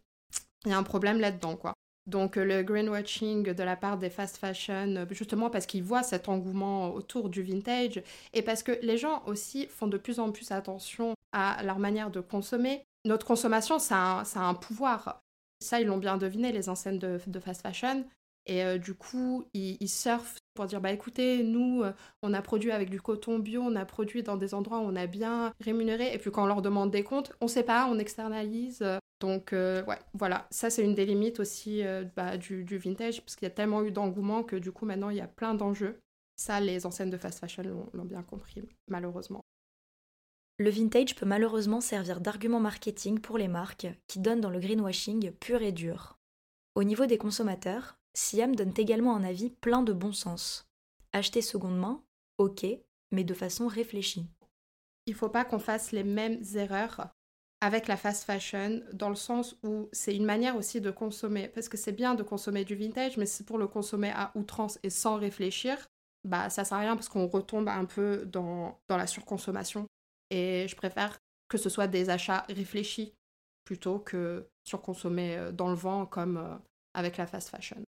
il 0.66 0.72
y 0.72 0.74
a 0.74 0.78
un 0.78 0.84
problème 0.84 1.20
là-dedans, 1.20 1.56
quoi. 1.56 1.74
Donc 2.10 2.38
euh, 2.38 2.44
le 2.44 2.64
greenwashing 2.64 3.54
de 3.54 3.64
la 3.64 3.76
part 3.76 3.98
des 3.98 4.10
fast 4.10 4.38
fashion, 4.38 4.96
euh, 4.96 5.06
justement 5.12 5.50
parce 5.50 5.66
qu'ils 5.66 5.84
voient 5.84 6.04
cet 6.04 6.28
engouement 6.28 6.94
autour 6.94 7.30
du 7.30 7.44
vintage 7.44 8.02
et 8.34 8.42
parce 8.42 8.64
que 8.64 8.78
les 8.82 8.98
gens 8.98 9.24
aussi 9.28 9.68
font 9.68 9.88
de 9.88 9.98
plus 9.98 10.20
en 10.20 10.32
plus 10.32 10.52
attention 10.52 11.14
à 11.32 11.62
leur 11.64 11.78
manière 11.78 12.10
de 12.10 12.20
consommer. 12.20 12.84
Notre 13.06 13.26
consommation, 13.26 13.80
ça 13.80 14.24
a 14.24 14.40
un, 14.40 14.54
pouvoir. 14.56 15.22
Ça, 15.62 15.80
ils 15.80 15.88
l'ont 15.88 15.98
bien 15.98 16.18
deviné, 16.18 16.52
les 16.52 16.68
enseignes 16.68 17.00
de, 17.00 17.40
fast 17.40 17.62
fashion. 17.62 18.04
Et 18.46 18.64
euh, 18.64 18.78
du 18.78 18.96
coup, 18.96 19.46
ils, 19.54 19.88
surfent 19.88 20.38
pour 20.56 20.66
dire, 20.66 20.82
bah 20.82 20.92
écoutez, 20.92 21.44
nous, 21.44 21.84
on 22.24 22.34
a 22.34 22.42
produit 22.42 22.72
avec 22.72 22.90
du 22.90 23.00
coton 23.00 23.40
bio, 23.40 23.62
on 23.62 23.76
a 23.76 23.86
produit 23.86 24.24
dans 24.24 24.36
des 24.36 24.54
endroits 24.54 24.80
où 24.80 24.84
on 24.84 24.96
a 24.96 25.06
bien 25.06 25.54
rémunéré. 25.62 26.14
Et 26.14 26.18
puis 26.18 26.32
quand 26.32 26.44
on 26.44 26.48
leur 26.48 26.62
demande 26.62 26.92
des 26.92 27.04
comptes, 27.04 27.32
on 27.40 27.48
sait 27.48 27.64
pas, 27.64 27.88
on 27.90 28.00
externalise. 28.00 28.84
Donc, 29.20 29.52
euh, 29.52 29.84
ouais, 29.84 30.00
voilà, 30.14 30.48
ça 30.50 30.70
c'est 30.70 30.84
une 30.84 30.96
des 30.96 31.06
limites 31.06 31.40
aussi 31.40 31.86
euh, 31.86 32.06
bah, 32.16 32.38
du, 32.38 32.64
vintage, 32.78 33.22
parce 33.22 33.36
qu'il 33.36 33.48
y 33.48 33.52
a 33.52 33.54
tellement 33.54 33.84
eu 33.84 33.92
d'engouement 33.92 34.44
que 34.44 34.56
du 34.56 34.72
coup 34.72 34.86
maintenant 34.86 35.10
il 35.10 35.18
y 35.18 35.22
a 35.22 35.28
plein 35.28 35.54
d'enjeux. 35.54 36.00
Ça, 36.38 36.62
les 36.62 36.86
enseignes 36.86 37.10
de 37.10 37.18
fast 37.18 37.40
fashion 37.40 37.64
l'ont 37.92 38.06
bien 38.06 38.24
compris, 38.24 38.62
malheureusement. 38.88 39.42
Le 40.58 40.70
vintage 40.70 41.16
peut 41.16 41.26
malheureusement 41.26 41.82
servir 41.82 42.22
d'argument 42.22 42.62
marketing 42.62 43.20
pour 43.20 43.38
les 43.38 43.50
marques 43.50 43.88
qui 44.08 44.20
donnent 44.20 44.42
dans 44.42 44.50
le 44.50 44.60
greenwashing 44.60 45.32
pur 45.32 45.62
et 45.62 45.74
dur. 45.74 46.18
Au 46.76 46.84
niveau 46.84 47.06
des 47.06 47.18
consommateurs, 47.18 47.98
Siam 48.14 48.56
donne 48.56 48.74
également 48.78 49.16
un 49.16 49.24
avis 49.24 49.50
plein 49.50 49.84
de 49.84 49.92
bon 49.92 50.14
sens. 50.14 50.70
Acheter 51.12 51.42
seconde 51.42 51.78
main, 51.78 52.02
ok, 52.38 52.66
mais 53.12 53.26
de 53.26 53.34
façon 53.34 53.68
réfléchie. 53.68 54.28
Il 55.06 55.14
ne 55.14 55.18
faut 55.18 55.30
pas 55.30 55.44
qu'on 55.44 55.60
fasse 55.60 55.92
les 55.92 56.04
mêmes 56.04 56.42
erreurs 56.56 57.10
avec 57.62 57.88
la 57.88 57.98
fast 57.98 58.24
fashion, 58.24 58.82
dans 58.94 59.10
le 59.10 59.16
sens 59.16 59.58
où 59.64 59.90
c'est 59.92 60.16
une 60.16 60.26
manière 60.26 60.56
aussi 60.56 60.80
de 60.80 60.92
consommer, 60.92 61.50
parce 61.50 61.68
que 61.68 61.78
c'est 61.78 61.92
bien 61.92 62.16
de 62.16 62.24
consommer 62.24 62.64
du 62.64 62.76
vintage, 62.76 63.18
mais 63.18 63.26
c'est 63.26 63.46
pour 63.46 63.58
le 63.58 63.68
consommer 63.68 64.12
à 64.12 64.32
outrance 64.36 64.80
et 64.84 64.90
sans 64.90 65.18
réfléchir, 65.18 65.78
bah 66.24 66.50
ça 66.50 66.64
sert 66.64 66.78
à 66.78 66.82
rien 66.82 66.96
parce 66.96 67.10
qu'on 67.10 67.28
retombe 67.28 67.68
un 67.68 67.86
peu 67.86 68.26
dans, 68.26 68.80
dans 68.88 68.98
la 68.98 69.08
surconsommation. 69.08 69.88
Et 70.30 70.68
je 70.68 70.76
préfère 70.76 71.20
que 71.50 71.58
ce 71.58 71.70
soit 71.70 71.88
des 71.88 72.10
achats 72.10 72.46
réfléchis 72.50 73.14
plutôt 73.66 74.00
que 74.00 74.48
surconsommer 74.64 75.38
euh, 75.38 75.52
dans 75.52 75.70
le 75.70 75.76
vent 75.76 76.06
comme 76.06 76.38
euh, 76.38 76.56
avec 76.94 77.18
la 77.18 77.28
fast 77.28 77.50
fashion. 77.50 77.84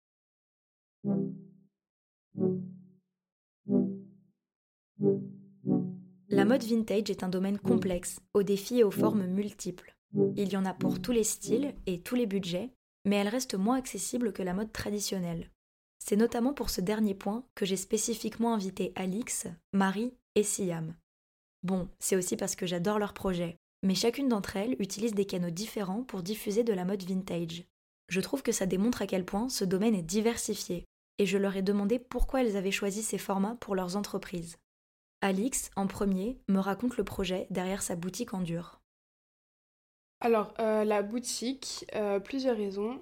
La 6.31 6.45
mode 6.45 6.63
vintage 6.63 7.09
est 7.09 7.23
un 7.23 7.29
domaine 7.29 7.59
complexe, 7.59 8.21
aux 8.33 8.43
défis 8.43 8.79
et 8.79 8.83
aux 8.85 8.91
formes 8.91 9.25
multiples. 9.25 9.93
Il 10.37 10.47
y 10.47 10.55
en 10.55 10.63
a 10.63 10.73
pour 10.73 11.01
tous 11.01 11.11
les 11.11 11.25
styles 11.25 11.75
et 11.87 11.99
tous 11.99 12.15
les 12.15 12.25
budgets, 12.25 12.69
mais 13.03 13.17
elle 13.17 13.27
reste 13.27 13.55
moins 13.55 13.75
accessible 13.75 14.31
que 14.31 14.41
la 14.41 14.53
mode 14.53 14.71
traditionnelle. 14.71 15.51
C'est 15.99 16.15
notamment 16.15 16.53
pour 16.53 16.69
ce 16.69 16.79
dernier 16.79 17.15
point 17.15 17.43
que 17.53 17.65
j'ai 17.65 17.75
spécifiquement 17.75 18.53
invité 18.53 18.93
Alix, 18.95 19.47
Marie 19.73 20.13
et 20.35 20.43
Siam. 20.43 20.95
Bon, 21.63 21.89
c'est 21.99 22.15
aussi 22.15 22.37
parce 22.37 22.55
que 22.55 22.65
j'adore 22.65 22.97
leur 22.97 23.13
projet, 23.13 23.57
mais 23.83 23.93
chacune 23.93 24.29
d'entre 24.29 24.55
elles 24.55 24.77
utilise 24.79 25.13
des 25.13 25.25
canaux 25.25 25.49
différents 25.49 26.03
pour 26.03 26.23
diffuser 26.23 26.63
de 26.63 26.73
la 26.73 26.85
mode 26.85 27.03
vintage. 27.03 27.65
Je 28.07 28.21
trouve 28.21 28.41
que 28.41 28.53
ça 28.53 28.65
démontre 28.65 29.01
à 29.01 29.07
quel 29.07 29.25
point 29.25 29.49
ce 29.49 29.65
domaine 29.65 29.95
est 29.95 30.01
diversifié, 30.01 30.85
et 31.17 31.25
je 31.25 31.37
leur 31.37 31.57
ai 31.57 31.61
demandé 31.61 31.99
pourquoi 31.99 32.41
elles 32.41 32.55
avaient 32.55 32.71
choisi 32.71 33.03
ces 33.03 33.17
formats 33.17 33.57
pour 33.59 33.75
leurs 33.75 33.97
entreprises. 33.97 34.57
Alix, 35.21 35.69
en 35.75 35.85
premier, 35.85 36.39
me 36.47 36.59
raconte 36.59 36.97
le 36.97 37.03
projet 37.03 37.45
derrière 37.51 37.83
sa 37.83 37.95
boutique 37.95 38.33
en 38.33 38.41
dur. 38.41 38.81
Alors, 40.19 40.53
euh, 40.59 40.83
la 40.83 41.03
boutique, 41.03 41.85
euh, 41.95 42.19
plusieurs 42.19 42.57
raisons. 42.57 42.99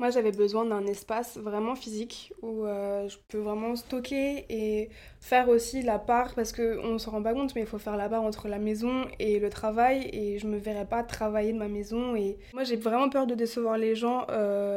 Moi, 0.00 0.10
j'avais 0.10 0.32
besoin 0.32 0.64
d'un 0.64 0.86
espace 0.86 1.36
vraiment 1.36 1.76
physique 1.76 2.32
où 2.42 2.64
euh, 2.64 3.06
je 3.08 3.18
peux 3.28 3.38
vraiment 3.38 3.76
stocker 3.76 4.46
et 4.48 4.88
faire 5.20 5.48
aussi 5.48 5.82
la 5.82 5.98
part, 5.98 6.34
parce 6.34 6.52
qu'on 6.52 6.92
ne 6.92 6.98
s'en 6.98 7.12
rend 7.12 7.22
pas 7.22 7.34
compte, 7.34 7.54
mais 7.54 7.60
il 7.60 7.66
faut 7.66 7.78
faire 7.78 7.96
la 7.96 8.08
part 8.08 8.22
entre 8.22 8.48
la 8.48 8.58
maison 8.58 9.06
et 9.18 9.38
le 9.38 9.50
travail, 9.50 10.08
et 10.12 10.38
je 10.38 10.46
me 10.46 10.56
verrais 10.56 10.88
pas 10.88 11.04
travailler 11.04 11.52
de 11.52 11.58
ma 11.58 11.68
maison. 11.68 12.16
Et 12.16 12.38
moi, 12.54 12.64
j'ai 12.64 12.76
vraiment 12.76 13.10
peur 13.10 13.26
de 13.26 13.34
décevoir 13.34 13.78
les 13.78 13.94
gens 13.94 14.26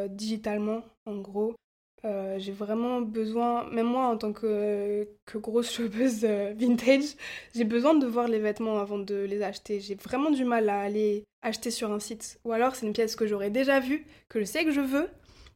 digitalement, 0.09 0.83
en 1.05 1.17
gros. 1.17 1.55
Euh, 2.05 2.37
j'ai 2.37 2.51
vraiment 2.51 2.99
besoin, 2.99 3.69
même 3.69 3.87
moi 3.87 4.07
en 4.07 4.17
tant 4.17 4.33
que, 4.33 5.07
que 5.25 5.37
grosse 5.37 5.71
chopeuse 5.71 6.25
vintage, 6.25 7.15
j'ai 7.55 7.63
besoin 7.63 7.93
de 7.93 8.05
voir 8.05 8.27
les 8.27 8.39
vêtements 8.39 8.79
avant 8.79 8.99
de 8.99 9.15
les 9.15 9.41
acheter. 9.41 9.79
J'ai 9.79 9.95
vraiment 9.95 10.29
du 10.29 10.43
mal 10.43 10.67
à 10.69 10.81
aller 10.81 11.23
acheter 11.41 11.71
sur 11.71 11.91
un 11.91 11.99
site. 11.99 12.39
Ou 12.43 12.51
alors 12.51 12.75
c'est 12.75 12.85
une 12.85 12.93
pièce 12.93 13.15
que 13.15 13.27
j'aurais 13.27 13.49
déjà 13.49 13.79
vue, 13.79 14.05
que 14.29 14.39
je 14.39 14.45
sais 14.45 14.65
que 14.65 14.71
je 14.71 14.81
veux. 14.81 15.09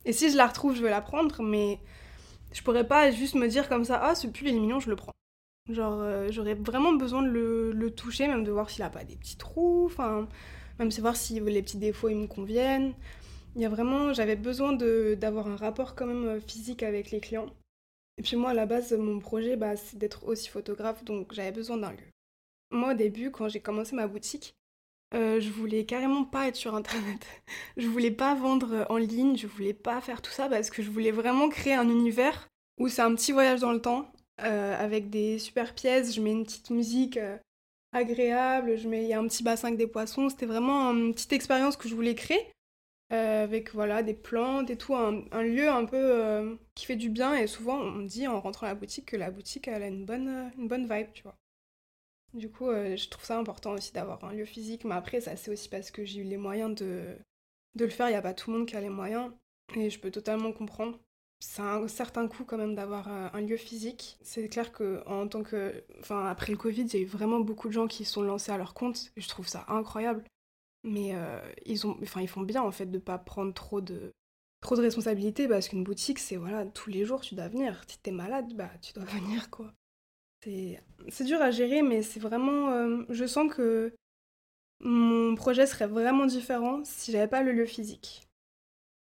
Et 0.05 0.13
si 0.13 0.31
je 0.31 0.37
la 0.37 0.47
retrouve, 0.47 0.75
je 0.75 0.81
vais 0.83 0.89
la 0.89 1.01
prendre, 1.01 1.41
mais 1.41 1.79
je 2.53 2.61
pourrais 2.63 2.87
pas 2.87 3.11
juste 3.11 3.35
me 3.35 3.47
dire 3.47 3.67
comme 3.67 3.83
ça, 3.83 3.99
ah 4.01 4.15
ce 4.15 4.27
pull 4.27 4.47
est 4.47 4.53
mignon, 4.53 4.79
je 4.79 4.89
le 4.89 4.95
prends. 4.95 5.11
Genre 5.69 5.99
euh, 5.99 6.27
j'aurais 6.31 6.53
vraiment 6.53 6.93
besoin 6.93 7.21
de 7.23 7.29
le, 7.29 7.91
toucher, 7.91 8.27
même 8.27 8.43
de 8.43 8.51
voir 8.51 8.69
s'il 8.69 8.83
a 8.83 8.89
pas 8.89 9.03
des 9.03 9.15
petits 9.15 9.37
trous, 9.37 9.85
enfin 9.85 10.27
même 10.79 10.89
de 10.89 11.01
voir 11.01 11.15
si 11.15 11.39
les 11.39 11.61
petits 11.61 11.77
défauts 11.77 12.09
ils 12.09 12.15
me 12.15 12.27
conviennent. 12.27 12.93
Il 13.57 13.63
y 13.63 13.65
a 13.65 13.69
vraiment, 13.69 14.13
j'avais 14.13 14.35
besoin 14.35 14.71
d'avoir 14.73 15.47
un 15.47 15.55
rapport 15.55 15.95
quand 15.95 16.05
même 16.05 16.25
euh, 16.27 16.39
physique 16.39 16.83
avec 16.83 17.09
les 17.09 17.19
clients. 17.19 17.49
Et 18.19 18.21
puis 18.21 18.35
moi 18.35 18.51
à 18.51 18.53
la 18.53 18.67
base 18.67 18.93
mon 18.93 19.19
projet 19.19 19.55
bah, 19.55 19.75
c'est 19.75 19.97
d'être 19.97 20.27
aussi 20.27 20.47
photographe, 20.47 21.03
donc 21.03 21.33
j'avais 21.33 21.51
besoin 21.51 21.77
d'un 21.77 21.91
lieu. 21.91 22.07
Moi 22.71 22.91
au 22.91 22.95
début 22.95 23.31
quand 23.31 23.49
j'ai 23.49 23.59
commencé 23.59 23.95
ma 23.95 24.07
boutique, 24.07 24.55
euh, 25.15 25.39
je 25.39 25.49
voulais 25.49 25.85
carrément 25.85 26.23
pas 26.23 26.47
être 26.47 26.55
sur 26.55 26.75
internet. 26.75 27.25
je 27.77 27.87
voulais 27.87 28.11
pas 28.11 28.35
vendre 28.35 28.85
en 28.89 28.97
ligne, 28.97 29.37
je 29.37 29.47
voulais 29.47 29.73
pas 29.73 30.01
faire 30.01 30.21
tout 30.21 30.31
ça 30.31 30.49
parce 30.49 30.69
que 30.69 30.83
je 30.83 30.91
voulais 30.91 31.11
vraiment 31.11 31.49
créer 31.49 31.73
un 31.73 31.89
univers 31.89 32.47
où 32.79 32.89
c'est 32.89 33.01
un 33.01 33.15
petit 33.15 33.31
voyage 33.31 33.61
dans 33.61 33.71
le 33.71 33.81
temps 33.81 34.11
euh, 34.41 34.75
avec 34.77 35.09
des 35.09 35.39
super 35.39 35.73
pièces. 35.73 36.13
Je 36.13 36.21
mets 36.21 36.31
une 36.31 36.43
petite 36.43 36.69
musique 36.69 37.17
euh, 37.17 37.37
agréable, 37.91 38.77
je 38.77 38.87
mets 38.87 39.03
il 39.03 39.09
y 39.09 39.13
a 39.13 39.19
un 39.19 39.27
petit 39.27 39.43
bassin 39.43 39.69
avec 39.69 39.79
des 39.79 39.87
poissons. 39.87 40.29
C'était 40.29 40.45
vraiment 40.45 40.91
une 40.91 41.13
petite 41.13 41.33
expérience 41.33 41.75
que 41.75 41.89
je 41.89 41.95
voulais 41.95 42.15
créer 42.15 42.51
avec 43.09 43.73
voilà 43.73 44.03
des 44.03 44.13
plantes 44.13 44.69
et 44.69 44.77
tout, 44.77 44.95
un, 44.95 45.21
lieu 45.43 45.69
un 45.69 45.85
peu 45.85 46.57
qui 46.75 46.85
fait 46.85 46.95
du 46.95 47.09
bien. 47.09 47.35
Et 47.35 47.47
souvent 47.47 47.77
on 47.77 47.91
me 47.91 48.07
dit 48.07 48.27
en 48.27 48.39
rentrant 48.41 48.67
à 48.67 48.69
la 48.69 48.75
boutique 48.75 49.07
que 49.07 49.17
la 49.17 49.31
boutique 49.31 49.67
elle 49.67 49.83
a 49.83 49.87
une 49.87 50.05
bonne 50.05 50.51
une 50.57 50.67
bonne 50.67 50.87
vibe, 50.87 51.11
tu 51.13 51.23
vois. 51.23 51.37
Du 52.33 52.49
coup, 52.49 52.69
euh, 52.69 52.95
je 52.95 53.09
trouve 53.09 53.23
ça 53.25 53.37
important 53.39 53.71
aussi 53.71 53.93
d'avoir 53.93 54.23
un 54.23 54.33
lieu 54.33 54.45
physique, 54.45 54.83
mais 54.85 54.95
après, 54.95 55.21
ça 55.21 55.35
c'est 55.35 55.51
aussi 55.51 55.69
parce 55.69 55.91
que 55.91 56.05
j'ai 56.05 56.21
eu 56.21 56.23
les 56.23 56.37
moyens 56.37 56.75
de, 56.75 57.15
de 57.75 57.85
le 57.85 57.91
faire. 57.91 58.07
Il 58.09 58.11
n'y 58.11 58.17
a 58.17 58.21
pas 58.21 58.33
tout 58.33 58.51
le 58.51 58.59
monde 58.59 58.67
qui 58.67 58.75
a 58.75 58.81
les 58.81 58.89
moyens, 58.89 59.31
et 59.75 59.89
je 59.89 59.99
peux 59.99 60.11
totalement 60.11 60.51
comprendre. 60.51 60.99
C'est 61.39 61.61
un 61.61 61.87
certain 61.87 62.27
coût 62.27 62.43
quand 62.45 62.57
même 62.57 62.75
d'avoir 62.75 63.07
euh, 63.09 63.29
un 63.33 63.41
lieu 63.41 63.57
physique. 63.57 64.17
C'est 64.21 64.49
clair 64.49 64.71
que 64.71 65.03
en 65.07 65.27
tant 65.27 65.43
que, 65.43 65.83
enfin 65.99 66.25
après 66.27 66.51
le 66.51 66.57
Covid, 66.57 66.83
il 66.83 66.93
y 66.93 66.97
a 66.97 66.99
eu 67.01 67.05
vraiment 67.05 67.39
beaucoup 67.39 67.67
de 67.69 67.73
gens 67.73 67.87
qui 67.87 68.05
sont 68.05 68.21
lancés 68.21 68.51
à 68.51 68.57
leur 68.57 68.73
compte, 68.73 69.11
je 69.15 69.27
trouve 69.27 69.47
ça 69.47 69.65
incroyable. 69.69 70.23
Mais 70.83 71.11
euh, 71.13 71.39
ils 71.65 71.77
font 71.79 72.41
bien 72.41 72.61
en 72.61 72.71
fait 72.71 72.85
de 72.85 72.97
pas 72.97 73.17
prendre 73.17 73.53
trop 73.53 73.81
de 73.81 74.13
trop 74.61 74.75
de 74.75 74.81
responsabilités 74.81 75.47
parce 75.47 75.69
qu'une 75.69 75.83
boutique 75.83 76.19
c'est 76.19 76.35
voilà 76.35 76.65
tous 76.65 76.89
les 76.89 77.05
jours 77.05 77.21
tu 77.21 77.35
dois 77.35 77.47
venir. 77.47 77.83
Si 77.87 77.99
t'es 77.99 78.11
malade, 78.11 78.53
bah 78.55 78.71
tu 78.81 78.93
dois 78.93 79.05
venir 79.05 79.49
quoi. 79.49 79.73
C'est 80.43 81.25
dur 81.25 81.41
à 81.41 81.51
gérer, 81.51 81.81
mais 81.81 82.03
c'est 82.03 82.19
vraiment. 82.19 82.71
Euh, 82.71 83.03
je 83.09 83.25
sens 83.25 83.53
que 83.53 83.93
mon 84.79 85.35
projet 85.35 85.65
serait 85.65 85.87
vraiment 85.87 86.25
différent 86.25 86.81
si 86.85 87.11
j'avais 87.11 87.27
pas 87.27 87.43
le 87.43 87.51
lieu 87.51 87.65
physique. 87.65 88.27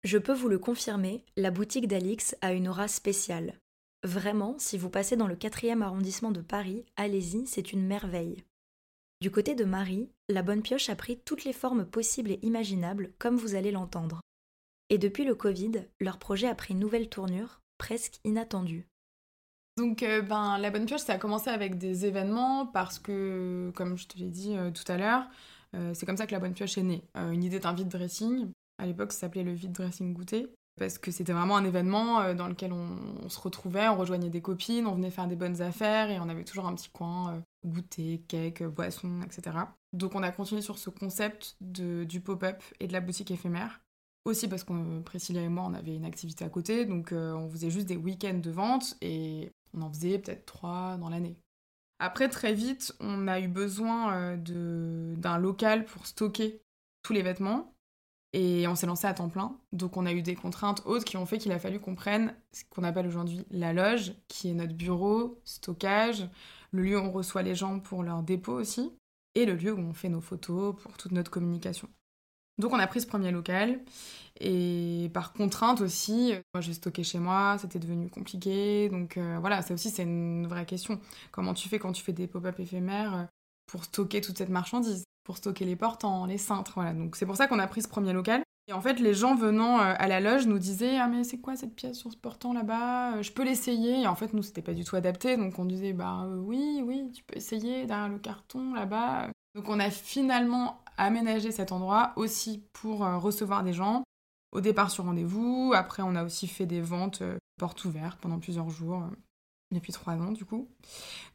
Je 0.04 0.18
peux 0.18 0.34
vous 0.34 0.48
le 0.48 0.58
confirmer, 0.58 1.24
la 1.36 1.50
boutique 1.50 1.88
d'Alix 1.88 2.36
a 2.42 2.52
une 2.52 2.68
aura 2.68 2.88
spéciale. 2.88 3.58
Vraiment, 4.02 4.54
si 4.58 4.76
vous 4.76 4.90
passez 4.90 5.16
dans 5.16 5.26
le 5.26 5.34
4e 5.34 5.80
arrondissement 5.80 6.30
de 6.30 6.42
Paris, 6.42 6.84
allez-y, 6.96 7.46
c'est 7.46 7.72
une 7.72 7.86
merveille. 7.86 8.44
Du 9.24 9.30
côté 9.30 9.54
de 9.54 9.64
Marie, 9.64 10.10
la 10.28 10.42
bonne 10.42 10.60
pioche 10.60 10.90
a 10.90 10.96
pris 10.96 11.18
toutes 11.18 11.44
les 11.44 11.54
formes 11.54 11.86
possibles 11.86 12.32
et 12.32 12.38
imaginables, 12.42 13.10
comme 13.18 13.36
vous 13.36 13.54
allez 13.54 13.70
l'entendre. 13.70 14.20
Et 14.90 14.98
depuis 14.98 15.24
le 15.24 15.34
Covid, 15.34 15.86
leur 15.98 16.18
projet 16.18 16.46
a 16.46 16.54
pris 16.54 16.74
une 16.74 16.80
nouvelle 16.80 17.08
tournure, 17.08 17.62
presque 17.78 18.20
inattendue. 18.24 18.86
Donc, 19.78 20.02
euh, 20.02 20.20
ben, 20.20 20.58
la 20.58 20.70
bonne 20.70 20.84
pioche, 20.84 21.00
ça 21.00 21.14
a 21.14 21.18
commencé 21.18 21.48
avec 21.48 21.78
des 21.78 22.04
événements 22.04 22.66
parce 22.66 22.98
que, 22.98 23.72
comme 23.74 23.96
je 23.96 24.08
te 24.08 24.18
l'ai 24.18 24.28
dit 24.28 24.58
euh, 24.58 24.70
tout 24.70 24.92
à 24.92 24.98
l'heure, 24.98 25.26
euh, 25.74 25.94
c'est 25.94 26.04
comme 26.04 26.18
ça 26.18 26.26
que 26.26 26.32
la 26.32 26.38
bonne 26.38 26.52
pioche 26.52 26.76
est 26.76 26.82
née. 26.82 27.02
une 27.14 27.44
idée 27.44 27.60
d'un 27.60 27.72
vide 27.72 27.88
dressing. 27.88 28.50
À 28.76 28.84
l'époque, 28.84 29.12
ça 29.12 29.20
s'appelait 29.20 29.42
le 29.42 29.54
vide 29.54 29.72
dressing 29.72 30.12
goûter 30.12 30.52
parce 30.78 30.98
que 30.98 31.10
c'était 31.10 31.32
vraiment 31.32 31.56
un 31.56 31.64
événement 31.64 32.34
dans 32.34 32.48
lequel 32.48 32.74
on, 32.74 33.26
se 33.30 33.40
retrouvait, 33.40 33.88
on 33.88 33.96
rejoignait 33.96 34.28
des 34.28 34.42
copines, 34.42 34.86
on 34.86 34.96
venait 34.96 35.10
faire 35.10 35.28
des 35.28 35.36
bonnes 35.36 35.62
affaires 35.62 36.10
et 36.10 36.20
on 36.20 36.28
avait 36.28 36.44
toujours 36.44 36.66
un 36.66 36.74
petit 36.74 36.90
coin 36.90 37.42
goûter, 37.64 38.22
cake, 38.28 38.62
boisson, 38.62 39.22
etc. 39.22 39.56
Donc, 39.92 40.14
on 40.14 40.22
a 40.22 40.30
continué 40.30 40.62
sur 40.62 40.78
ce 40.78 40.90
concept 40.90 41.56
de, 41.60 42.04
du 42.04 42.20
pop-up 42.20 42.62
et 42.80 42.86
de 42.86 42.92
la 42.92 43.00
boutique 43.00 43.30
éphémère. 43.30 43.80
Aussi 44.24 44.48
parce 44.48 44.64
que 44.64 45.00
Priscilla 45.00 45.42
et 45.42 45.48
moi, 45.48 45.64
on 45.66 45.74
avait 45.74 45.94
une 45.94 46.06
activité 46.06 46.44
à 46.44 46.48
côté, 46.48 46.86
donc 46.86 47.12
on 47.12 47.50
faisait 47.50 47.68
juste 47.68 47.86
des 47.86 47.96
week-ends 47.96 48.40
de 48.42 48.50
vente 48.50 48.96
et 49.02 49.52
on 49.74 49.82
en 49.82 49.90
faisait 49.90 50.18
peut-être 50.18 50.46
trois 50.46 50.96
dans 50.96 51.10
l'année. 51.10 51.36
Après, 51.98 52.28
très 52.28 52.54
vite, 52.54 52.94
on 53.00 53.28
a 53.28 53.40
eu 53.40 53.48
besoin 53.48 54.14
euh, 54.14 55.16
d'un 55.16 55.38
local 55.38 55.84
pour 55.84 56.06
stocker 56.06 56.60
tous 57.02 57.12
les 57.12 57.22
vêtements. 57.22 57.72
Et 58.32 58.66
on 58.66 58.74
s'est 58.74 58.86
lancé 58.86 59.06
à 59.06 59.14
temps 59.14 59.28
plein. 59.28 59.56
Donc 59.72 59.96
on 59.96 60.06
a 60.06 60.12
eu 60.12 60.20
des 60.20 60.34
contraintes 60.34 60.82
autres 60.86 61.04
qui 61.04 61.16
ont 61.16 61.24
fait 61.24 61.38
qu'il 61.38 61.52
a 61.52 61.60
fallu 61.60 61.78
qu'on 61.78 61.94
prenne 61.94 62.34
ce 62.52 62.64
qu'on 62.68 62.82
appelle 62.82 63.06
aujourd'hui 63.06 63.46
la 63.50 63.72
loge, 63.72 64.12
qui 64.26 64.50
est 64.50 64.54
notre 64.54 64.74
bureau, 64.74 65.40
stockage, 65.44 66.28
le 66.74 66.82
lieu 66.82 66.98
où 66.98 67.04
on 67.04 67.12
reçoit 67.12 67.42
les 67.42 67.54
gens 67.54 67.78
pour 67.78 68.02
leur 68.02 68.22
dépôt 68.22 68.52
aussi, 68.52 68.92
et 69.34 69.46
le 69.46 69.54
lieu 69.54 69.72
où 69.72 69.78
on 69.78 69.92
fait 69.92 70.08
nos 70.08 70.20
photos 70.20 70.74
pour 70.82 70.96
toute 70.96 71.12
notre 71.12 71.30
communication. 71.30 71.88
Donc 72.58 72.72
on 72.72 72.78
a 72.78 72.86
pris 72.86 73.00
ce 73.00 73.06
premier 73.06 73.32
local 73.32 73.80
et 74.38 75.10
par 75.12 75.32
contrainte 75.32 75.80
aussi, 75.80 76.34
moi 76.52 76.60
j'ai 76.60 76.72
stocké 76.72 77.02
chez 77.02 77.18
moi, 77.18 77.56
c'était 77.58 77.80
devenu 77.80 78.08
compliqué. 78.08 78.88
Donc 78.90 79.16
euh, 79.16 79.38
voilà, 79.40 79.62
ça 79.62 79.74
aussi 79.74 79.90
c'est 79.90 80.04
une 80.04 80.46
vraie 80.46 80.66
question. 80.66 81.00
Comment 81.32 81.54
tu 81.54 81.68
fais 81.68 81.78
quand 81.78 81.92
tu 81.92 82.02
fais 82.02 82.12
des 82.12 82.28
pop-up 82.28 82.58
éphémères 82.60 83.14
euh, 83.14 83.24
pour 83.66 83.84
stocker 83.84 84.20
toute 84.20 84.38
cette 84.38 84.50
marchandise, 84.50 85.04
pour 85.24 85.36
stocker 85.36 85.64
les 85.64 85.76
portants, 85.76 86.26
les 86.26 86.38
cintres, 86.38 86.74
voilà. 86.74 86.92
Donc 86.92 87.16
c'est 87.16 87.26
pour 87.26 87.36
ça 87.36 87.48
qu'on 87.48 87.58
a 87.58 87.66
pris 87.66 87.82
ce 87.82 87.88
premier 87.88 88.12
local. 88.12 88.42
Et 88.66 88.72
en 88.72 88.80
fait, 88.80 88.98
les 88.98 89.14
gens 89.14 89.34
venant 89.34 89.78
euh, 89.78 89.94
à 89.96 90.08
la 90.08 90.20
loge 90.20 90.46
nous 90.46 90.58
disaient 90.58 90.98
Ah, 90.98 91.08
mais 91.08 91.24
c'est 91.24 91.38
quoi 91.38 91.56
cette 91.56 91.74
pièce 91.74 91.98
sur 91.98 92.10
ce 92.10 92.16
portant 92.16 92.52
là-bas? 92.52 93.20
Je 93.22 93.30
peux 93.30 93.44
l'essayer. 93.44 94.02
Et 94.02 94.06
en 94.06 94.14
fait, 94.14 94.32
nous, 94.32 94.42
c'était 94.42 94.62
pas 94.62 94.74
du 94.74 94.84
tout 94.84 94.96
adapté. 94.96 95.36
Donc 95.36 95.58
on 95.58 95.64
disait 95.64 95.92
Bah 95.92 96.26
oui, 96.26 96.82
oui, 96.84 97.10
tu 97.12 97.22
peux 97.24 97.36
essayer 97.36 97.86
derrière 97.86 98.08
le 98.08 98.18
carton 98.18 98.72
là-bas. 98.74 99.28
Donc 99.54 99.68
on 99.68 99.78
a 99.78 99.90
finalement 99.90 100.82
aménagé 100.96 101.52
cet 101.52 101.72
endroit 101.72 102.12
aussi 102.16 102.64
pour 102.72 103.04
euh, 103.04 103.18
recevoir 103.18 103.62
des 103.62 103.72
gens. 103.72 104.02
Au 104.52 104.60
départ 104.60 104.90
sur 104.90 105.04
rendez-vous, 105.04 105.72
après 105.74 106.02
on 106.02 106.14
a 106.14 106.24
aussi 106.24 106.46
fait 106.46 106.66
des 106.66 106.80
ventes 106.80 107.22
euh, 107.22 107.38
portes 107.58 107.84
ouvertes 107.84 108.18
pendant 108.20 108.38
plusieurs 108.38 108.70
jours, 108.70 109.02
euh, 109.02 109.16
depuis 109.72 109.92
trois 109.92 110.14
ans 110.14 110.32
du 110.32 110.44
coup. 110.44 110.68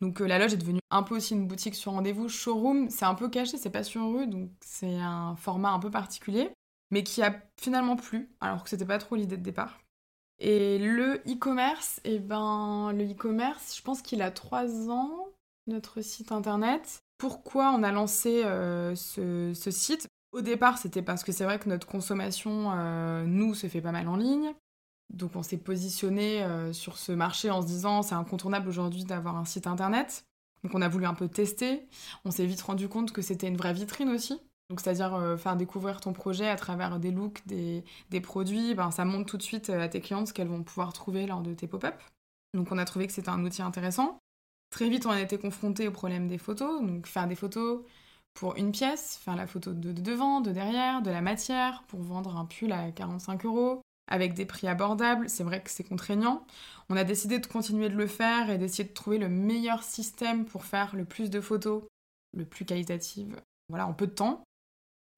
Donc 0.01 0.19
la 0.19 0.37
loge 0.39 0.53
est 0.53 0.57
devenue 0.57 0.79
un 0.89 1.03
peu 1.03 1.15
aussi 1.15 1.33
une 1.33 1.47
boutique 1.47 1.75
sur 1.75 1.93
rendez-vous. 1.93 2.29
Showroom, 2.29 2.89
c'est 2.89 3.05
un 3.05 3.15
peu 3.15 3.29
caché, 3.29 3.57
c'est 3.57 3.69
pas 3.69 3.83
sur 3.83 4.09
rue, 4.09 4.27
donc 4.27 4.49
c'est 4.61 4.97
un 4.97 5.35
format 5.35 5.71
un 5.71 5.79
peu 5.79 5.91
particulier, 5.91 6.49
mais 6.91 7.03
qui 7.03 7.21
a 7.21 7.35
finalement 7.57 7.95
plu, 7.95 8.29
alors 8.41 8.63
que 8.63 8.69
c'était 8.69 8.85
pas 8.85 8.97
trop 8.97 9.15
l'idée 9.15 9.37
de 9.37 9.43
départ. 9.43 9.79
Et 10.39 10.79
le 10.79 11.15
e-commerce, 11.27 11.99
eh 12.05 12.19
ben 12.19 12.93
le 12.93 13.03
e-commerce, 13.03 13.75
je 13.75 13.81
pense 13.81 14.01
qu'il 14.01 14.21
a 14.21 14.31
trois 14.31 14.89
ans, 14.89 15.27
notre 15.67 16.01
site 16.01 16.31
internet. 16.31 17.03
Pourquoi 17.17 17.71
on 17.71 17.83
a 17.83 17.91
lancé 17.91 18.43
euh, 18.45 18.95
ce, 18.95 19.71
site? 19.71 20.07
Au 20.31 20.41
départ, 20.41 20.77
c'était 20.77 21.01
parce 21.01 21.23
que 21.23 21.33
c'est 21.33 21.43
vrai 21.43 21.59
que 21.59 21.67
notre 21.67 21.87
consommation, 21.87 22.71
euh, 22.73 23.25
nous, 23.25 23.53
se 23.53 23.67
fait 23.67 23.81
pas 23.81 23.91
mal 23.91 24.07
en 24.07 24.15
ligne. 24.15 24.53
Donc 25.09 25.35
on 25.35 25.43
s'est 25.43 25.57
positionné 25.57 26.43
euh, 26.43 26.71
sur 26.71 26.97
ce 26.97 27.11
marché 27.11 27.49
en 27.49 27.61
se 27.61 27.67
disant 27.67 28.03
c'est 28.03 28.15
incontournable 28.15 28.69
aujourd'hui 28.69 29.05
d'avoir 29.05 29.35
un 29.35 29.45
site 29.45 29.67
internet. 29.67 30.25
Donc 30.63 30.75
on 30.75 30.81
a 30.81 30.87
voulu 30.87 31.05
un 31.05 31.15
peu 31.15 31.27
tester. 31.27 31.87
On 32.25 32.31
s'est 32.31 32.45
vite 32.45 32.61
rendu 32.61 32.87
compte 32.87 33.11
que 33.11 33.21
c'était 33.21 33.47
une 33.47 33.57
vraie 33.57 33.73
vitrine 33.73 34.09
aussi. 34.09 34.39
Donc, 34.69 34.81
c'est-à-dire 34.81 35.15
euh, 35.15 35.35
faire 35.35 35.55
découvrir 35.55 35.99
ton 35.99 36.13
projet 36.13 36.47
à 36.47 36.55
travers 36.55 36.99
des 36.99 37.11
looks, 37.11 37.41
des, 37.47 37.83
produits, 38.21 38.75
ben, 38.75 38.91
ça 38.91 39.03
montre 39.03 39.25
tout 39.25 39.37
de 39.37 39.43
suite 39.43 39.69
à 39.69 39.89
tes 39.89 39.99
clientes 39.99 40.27
ce 40.27 40.33
qu'elles 40.33 40.47
vont 40.47 40.63
pouvoir 40.63 40.93
trouver 40.93 41.25
lors 41.25 41.41
de 41.41 41.53
tes 41.53 41.67
pop-up. 41.67 41.95
Donc, 42.53 42.71
on 42.71 42.77
a 42.77 42.85
trouvé 42.85 43.07
que 43.07 43.13
c'était 43.13 43.29
un 43.29 43.43
outil 43.43 43.63
intéressant. 43.63 44.19
Très 44.69 44.89
vite, 44.89 45.07
on 45.07 45.11
a 45.11 45.21
été 45.21 45.39
confronté 45.39 45.87
au 45.87 45.91
problème 45.91 46.27
des 46.27 46.37
photos. 46.37 46.81
Donc, 46.81 47.07
faire 47.07 47.27
des 47.27 47.35
photos 47.35 47.83
pour 48.35 48.55
une 48.57 48.71
pièce, 48.71 49.17
faire 49.17 49.35
la 49.35 49.47
photo 49.47 49.73
de 49.73 49.91
devant, 49.91 50.41
de 50.41 50.51
derrière, 50.51 51.01
de 51.01 51.09
la 51.09 51.21
matière, 51.21 51.83
pour 51.87 52.01
vendre 52.01 52.37
un 52.37 52.45
pull 52.45 52.71
à 52.71 52.91
45 52.91 53.45
euros, 53.45 53.81
avec 54.07 54.35
des 54.35 54.45
prix 54.45 54.67
abordables. 54.67 55.29
C'est 55.29 55.43
vrai 55.43 55.63
que 55.63 55.71
c'est 55.71 55.83
contraignant. 55.83 56.45
On 56.89 56.95
a 56.95 57.03
décidé 57.03 57.39
de 57.39 57.47
continuer 57.47 57.89
de 57.89 57.95
le 57.95 58.07
faire 58.07 58.51
et 58.51 58.59
d'essayer 58.59 58.87
de 58.87 58.93
trouver 58.93 59.17
le 59.17 59.29
meilleur 59.29 59.81
système 59.81 60.45
pour 60.45 60.65
faire 60.65 60.95
le 60.95 61.05
plus 61.05 61.31
de 61.31 61.41
photos, 61.41 61.83
le 62.37 62.45
plus 62.45 62.65
qualitatives, 62.65 63.41
voilà, 63.69 63.87
en 63.87 63.93
peu 63.93 64.05
de 64.05 64.13
temps. 64.13 64.43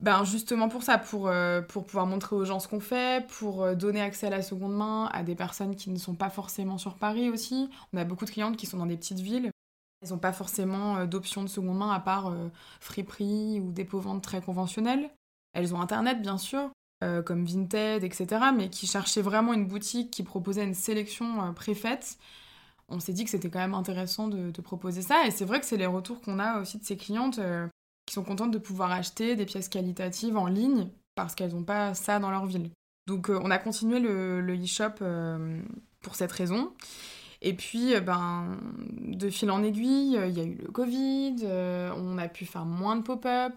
Ben 0.02 0.24
justement 0.24 0.68
pour 0.68 0.82
ça, 0.82 0.98
pour, 0.98 1.28
euh, 1.28 1.62
pour 1.62 1.86
pouvoir 1.86 2.08
montrer 2.08 2.36
aux 2.36 2.44
gens 2.44 2.60
ce 2.60 2.68
qu'on 2.68 2.80
fait, 2.80 3.28
pour 3.28 3.62
euh, 3.62 3.76
donner 3.76 4.02
accès 4.02 4.28
à 4.28 4.30
la 4.32 4.42
seconde 4.42 4.76
main 4.76 5.06
à 5.14 5.22
des 5.22 5.36
personnes 5.36 5.76
qui 5.76 5.92
ne 5.92 6.00
sont 6.00 6.16
pas 6.16 6.32
forcément 6.32 6.80
sur 6.80 6.96
Paris 6.96 7.30
aussi. 7.30 7.70
On 7.94 7.98
a 7.98 8.04
beaucoup 8.04 8.26
de 8.26 8.32
clientes 8.32 8.58
qui 8.58 8.66
sont 8.66 8.78
dans 8.78 8.88
des 8.88 8.98
petites 8.98 9.20
villes. 9.20 9.52
Elles 10.02 10.10
n'ont 10.10 10.18
pas 10.18 10.34
forcément 10.34 10.98
euh, 10.98 11.06
d'options 11.06 11.44
de 11.44 11.48
seconde 11.48 11.78
main 11.78 11.92
à 11.92 12.00
part 12.00 12.34
friperie 12.80 13.60
ou 13.60 13.72
dépôt-vente 13.72 14.24
très 14.24 14.42
conventionnelles. 14.42 15.12
Elles 15.54 15.76
ont 15.76 15.82
Internet 15.82 16.22
bien 16.22 16.38
sûr, 16.38 16.72
comme 17.26 17.46
Vinted, 17.46 18.04
etc. 18.04 18.28
Mais 18.56 18.70
qui 18.70 18.88
cherchaient 18.88 19.22
vraiment 19.22 19.54
une 19.54 19.68
boutique 19.68 20.12
qui 20.12 20.24
proposait 20.24 20.64
une 20.64 20.74
sélection 20.74 21.54
préfaite. 21.54 22.18
On 22.88 23.00
s'est 23.00 23.14
dit 23.14 23.26
que 23.26 23.30
c'était 23.30 23.50
quand 23.50 23.60
même 23.60 23.74
intéressant 23.74 24.30
de, 24.30 24.50
de 24.52 24.62
proposer 24.62 25.02
ça. 25.02 25.28
Et 25.28 25.32
c'est 25.32 25.46
vrai 25.46 25.60
que 25.60 25.66
c'est 25.66 25.78
les 25.78 25.86
retours 25.86 26.22
qu'on 26.22 26.40
a 26.40 26.62
aussi 26.62 26.78
de 26.80 26.86
ces 26.86 26.96
clientes 26.96 27.40
sont 28.14 28.24
contentes 28.24 28.52
de 28.52 28.58
pouvoir 28.58 28.92
acheter 28.92 29.36
des 29.36 29.46
pièces 29.46 29.70
qualitatives 29.70 30.38
en 30.38 30.48
ligne 30.48 30.90
parce 31.16 31.36
qu'elles 31.36 31.54
n'ont 31.54 31.64
pas 31.64 31.94
ça 31.94 32.20
dans 32.20 32.32
leur 32.32 32.46
ville. 32.46 32.72
Donc 33.08 33.30
euh, 33.30 33.40
on 33.44 33.52
a 33.52 33.58
continué 33.58 34.00
le, 34.00 34.56
e-shop 34.64 35.02
euh, 35.02 35.62
pour 36.02 36.16
cette 36.16 36.32
raison. 36.32 36.74
Et 37.42 37.56
puis, 37.56 37.96
euh, 37.96 38.02
ben, 38.02 38.58
de 39.00 39.30
fil 39.30 39.50
en 39.50 39.64
aiguille, 39.64 40.20
il 40.28 40.38
y 40.38 40.40
a 40.40 40.44
eu 40.44 40.56
le 40.56 40.72
Covid, 40.72 41.46
on 41.98 42.18
a 42.18 42.28
pu 42.28 42.46
faire 42.46 42.66
moins 42.66 42.96
de 42.96 43.02
pop-up. 43.02 43.54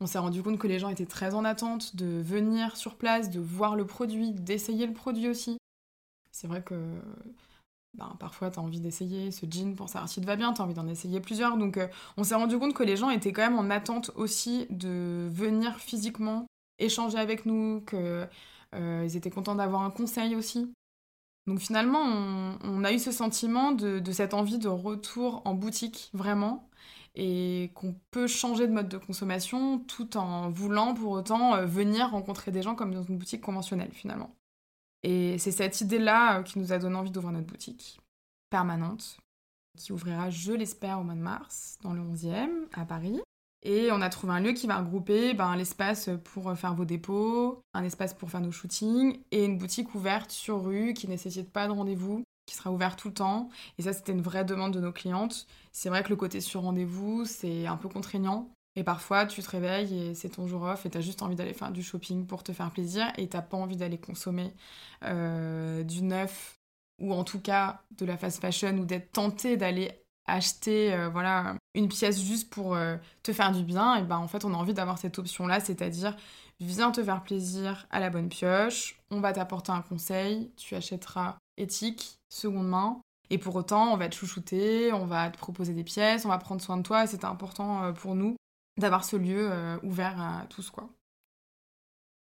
On 0.00 0.06
s'est 0.06 0.18
rendu 0.18 0.42
compte 0.42 0.58
que 0.58 0.66
les 0.66 0.80
gens 0.80 0.88
étaient 0.88 1.06
très 1.06 1.34
en 1.34 1.44
attente 1.44 1.94
de 1.94 2.20
venir 2.20 2.76
sur 2.76 2.96
place, 2.96 3.30
de 3.30 3.40
voir 3.40 3.76
le 3.76 3.86
produit, 3.86 4.32
d'essayer 4.32 4.86
le 4.86 4.92
produit 4.92 5.28
aussi. 5.28 5.56
C'est 6.32 6.48
vrai 6.48 6.62
que 6.62 6.74
ben, 7.94 8.16
parfois 8.18 8.50
tu 8.50 8.58
as 8.58 8.62
envie 8.62 8.80
d'essayer 8.80 9.30
ce 9.30 9.46
jean 9.48 9.74
pour 9.76 9.88
savoir 9.88 10.08
s'il 10.08 10.22
te 10.22 10.26
va 10.26 10.36
bien, 10.36 10.52
tu 10.52 10.60
as 10.60 10.64
envie 10.64 10.74
d'en 10.74 10.88
essayer 10.88 11.20
plusieurs. 11.20 11.56
Donc 11.56 11.76
euh, 11.76 11.86
on 12.16 12.24
s'est 12.24 12.34
rendu 12.34 12.58
compte 12.58 12.74
que 12.74 12.82
les 12.82 12.96
gens 12.96 13.10
étaient 13.10 13.32
quand 13.32 13.42
même 13.42 13.58
en 13.58 13.70
attente 13.70 14.10
aussi 14.16 14.66
de 14.70 15.28
venir 15.30 15.78
physiquement 15.78 16.46
échanger 16.78 17.18
avec 17.18 17.46
nous, 17.46 17.82
qu'ils 17.88 18.28
euh, 18.74 19.08
étaient 19.08 19.30
contents 19.30 19.54
d'avoir 19.54 19.82
un 19.82 19.90
conseil 19.90 20.34
aussi. 20.34 20.72
Donc 21.46 21.60
finalement, 21.60 22.00
on, 22.64 22.84
a 22.84 22.92
eu 22.92 22.98
ce 22.98 23.12
sentiment 23.12 23.72
de, 23.72 24.02
cette 24.12 24.32
envie 24.34 24.58
de 24.58 24.68
retour 24.68 25.42
en 25.44 25.54
boutique, 25.54 26.10
vraiment, 26.14 26.70
et 27.14 27.70
qu'on 27.74 27.94
peut 28.10 28.26
changer 28.26 28.66
de 28.66 28.72
mode 28.72 28.88
de 28.88 28.98
consommation 28.98 29.78
tout 29.78 30.16
en 30.16 30.50
voulant 30.50 30.94
pour 30.94 31.12
autant 31.12 31.54
euh, 31.54 31.66
venir 31.66 32.10
rencontrer 32.10 32.50
des 32.50 32.62
gens 32.62 32.74
comme 32.74 32.94
dans 32.94 33.02
une 33.02 33.18
boutique 33.18 33.42
conventionnelle 33.42 33.92
finalement. 33.92 34.34
Et 35.04 35.36
c'est 35.38 35.52
cette 35.52 35.82
idée-là 35.82 36.38
euh, 36.38 36.42
qui 36.42 36.58
nous 36.58 36.72
a 36.72 36.78
donné 36.78 36.96
envie 36.96 37.10
d'ouvrir 37.10 37.32
notre 37.32 37.46
boutique 37.46 38.00
permanente, 38.48 39.18
qui 39.76 39.92
ouvrira, 39.92 40.30
je 40.30 40.52
l'espère, 40.52 40.98
au 40.98 41.04
mois 41.04 41.14
de 41.14 41.20
mars, 41.20 41.76
dans 41.82 41.92
le 41.92 42.00
11e, 42.00 42.48
à 42.72 42.86
Paris. 42.86 43.20
Et 43.62 43.90
on 43.92 44.00
a 44.00 44.08
trouvé 44.08 44.32
un 44.32 44.40
lieu 44.40 44.52
qui 44.52 44.66
va 44.66 44.78
regrouper 44.78 45.34
ben, 45.34 45.56
l'espace 45.56 46.08
pour 46.24 46.56
faire 46.56 46.74
vos 46.74 46.84
dépôts, 46.86 47.60
un 47.74 47.84
espace 47.84 48.14
pour 48.14 48.30
faire 48.30 48.40
nos 48.40 48.50
shootings, 48.50 49.20
et 49.30 49.44
une 49.44 49.58
boutique 49.58 49.94
ouverte 49.94 50.30
sur 50.30 50.64
rue 50.64 50.94
qui 50.94 51.06
ne 51.06 51.12
nécessite 51.12 51.50
pas 51.50 51.66
de 51.66 51.72
rendez-vous, 51.72 52.24
qui 52.46 52.54
sera 52.54 52.70
ouverte 52.70 52.98
tout 52.98 53.08
le 53.08 53.14
temps. 53.14 53.50
Et 53.78 53.82
ça, 53.82 53.92
c'était 53.92 54.12
une 54.12 54.22
vraie 54.22 54.44
demande 54.44 54.72
de 54.72 54.80
nos 54.80 54.92
clientes. 54.92 55.46
C'est 55.72 55.90
vrai 55.90 56.02
que 56.02 56.10
le 56.10 56.16
côté 56.16 56.40
sur 56.40 56.62
rendez-vous, 56.62 57.24
c'est 57.26 57.66
un 57.66 57.76
peu 57.76 57.88
contraignant. 57.88 58.50
Et 58.76 58.82
parfois, 58.82 59.24
tu 59.26 59.40
te 59.42 59.50
réveilles 59.50 60.08
et 60.08 60.14
c'est 60.14 60.30
ton 60.30 60.48
jour 60.48 60.62
off 60.62 60.84
et 60.84 60.90
tu 60.90 60.98
as 60.98 61.00
juste 61.00 61.22
envie 61.22 61.36
d'aller 61.36 61.54
faire 61.54 61.70
du 61.70 61.82
shopping 61.82 62.26
pour 62.26 62.42
te 62.42 62.52
faire 62.52 62.70
plaisir 62.70 63.12
et 63.16 63.28
t'as 63.28 63.42
pas 63.42 63.56
envie 63.56 63.76
d'aller 63.76 63.98
consommer 63.98 64.52
euh, 65.04 65.84
du 65.84 66.02
neuf 66.02 66.58
ou 67.00 67.12
en 67.12 67.24
tout 67.24 67.40
cas 67.40 67.82
de 67.92 68.04
la 68.04 68.16
fast 68.16 68.40
fashion 68.40 68.76
ou 68.78 68.84
d'être 68.84 69.12
tenté 69.12 69.56
d'aller 69.56 69.92
acheter 70.26 70.92
euh, 70.92 71.08
voilà 71.08 71.56
une 71.74 71.88
pièce 71.88 72.20
juste 72.20 72.50
pour 72.50 72.74
euh, 72.74 72.96
te 73.22 73.32
faire 73.32 73.52
du 73.52 73.62
bien 73.62 73.96
et 73.96 74.02
ben 74.02 74.16
en 74.16 74.28
fait 74.28 74.44
on 74.44 74.54
a 74.54 74.56
envie 74.56 74.74
d'avoir 74.74 74.98
cette 74.98 75.18
option 75.18 75.46
là 75.46 75.60
c'est-à-dire 75.60 76.16
viens 76.60 76.92
te 76.92 77.02
faire 77.02 77.22
plaisir 77.22 77.86
à 77.90 78.00
la 78.00 78.10
bonne 78.10 78.28
pioche 78.28 78.96
on 79.10 79.20
va 79.20 79.32
t'apporter 79.32 79.72
un 79.72 79.82
conseil 79.82 80.50
tu 80.56 80.76
achèteras 80.76 81.36
éthique 81.56 82.20
seconde 82.28 82.68
main 82.68 83.00
et 83.28 83.38
pour 83.38 83.54
autant 83.56 83.92
on 83.92 83.96
va 83.96 84.08
te 84.08 84.14
chouchouter 84.14 84.92
on 84.92 85.04
va 85.04 85.30
te 85.30 85.36
proposer 85.36 85.74
des 85.74 85.84
pièces 85.84 86.24
on 86.24 86.28
va 86.28 86.38
prendre 86.38 86.62
soin 86.62 86.76
de 86.76 86.82
toi 86.82 87.06
c'était 87.06 87.26
important 87.26 87.92
pour 87.92 88.14
nous 88.14 88.36
d'avoir 88.76 89.04
ce 89.04 89.16
lieu 89.16 89.50
euh, 89.50 89.78
ouvert 89.82 90.20
à 90.20 90.46
tous 90.50 90.70
quoi. 90.70 90.88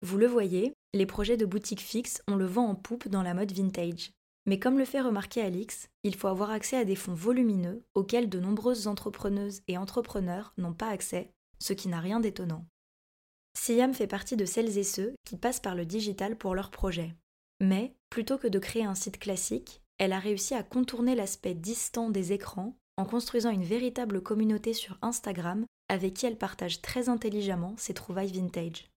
Vous 0.02 0.18
le 0.18 0.28
voyez, 0.28 0.74
les 0.94 1.06
projets 1.06 1.38
de 1.38 1.46
boutique 1.46 1.82
fixe, 1.82 2.22
on 2.28 2.36
le 2.36 2.46
vend 2.46 2.68
en 2.68 2.76
poupe 2.76 3.08
dans 3.08 3.24
la 3.24 3.34
mode 3.34 3.52
vintage. 3.52 4.12
Mais 4.46 4.60
comme 4.60 4.78
le 4.78 4.86
fait 4.86 5.02
remarquer 5.02 5.42
Alix, 5.42 5.90
il 6.04 6.16
faut 6.16 6.28
avoir 6.28 6.52
accès 6.52 6.78
à 6.78 6.86
des 6.86 6.96
fonds 6.96 7.14
volumineux 7.14 7.84
auxquels 7.96 8.30
de 8.30 8.40
nombreuses 8.40 8.88
entrepreneuses 8.88 9.62
et 9.68 9.78
entrepreneurs 9.78 10.54
n'ont 10.58 10.74
pas 10.74 10.88
accès, 10.88 11.32
ce 11.60 11.74
qui 11.74 11.90
n'a 11.90 12.00
rien 12.00 12.20
d'étonnant. 12.20 12.66
Siam 13.58 13.94
fait 13.94 14.08
partie 14.08 14.38
de 14.38 14.46
celles 14.46 14.78
et 14.78 14.84
ceux 14.84 15.16
qui 15.26 15.36
passent 15.36 15.60
par 15.60 15.76
le 15.76 15.86
digital 15.86 16.38
pour 16.38 16.56
leurs 16.56 16.72
projets. 16.72 17.16
Mais, 17.60 17.96
plutôt 18.10 18.38
que 18.38 18.48
de 18.48 18.60
créer 18.60 18.86
un 18.86 18.96
site 18.96 19.20
classique, 19.20 19.82
elle 19.98 20.14
a 20.14 20.20
réussi 20.20 20.54
à 20.54 20.64
contourner 20.64 21.16
l'aspect 21.16 21.56
distant 21.56 22.10
des 22.10 22.34
écrans 22.34 22.78
en 22.98 23.06
construisant 23.06 23.50
une 23.50 23.64
véritable 23.64 24.22
communauté 24.22 24.74
sur 24.74 24.98
Instagram 25.02 25.66
avec 25.90 26.14
qui 26.14 26.26
elle 26.26 26.38
partage 26.38 26.82
très 26.82 27.10
intelligemment 27.10 27.76
ses 27.78 27.94
trouvailles 27.94 28.32
vintage. 28.32 28.90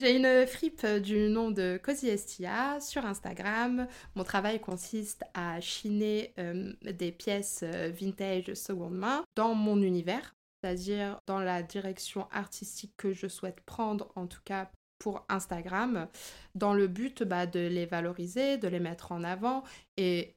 J'ai 0.00 0.16
une 0.16 0.46
fripe 0.46 0.86
du 0.86 1.28
nom 1.28 1.50
de 1.50 1.78
Cozy 1.82 2.08
Estia 2.08 2.80
sur 2.80 3.04
Instagram. 3.04 3.86
Mon 4.14 4.24
travail 4.24 4.58
consiste 4.58 5.24
à 5.34 5.60
chiner 5.60 6.32
euh, 6.38 6.72
des 6.80 7.12
pièces 7.12 7.60
euh, 7.64 7.90
vintage 7.90 8.54
seconde 8.54 8.94
main 8.94 9.22
dans 9.36 9.54
mon 9.54 9.82
univers, 9.82 10.34
c'est-à-dire 10.62 11.18
dans 11.26 11.40
la 11.40 11.62
direction 11.62 12.26
artistique 12.30 12.94
que 12.96 13.12
je 13.12 13.26
souhaite 13.26 13.60
prendre, 13.60 14.10
en 14.16 14.26
tout 14.26 14.40
cas 14.42 14.70
pour 14.98 15.26
Instagram, 15.28 16.08
dans 16.54 16.72
le 16.72 16.86
but 16.86 17.22
bah, 17.22 17.46
de 17.46 17.60
les 17.60 17.84
valoriser, 17.84 18.56
de 18.56 18.68
les 18.68 18.80
mettre 18.80 19.12
en 19.12 19.22
avant 19.22 19.64
et 19.98 20.34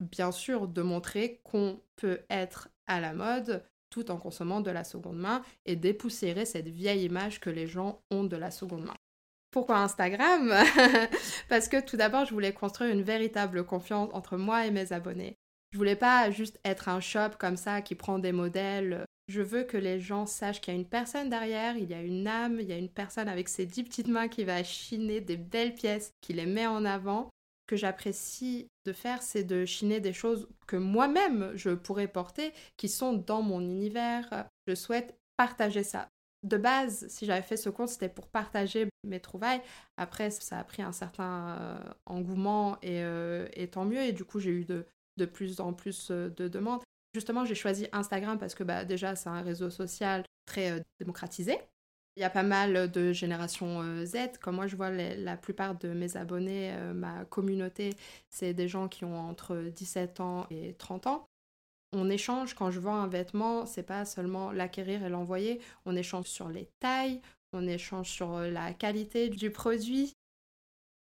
bien 0.00 0.32
sûr 0.32 0.68
de 0.68 0.82
montrer 0.82 1.40
qu'on 1.44 1.80
peut 1.96 2.20
être 2.30 2.70
à 2.86 3.00
la 3.00 3.12
mode 3.12 3.62
tout 3.92 4.10
en 4.10 4.16
consommant 4.16 4.60
de 4.60 4.70
la 4.70 4.82
seconde 4.82 5.18
main 5.18 5.42
et 5.66 5.76
dépoussiérer 5.76 6.46
cette 6.46 6.68
vieille 6.68 7.04
image 7.04 7.38
que 7.38 7.50
les 7.50 7.66
gens 7.66 8.02
ont 8.10 8.24
de 8.24 8.36
la 8.36 8.50
seconde 8.50 8.84
main. 8.84 8.96
Pourquoi 9.52 9.80
Instagram? 9.80 10.52
Parce 11.50 11.68
que 11.68 11.80
tout 11.80 11.98
d'abord, 11.98 12.24
je 12.24 12.32
voulais 12.32 12.54
construire 12.54 12.90
une 12.90 13.02
véritable 13.02 13.64
confiance 13.64 14.08
entre 14.14 14.38
moi 14.38 14.66
et 14.66 14.70
mes 14.70 14.94
abonnés. 14.94 15.36
Je 15.72 15.78
voulais 15.78 15.96
pas 15.96 16.30
juste 16.30 16.58
être 16.64 16.88
un 16.88 17.00
shop 17.00 17.36
comme 17.38 17.58
ça 17.58 17.82
qui 17.82 17.94
prend 17.94 18.18
des 18.18 18.32
modèles. 18.32 19.04
Je 19.28 19.42
veux 19.42 19.64
que 19.64 19.76
les 19.76 20.00
gens 20.00 20.26
sachent 20.26 20.62
qu'il 20.62 20.72
y 20.72 20.76
a 20.76 20.80
une 20.80 20.88
personne 20.88 21.28
derrière, 21.28 21.76
il 21.76 21.88
y 21.88 21.94
a 21.94 22.02
une 22.02 22.26
âme, 22.26 22.60
il 22.60 22.66
y 22.66 22.72
a 22.72 22.78
une 22.78 22.88
personne 22.88 23.28
avec 23.28 23.48
ses 23.48 23.66
dix 23.66 23.84
petites 23.84 24.08
mains 24.08 24.28
qui 24.28 24.44
va 24.44 24.64
chiner 24.64 25.20
des 25.20 25.36
belles 25.36 25.74
pièces, 25.74 26.12
qui 26.22 26.32
les 26.32 26.46
met 26.46 26.66
en 26.66 26.84
avant 26.86 27.28
que 27.66 27.76
j'apprécie 27.76 28.68
de 28.84 28.92
faire, 28.92 29.22
c'est 29.22 29.44
de 29.44 29.64
chiner 29.64 30.00
des 30.00 30.12
choses 30.12 30.48
que 30.66 30.76
moi-même 30.76 31.52
je 31.54 31.70
pourrais 31.70 32.08
porter, 32.08 32.52
qui 32.76 32.88
sont 32.88 33.12
dans 33.12 33.42
mon 33.42 33.60
univers. 33.60 34.46
Je 34.66 34.74
souhaite 34.74 35.16
partager 35.36 35.82
ça. 35.82 36.08
De 36.42 36.56
base, 36.56 37.06
si 37.08 37.24
j'avais 37.24 37.42
fait 37.42 37.56
ce 37.56 37.70
compte, 37.70 37.88
c'était 37.88 38.08
pour 38.08 38.26
partager 38.26 38.88
mes 39.04 39.20
trouvailles. 39.20 39.62
Après, 39.96 40.30
ça 40.30 40.58
a 40.58 40.64
pris 40.64 40.82
un 40.82 40.90
certain 40.90 41.56
euh, 41.60 41.78
engouement 42.06 42.78
euh, 42.84 43.46
et, 43.54 43.68
tant 43.68 43.84
mieux. 43.84 44.02
Et 44.02 44.12
du 44.12 44.24
coup, 44.24 44.40
j'ai 44.40 44.50
eu 44.50 44.64
de, 44.64 44.84
plus 45.26 45.60
en 45.60 45.72
plus 45.72 46.10
euh, 46.10 46.30
de 46.30 46.48
demandes. 46.48 46.82
Justement, 47.14 47.44
j'ai 47.44 47.54
choisi 47.54 47.86
Instagram 47.92 48.38
parce 48.38 48.56
que 48.56 48.64
bah, 48.64 48.84
déjà, 48.84 49.14
c'est 49.14 49.28
un 49.28 49.42
réseau 49.42 49.70
social 49.70 50.24
très 50.46 50.82
démocratisé. 50.98 51.60
Il 52.16 52.20
y 52.20 52.24
a 52.24 52.30
pas 52.30 52.42
mal 52.42 52.90
de 52.90 53.12
génération 53.12 53.80
euh, 53.80 54.04
Z. 54.04 54.38
Comme 54.40 54.56
moi, 54.56 54.66
je 54.66 54.76
vois 54.76 54.90
la 54.90 55.36
plupart 55.36 55.74
de 55.76 55.88
mes 55.88 56.16
abonnés, 56.16 56.72
euh, 56.72 56.92
ma 56.92 57.24
communauté, 57.24 57.94
c'est 58.28 58.52
des 58.52 58.68
gens 58.68 58.88
qui 58.88 59.04
ont 59.04 59.18
entre 59.18 59.56
17 59.56 60.20
ans 60.20 60.46
et 60.50 60.74
30 60.74 61.06
ans. 61.06 61.26
On 61.94 62.10
échange 62.10 62.54
quand 62.54 62.70
je 62.70 62.80
vends 62.80 62.96
un 62.96 63.06
vêtement, 63.06 63.64
c'est 63.66 63.82
pas 63.82 64.04
seulement 64.04 64.52
l'acquérir 64.52 65.04
et 65.04 65.08
l'envoyer. 65.08 65.60
On 65.86 65.96
échange 65.96 66.26
sur 66.26 66.48
les 66.50 66.68
tailles, 66.80 67.20
on 67.54 67.66
échange 67.66 68.10
sur 68.10 68.34
euh, 68.34 68.50
la 68.50 68.74
qualité 68.74 69.30
du 69.30 69.50
produit. 69.50 70.12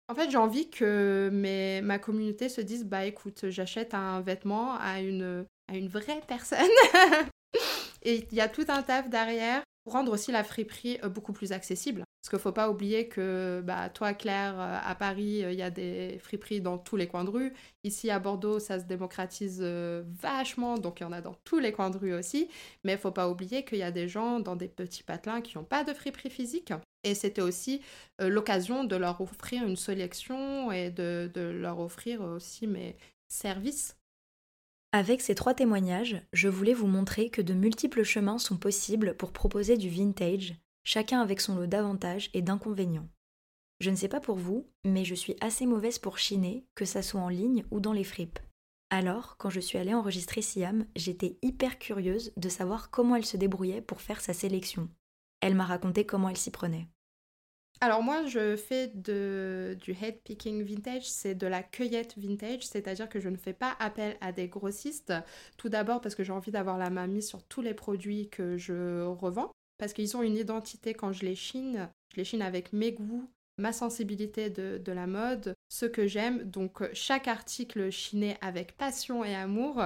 En 0.08 0.14
fait, 0.14 0.30
j'ai 0.30 0.38
envie 0.38 0.70
que 0.70 1.30
mes, 1.34 1.82
ma 1.82 1.97
communauté 1.97 2.47
se 2.47 2.62
dise 2.62 2.86
bah 2.86 3.06
écoute, 3.06 3.49
j'achète 3.49 3.95
un 3.95 4.22
vêtement 4.22 4.76
à 4.76 4.99
une, 4.99 5.45
à 5.68 5.78
une 5.78 5.88
vraie 5.88 6.22
personne. 6.28 6.60
et 8.04 8.28
il 8.32 8.38
y 8.38 8.41
a 8.41 8.49
tout 8.49 8.66
un 8.68 8.84
taf 8.84 9.10
derrière 9.10 9.64
pour 9.84 9.94
rendre 9.94 10.12
aussi 10.12 10.32
la 10.32 10.44
friperie 10.44 11.00
euh, 11.04 11.10
beaucoup 11.10 11.34
plus 11.34 11.52
accessible. 11.52 12.04
Parce 12.22 12.30
qu'il 12.30 12.38
ne 12.38 12.42
faut 12.42 12.52
pas 12.52 12.70
oublier 12.70 13.08
que 13.08 13.64
bah, 13.66 13.90
toi, 13.90 14.14
Claire, 14.14 14.60
euh, 14.60 14.78
à 14.84 14.94
Paris, 14.94 15.44
euh, 15.44 15.52
il 15.52 15.58
y 15.58 15.64
a 15.64 15.72
des 15.72 16.20
friperies 16.20 16.62
dans 16.62 16.78
tous 16.78 16.96
les 16.96 17.08
coins 17.08 17.24
de 17.24 17.32
rue. 17.32 17.54
Ici, 17.84 18.12
à 18.12 18.20
Bordeaux, 18.20 18.60
ça 18.60 18.80
se 18.80 18.86
démocratise 18.86 19.62
vachement, 19.62 20.78
donc 20.78 21.00
il 21.00 21.04
y 21.04 21.06
en 21.06 21.12
a 21.12 21.22
dans 21.22 21.36
tous 21.44 21.58
les 21.58 21.72
coins 21.72 21.90
de 21.90 21.98
rue 21.98 22.14
aussi. 22.14 22.48
Mais 22.84 22.94
il 22.94 22.96
ne 22.96 23.02
faut 23.02 23.12
pas 23.12 23.30
oublier 23.30 23.66
qu'il 23.66 23.80
y 23.80 23.84
a 23.84 23.92
des 23.92 24.08
gens 24.08 24.40
dans 24.40 24.56
des 24.56 24.68
petits 24.68 25.04
patelins 25.04 25.42
qui 25.42 25.58
n'ont 25.58 25.64
pas 25.64 25.84
de 25.84 25.94
friperie 25.94 26.30
physique. 26.30 26.74
Et 27.04 27.16
c'était 27.16 27.42
aussi 27.42 27.82
l'occasion 28.20 28.84
de 28.84 28.96
leur 28.96 29.20
offrir 29.22 29.64
une 29.64 29.76
sélection 29.76 30.72
et 30.72 30.92
de, 30.92 31.32
de 31.34 31.42
leur 31.42 31.80
offrir 31.80 32.22
aussi 32.22 32.68
mes 32.68 32.96
services 33.28 33.96
avec 34.94 35.22
ces 35.22 35.36
trois 35.36 35.54
témoignages, 35.54 36.22
je 36.34 36.50
voulais 36.50 36.74
vous 36.74 36.88
montrer 36.88 37.30
que 37.30 37.42
de 37.42 37.54
multiples 37.54 38.04
chemins 38.04 38.38
sont 38.38 38.58
possibles 38.58 39.16
pour 39.16 39.32
proposer 39.32 39.78
du 39.78 39.89
vintage, 39.89 40.56
chacun 40.84 41.22
avec 41.22 41.39
son 41.39 41.56
lot 41.56 41.68
d'avantages 41.68 42.30
et 42.34 42.42
d'inconvénients. 42.42 43.08
Je 43.80 43.89
ne 43.89 43.96
sais 43.96 44.10
pas 44.10 44.20
pour 44.20 44.36
vous, 44.36 44.70
mais 44.84 45.06
je 45.06 45.16
suis 45.16 45.36
assez 45.39 45.66
mauvaise 45.66 45.98
pour 45.98 46.18
chiner, 46.18 46.66
que 46.76 46.86
ça 46.86 47.02
soit 47.02 47.22
en 47.22 47.30
ligne 47.30 47.64
ou 47.72 47.80
dans 47.80 47.94
les 47.94 48.04
fripes. 48.04 48.39
Alors, 48.89 49.38
quand 49.38 49.50
je 49.50 49.62
suis 49.62 49.78
allée 49.78 49.94
enregistrer 49.94 50.42
Siam, 50.42 50.86
j'étais 50.98 51.38
hyper 51.42 51.80
curieuse 51.80 52.34
de 52.36 52.50
savoir 52.50 52.89
comment 52.92 53.16
elle 53.16 53.26
se 53.26 53.38
débrouillait 53.38 53.82
pour 53.82 54.02
faire 54.02 54.20
sa 54.20 54.34
sélection. 54.34 54.89
Elle 55.39 55.56
m'a 55.56 55.66
raconté 55.66 56.06
comment 56.06 56.28
elle 56.28 56.38
s'y 56.38 56.52
prenait. 56.52 56.89
Alors 57.84 58.04
moi, 58.04 58.28
je 58.28 58.56
fais 58.56 58.90
du 58.90 59.98
head 60.00 60.22
picking 60.24 60.62
vintage, 60.62 61.10
c'est 61.10 61.34
de 61.34 61.48
la 61.48 61.64
cueillette 61.64 62.16
vintage, 62.16 62.68
c'est-à-dire 62.68 63.10
que 63.10 63.20
je 63.20 63.28
ne 63.28 63.38
fais 63.38 63.54
pas 63.54 63.76
appel 63.80 64.18
à 64.22 64.32
des 64.32 64.48
grossistes. 64.48 65.12
Tout 65.58 65.68
d'abord 65.68 66.00
parce 66.00 66.14
que 66.14 66.24
j'ai 66.24 66.32
envie 66.32 66.52
d'avoir 66.52 66.78
la 66.78 66.92
main 66.92 67.08
mise 67.08 67.28
sur 67.28 67.44
tous 67.44 67.62
les 67.62 67.74
produits 67.74 68.30
que 68.30 68.56
je 68.56 69.04
revends, 69.04 69.52
parce 69.80 69.94
qu'ils 69.94 70.16
ont 70.16 70.22
une 70.22 70.38
identité 70.38 70.94
quand 70.94 71.12
je 71.12 71.26
les 71.26 71.34
chine. 71.36 71.90
Je 72.14 72.18
les 72.18 72.24
chine 72.24 72.44
avec 72.44 72.72
mes 72.72 72.92
goûts, 72.92 73.28
ma 73.58 73.74
sensibilité 73.74 74.52
de, 74.52 74.78
de 74.78 74.92
la 74.92 75.08
mode, 75.08 75.56
ce 75.70 75.88
que 75.88 76.06
j'aime. 76.06 76.44
Donc 76.44 76.84
chaque 76.94 77.28
article 77.28 77.90
chiné 77.90 78.38
avec 78.42 78.78
passion 78.78 79.26
et 79.26 79.34
amour, 79.34 79.82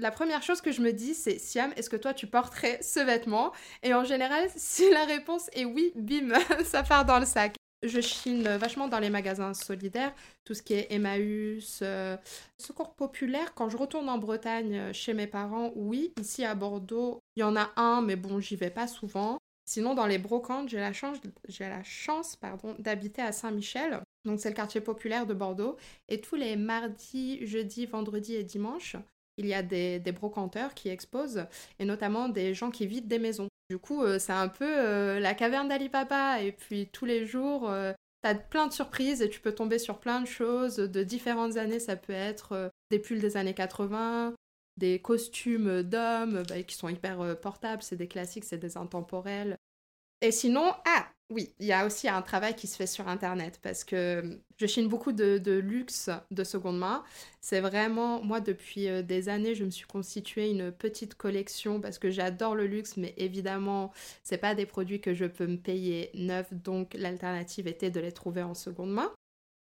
la 0.00 0.10
première 0.10 0.42
chose 0.42 0.60
que 0.60 0.72
je 0.72 0.80
me 0.80 0.92
dis, 0.92 1.14
c'est 1.14 1.38
Siam, 1.38 1.72
est-ce 1.76 1.90
que 1.90 1.96
toi 1.96 2.14
tu 2.14 2.26
porterais 2.26 2.78
ce 2.82 3.00
vêtement? 3.00 3.52
Et 3.82 3.94
en 3.94 4.04
général, 4.04 4.48
si 4.56 4.90
la 4.90 5.04
réponse 5.04 5.48
est 5.52 5.64
oui, 5.64 5.92
bim, 5.94 6.32
ça 6.64 6.82
part 6.82 7.04
dans 7.04 7.18
le 7.18 7.26
sac. 7.26 7.56
Je 7.82 8.00
chine 8.02 8.46
vachement 8.58 8.88
dans 8.88 8.98
les 8.98 9.08
magasins 9.08 9.54
solidaires, 9.54 10.14
tout 10.44 10.52
ce 10.52 10.62
qui 10.62 10.74
est 10.74 10.92
Emmaüs, 10.92 11.80
euh, 11.80 12.18
Secours 12.58 12.94
populaire. 12.94 13.54
Quand 13.54 13.70
je 13.70 13.78
retourne 13.78 14.10
en 14.10 14.18
Bretagne 14.18 14.76
euh, 14.76 14.92
chez 14.92 15.14
mes 15.14 15.26
parents, 15.26 15.72
oui. 15.76 16.12
Ici 16.20 16.44
à 16.44 16.54
Bordeaux, 16.54 17.20
il 17.36 17.40
y 17.40 17.42
en 17.42 17.56
a 17.56 17.70
un, 17.76 18.02
mais 18.02 18.16
bon, 18.16 18.38
j'y 18.38 18.56
vais 18.56 18.68
pas 18.68 18.86
souvent. 18.86 19.38
Sinon, 19.64 19.94
dans 19.94 20.06
les 20.06 20.18
brocantes, 20.18 20.68
j'ai 20.68 20.80
la 20.80 20.92
chance, 20.92 21.18
j'ai 21.48 21.68
la 21.68 21.82
chance 21.82 22.36
pardon, 22.36 22.74
d'habiter 22.78 23.22
à 23.22 23.32
Saint-Michel. 23.32 24.00
Donc, 24.26 24.40
c'est 24.40 24.50
le 24.50 24.54
quartier 24.54 24.82
populaire 24.82 25.26
de 25.26 25.32
Bordeaux. 25.32 25.76
Et 26.08 26.20
tous 26.20 26.36
les 26.36 26.56
mardis, 26.56 27.46
jeudis, 27.46 27.86
vendredis 27.86 28.34
et 28.34 28.44
dimanches, 28.44 28.96
il 29.40 29.46
y 29.46 29.54
a 29.54 29.62
des, 29.62 30.00
brocanteurs 30.12 30.74
qui 30.74 30.88
exposent, 30.88 31.46
et 31.78 31.84
notamment 31.84 32.28
des 32.28 32.54
gens 32.54 32.70
qui 32.70 32.86
vident 32.86 33.08
des 33.08 33.18
maisons. 33.18 33.48
Du 33.70 33.78
coup, 33.78 34.02
euh, 34.02 34.18
c'est 34.18 34.32
un 34.32 34.48
peu 34.48 34.66
euh, 34.66 35.20
la 35.20 35.34
caverne 35.34 35.68
d'Ali 35.68 35.90
et 36.42 36.52
puis 36.52 36.88
tous 36.92 37.04
les 37.04 37.26
jours, 37.26 37.70
euh, 37.70 37.92
t'as 38.22 38.34
plein 38.34 38.66
de 38.66 38.72
surprises 38.72 39.22
et 39.22 39.30
tu 39.30 39.40
peux 39.40 39.54
tomber 39.54 39.78
sur 39.78 39.98
plein 39.98 40.20
de 40.20 40.26
choses 40.26 40.76
de 40.76 41.02
différentes 41.02 41.56
années. 41.56 41.80
Ça 41.80 41.96
peut 41.96 42.12
être 42.12 42.70
des 42.90 42.98
pulls 42.98 43.20
des 43.20 43.36
années 43.36 43.54
80, 43.54 44.34
des 44.76 45.00
costumes 45.00 45.82
d'hommes 45.82 46.42
bah, 46.48 46.62
qui 46.62 46.74
sont 46.74 46.88
hyper 46.88 47.38
portables, 47.40 47.82
c'est 47.82 47.96
des 47.96 48.08
classiques, 48.08 48.44
c'est 48.44 48.58
des 48.58 48.76
intemporels. 48.76 49.56
Et 50.20 50.32
sinon, 50.32 50.74
ah, 50.86 51.06
oui, 51.30 51.54
il 51.60 51.66
y 51.66 51.72
a 51.72 51.86
aussi 51.86 52.08
un 52.08 52.22
travail 52.22 52.56
qui 52.56 52.66
se 52.66 52.76
fait 52.76 52.88
sur 52.88 53.06
Internet 53.08 53.60
parce 53.62 53.84
que 53.84 54.40
je 54.58 54.66
chine 54.66 54.88
beaucoup 54.88 55.12
de, 55.12 55.58
luxe 55.58 56.10
de 56.30 56.42
seconde 56.42 56.78
main. 56.78 57.04
C'est 57.40 57.60
vraiment, 57.60 58.22
moi, 58.22 58.40
depuis 58.40 58.88
euh, 58.88 59.02
des 59.02 59.28
années, 59.28 59.54
je 59.54 59.64
me 59.64 59.70
suis 59.70 59.86
constitué 59.86 60.50
une 60.50 60.72
petite 60.72 61.14
collection 61.14 61.80
parce 61.80 61.98
que 61.98 62.10
j'adore 62.10 62.56
le 62.56 62.66
luxe, 62.66 62.96
mais 62.96 63.14
évidemment, 63.16 63.92
c'est 64.24 64.38
pas 64.38 64.56
des 64.56 64.66
produits 64.66 65.00
que 65.00 65.14
je 65.14 65.24
peux 65.24 65.46
me 65.46 65.56
payer 65.56 66.10
neufs, 66.14 66.52
donc 66.52 66.94
l'alternative 66.94 67.68
était 67.68 67.90
de 67.90 68.00
les 68.00 68.12
trouver 68.12 68.42
en 68.42 68.54
seconde 68.54 68.92
main. 68.92 69.12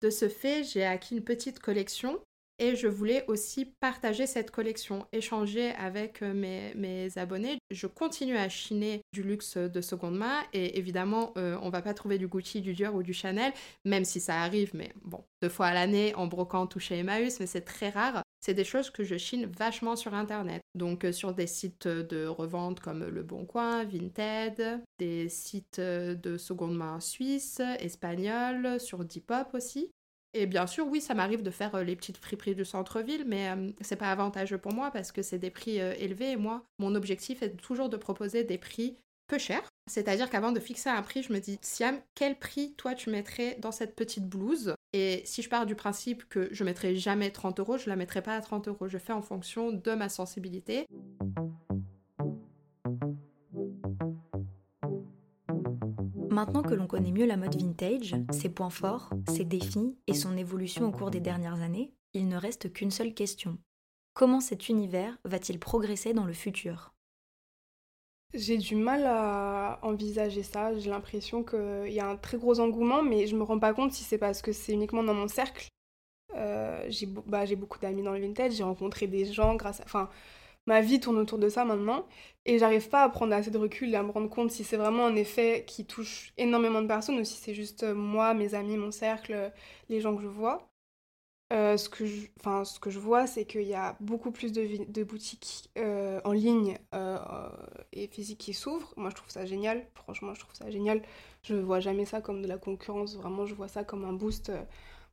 De 0.02 0.10
ce 0.10 0.28
fait, 0.28 0.64
j'ai 0.64 0.84
acquis 0.84 1.16
une 1.16 1.24
petite 1.24 1.60
collection 1.60 2.20
et 2.58 2.76
je 2.76 2.86
voulais 2.86 3.24
aussi 3.26 3.64
partager 3.64 4.26
cette 4.26 4.50
collection, 4.50 5.06
échanger 5.12 5.70
avec 5.72 6.22
euh, 6.22 6.32
mes, 6.32 7.18
abonnés. 7.18 7.58
Je 7.70 7.86
continue 7.86 8.36
à 8.36 8.48
chiner 8.48 9.02
du 9.12 9.22
luxe 9.22 9.56
de 9.56 9.80
seconde 9.80 10.16
main 10.16 10.40
et 10.52 10.78
évidemment, 10.78 11.32
euh, 11.36 11.58
on 11.62 11.70
va 11.70 11.82
pas 11.82 11.94
trouver 11.94 12.18
du 12.18 12.28
Gucci, 12.28 12.60
du 12.60 12.72
Dior 12.72 12.94
ou 12.94 13.02
du 13.02 13.12
Chanel, 13.12 13.52
même 13.84 14.04
si 14.04 14.20
ça 14.20 14.42
arrive, 14.42 14.70
mais 14.74 14.92
bon, 15.02 15.24
deux 15.42 15.48
fois 15.48 15.66
à 15.66 15.74
l'année 15.74 16.14
en 16.14 16.26
brocant 16.26 16.68
ou 16.74 16.78
chez 16.78 16.98
Emmaüs, 16.98 17.40
mais 17.40 17.46
c'est 17.46 17.62
très 17.62 17.90
rare. 17.90 18.22
C'est 18.40 18.54
des 18.54 18.64
choses 18.64 18.90
que 18.90 19.04
je 19.04 19.16
chine 19.16 19.46
vachement 19.46 19.96
sur 19.96 20.12
Internet. 20.14 20.60
Donc 20.74 21.04
euh, 21.04 21.12
sur 21.12 21.32
des 21.32 21.46
sites 21.46 21.88
de 21.88 22.26
revente 22.26 22.80
comme 22.80 23.04
Le 23.04 23.22
Bon 23.22 23.46
Coin, 23.46 23.84
Vinted, 23.84 24.82
des 24.98 25.28
sites 25.28 25.80
de 25.80 26.36
seconde 26.36 26.76
main 26.76 27.00
suisse, 27.00 27.60
espagnol, 27.80 28.78
sur 28.78 29.04
Depop 29.04 29.54
aussi. 29.54 29.90
Et 30.34 30.46
bien 30.46 30.66
sûr, 30.66 30.86
oui, 30.88 31.00
ça 31.00 31.14
m'arrive 31.14 31.42
de 31.42 31.50
faire 31.50 31.76
euh, 31.76 31.84
les 31.84 31.94
petites 31.94 32.18
friperies 32.18 32.56
du 32.56 32.64
centre-ville, 32.64 33.24
mais 33.26 33.48
euh, 33.50 33.70
c'est 33.80 33.96
pas 33.96 34.10
avantageux 34.10 34.58
pour 34.58 34.72
moi 34.72 34.90
parce 34.90 35.12
que 35.12 35.22
c'est 35.22 35.38
des 35.38 35.50
prix 35.50 35.80
euh, 35.80 35.94
élevés 35.96 36.32
et 36.32 36.36
moi, 36.36 36.64
mon 36.80 36.96
objectif 36.96 37.42
est 37.42 37.56
toujours 37.56 37.88
de 37.88 37.96
proposer 37.96 38.42
des 38.42 38.58
prix 38.58 38.96
peu 39.28 39.38
chers. 39.38 39.68
C'est-à-dire 39.86 40.28
qu'avant 40.28 40.50
de 40.50 40.58
fixer 40.58 40.90
un 40.90 41.02
prix, 41.02 41.22
je 41.22 41.32
me 41.32 41.38
dis, 41.38 41.58
Siam, 41.62 42.00
quel 42.14 42.36
prix 42.36 42.74
toi 42.76 42.94
tu 42.94 43.10
mettrais 43.10 43.56
dans 43.60 43.72
cette 43.72 43.94
petite 43.94 44.28
blouse? 44.28 44.74
Et 44.92 45.22
si 45.24 45.40
je 45.40 45.48
pars 45.48 45.66
du 45.66 45.76
principe 45.76 46.28
que 46.28 46.48
je 46.52 46.64
mettrai 46.64 46.96
jamais 46.96 47.30
30 47.30 47.60
euros, 47.60 47.78
je 47.78 47.88
la 47.88 47.96
mettrai 47.96 48.20
pas 48.20 48.34
à 48.34 48.40
30 48.40 48.68
euros. 48.68 48.88
Je 48.88 48.98
fais 48.98 49.12
en 49.12 49.22
fonction 49.22 49.72
de 49.72 49.92
ma 49.92 50.08
sensibilité. 50.08 50.86
Maintenant 56.34 56.64
que 56.64 56.74
l'on 56.74 56.88
connaît 56.88 57.12
mieux 57.12 57.26
la 57.26 57.36
mode 57.36 57.54
vintage, 57.54 58.16
ses 58.32 58.48
points 58.48 58.68
forts, 58.68 59.10
ses 59.28 59.44
défis 59.44 59.96
et 60.08 60.14
son 60.14 60.36
évolution 60.36 60.88
au 60.88 60.90
cours 60.90 61.12
des 61.12 61.20
dernières 61.20 61.62
années, 61.62 61.94
il 62.12 62.26
ne 62.26 62.36
reste 62.36 62.72
qu'une 62.72 62.90
seule 62.90 63.14
question. 63.14 63.56
Comment 64.14 64.40
cet 64.40 64.68
univers 64.68 65.16
va-t-il 65.24 65.60
progresser 65.60 66.12
dans 66.12 66.24
le 66.24 66.32
futur? 66.32 66.92
J'ai 68.34 68.58
du 68.58 68.74
mal 68.74 69.06
à 69.06 69.78
envisager 69.82 70.42
ça. 70.42 70.76
J'ai 70.76 70.90
l'impression 70.90 71.44
qu'il 71.44 71.92
y 71.92 72.00
a 72.00 72.08
un 72.08 72.16
très 72.16 72.36
gros 72.36 72.58
engouement, 72.58 73.04
mais 73.04 73.28
je 73.28 73.36
me 73.36 73.44
rends 73.44 73.60
pas 73.60 73.72
compte 73.72 73.92
si 73.92 74.02
c'est 74.02 74.18
parce 74.18 74.42
que 74.42 74.50
c'est 74.50 74.72
uniquement 74.72 75.04
dans 75.04 75.14
mon 75.14 75.28
cercle. 75.28 75.68
Euh, 76.34 76.90
bah, 77.26 77.44
j'ai 77.44 77.54
beaucoup 77.54 77.78
d'amis 77.78 78.02
dans 78.02 78.12
le 78.12 78.20
vintage, 78.20 78.54
j'ai 78.54 78.64
rencontré 78.64 79.06
des 79.06 79.24
gens 79.32 79.54
grâce 79.54 79.80
à... 79.82 79.84
Enfin, 79.84 80.10
ma 80.66 80.80
vie 80.80 81.00
tourne 81.00 81.18
autour 81.18 81.38
de 81.38 81.48
ça 81.48 81.64
maintenant. 81.64 82.06
Et 82.46 82.58
j'arrive 82.58 82.88
pas 82.88 83.02
à 83.02 83.08
prendre 83.08 83.34
assez 83.34 83.50
de 83.50 83.58
recul 83.58 83.92
et 83.92 83.96
à 83.96 84.02
me 84.02 84.10
rendre 84.10 84.28
compte 84.28 84.50
si 84.50 84.64
c'est 84.64 84.76
vraiment 84.76 85.06
un 85.06 85.16
effet 85.16 85.64
qui 85.66 85.86
touche 85.86 86.32
énormément 86.36 86.82
de 86.82 86.86
personnes 86.86 87.18
ou 87.18 87.24
si 87.24 87.36
c'est 87.36 87.54
juste 87.54 87.84
euh, 87.84 87.94
moi, 87.94 88.34
mes 88.34 88.54
amis, 88.54 88.76
mon 88.76 88.90
cercle, 88.90 89.52
les 89.88 90.00
gens 90.00 90.14
que 90.16 90.22
je 90.22 90.28
vois. 90.28 90.68
Euh, 91.52 91.76
ce, 91.76 91.88
que 91.88 92.04
je, 92.06 92.26
ce 92.64 92.80
que 92.80 92.90
je 92.90 92.98
vois, 92.98 93.26
c'est 93.26 93.44
qu'il 93.46 93.62
y 93.62 93.74
a 93.74 93.96
beaucoup 94.00 94.32
plus 94.32 94.52
de, 94.52 95.04
boutiques 95.04 95.70
euh, 95.78 96.20
en 96.24 96.32
ligne 96.32 96.78
et 97.92 98.08
physiques 98.08 98.40
qui 98.40 98.54
s'ouvrent. 98.54 98.92
Moi, 98.96 99.10
je 99.10 99.14
trouve 99.14 99.30
ça 99.30 99.46
génial. 99.46 99.86
Franchement, 99.94 100.34
je 100.34 100.40
trouve 100.40 100.54
ça 100.54 100.70
génial. 100.70 101.02
Je 101.42 101.54
vois 101.54 101.80
jamais 101.80 102.06
ça 102.06 102.20
comme 102.20 102.42
de 102.42 102.48
la 102.48 102.58
concurrence. 102.58 103.16
Vraiment, 103.16 103.46
je 103.46 103.54
vois 103.54 103.68
ça 103.68 103.84
comme 103.84 104.04
un 104.04 104.12
boost 104.12 104.50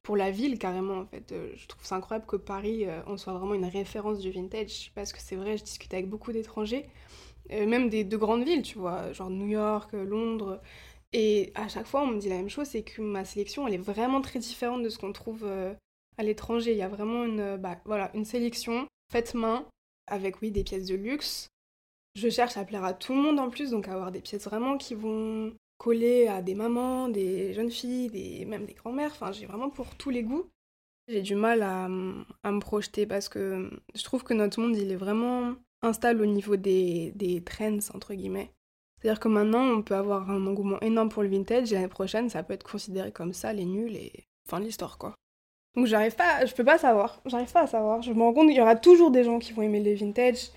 pour 0.04 0.18
la 0.18 0.32
ville 0.32 0.58
carrément 0.58 1.00
en 1.00 1.06
fait. 1.06 1.32
Euh, 1.32 1.52
je 1.56 1.68
trouve 1.68 1.86
ça 1.86 1.96
incroyable 1.96 2.26
que 2.26 2.36
Paris, 2.36 2.86
euh, 2.86 3.02
on 3.08 3.18
soit 3.18 3.34
vraiment 3.34 3.54
une 3.54 3.66
référence 3.66 4.20
du 4.20 4.32
vintage 4.32 4.92
parce 4.96 5.14
que 5.14 5.20
c'est 5.20 5.36
vrai, 5.36 5.58
je 5.58 5.64
discute 5.64 5.94
avec 5.94 6.10
beaucoup 6.10 6.32
d'étrangers, 6.32 6.90
euh, 7.52 7.66
même 7.66 7.90
des 7.90 8.04
de 8.04 8.18
grandes 8.18 8.44
villes, 8.44 8.64
tu 8.64 8.78
vois, 8.78 9.12
genre 9.14 9.30
New 9.30 9.48
York, 9.48 9.94
Londres. 9.94 10.62
Et 11.14 11.52
à 11.56 11.68
chaque 11.68 11.88
fois, 11.88 12.04
on 12.04 12.08
me 12.08 12.20
dit 12.20 12.30
la 12.30 12.38
même 12.38 12.50
chose, 12.50 12.68
c'est 12.68 12.84
que 12.84 13.02
ma 13.02 13.26
sélection, 13.26 13.68
elle 13.68 13.74
est 13.74 13.78
vraiment 13.78 14.22
très 14.22 14.40
différente 14.40 14.82
de 14.82 14.90
ce 14.90 14.98
qu'on 14.98 15.12
trouve 15.12 15.46
à 15.46 16.24
l'étranger. 16.24 16.72
Il 16.72 16.78
y 16.78 16.82
a 16.82 16.88
vraiment 16.88 17.26
une, 17.26 17.58
bah, 17.58 17.82
voilà, 17.84 18.12
une 18.14 18.24
sélection 18.24 18.88
faite 19.12 19.34
main, 19.34 19.66
avec 20.08 20.42
oui 20.42 20.52
des 20.52 20.64
pièces 20.64 20.88
de 20.88 20.96
luxe. 20.96 21.50
Je 22.16 22.30
cherche 22.30 22.56
à 22.56 22.64
plaire 22.64 22.86
à 22.86 22.94
tout 22.94 23.14
le 23.14 23.22
monde 23.22 23.40
en 23.40 23.50
plus, 23.50 23.72
donc 23.72 23.90
à 23.90 23.94
avoir 23.94 24.12
des 24.14 24.22
pièces 24.22 24.46
vraiment 24.46 24.78
qui 24.78 24.96
vont 24.96 25.54
coller 25.82 26.28
à 26.28 26.44
des 26.44 26.54
mamans, 26.54 27.10
des 27.10 27.56
jeunes 27.56 27.72
filles, 27.72 28.12
des, 28.12 28.46
même 28.46 28.66
des 28.66 28.76
grands-mères. 28.76 29.10
Enfin, 29.14 29.32
j'ai 29.32 29.48
vraiment 29.48 29.72
pour 29.72 29.96
tous 29.96 30.12
les 30.12 30.22
goûts. 30.22 30.46
J'ai 31.08 31.24
du 31.24 31.34
mal 31.34 31.64
à, 31.64 31.88
me 31.90 32.60
projeter 32.60 33.08
parce 33.08 33.30
que 33.30 33.72
je 33.96 34.04
trouve 34.04 34.24
que 34.24 34.36
notre 34.36 34.62
monde, 34.62 34.78
il 34.78 34.92
est 34.92 34.96
vraiment 34.96 35.56
instable 35.82 36.22
au 36.22 36.28
niveau 36.28 36.56
des, 36.56 37.14
des 37.16 37.44
trends, 37.44 37.80
entre 37.96 38.14
guillemets. 38.14 38.52
C'est-à-dire 39.00 39.20
que 39.20 39.28
maintenant, 39.28 39.64
on 39.64 39.82
peut 39.82 39.96
avoir 39.96 40.30
un 40.30 40.46
engouement 40.46 40.80
énorme 40.82 41.10
pour 41.10 41.24
le 41.24 41.30
vintage 41.30 41.72
et 41.72 41.76
l'année 41.76 41.88
prochaine, 41.88 42.30
ça 42.30 42.44
peut 42.44 42.54
être 42.54 42.70
considéré 42.70 43.12
comme 43.12 43.34
ça, 43.34 43.52
les 43.52 43.66
nuls 43.66 43.96
et 43.96 44.28
fin 44.48 44.60
de 44.60 44.66
l'histoire, 44.66 45.00
quoi. 45.00 45.16
Donc 45.76 45.88
j'arrive 45.88 46.16
pas, 46.16 46.46
je 46.46 46.54
peux 46.54 46.66
pas 46.66 46.78
savoir, 46.78 47.22
j'arrive 47.26 47.52
pas 47.52 47.62
à 47.62 47.68
savoir. 47.68 48.04
Je 48.04 48.14
me 48.14 48.22
rends 48.22 48.34
compte 48.34 48.50
qu'il 48.50 48.58
y 48.58 48.62
aura 48.62 48.76
toujours 48.76 49.10
des 49.10 49.24
gens 49.24 49.40
qui 49.40 49.52
vont 49.54 49.64
aimer 49.64 49.82
le 49.82 49.96
vintage. 49.96 50.52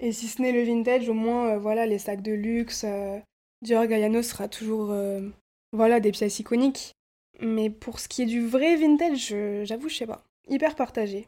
Et 0.00 0.12
si 0.12 0.26
ce 0.26 0.40
n'est 0.40 0.52
le 0.52 0.62
vintage, 0.62 1.06
au 1.10 1.14
moins, 1.14 1.50
euh, 1.50 1.58
voilà, 1.58 1.84
les 1.84 1.98
sacs 1.98 2.22
de 2.22 2.32
luxe, 2.32 2.84
euh, 2.84 3.18
Dior 3.64 3.84
sera 4.22 4.46
toujours 4.46 4.90
euh, 4.90 5.28
voilà, 5.72 5.98
des 5.98 6.12
pièces 6.12 6.38
iconiques. 6.38 6.92
Mais 7.40 7.70
pour 7.70 7.98
ce 7.98 8.08
qui 8.08 8.22
est 8.22 8.26
du 8.26 8.46
vrai 8.46 8.76
vintage, 8.76 9.34
j'avoue, 9.64 9.88
je 9.88 9.96
sais 9.96 10.06
pas. 10.06 10.22
Hyper 10.48 10.76
partagé. 10.76 11.26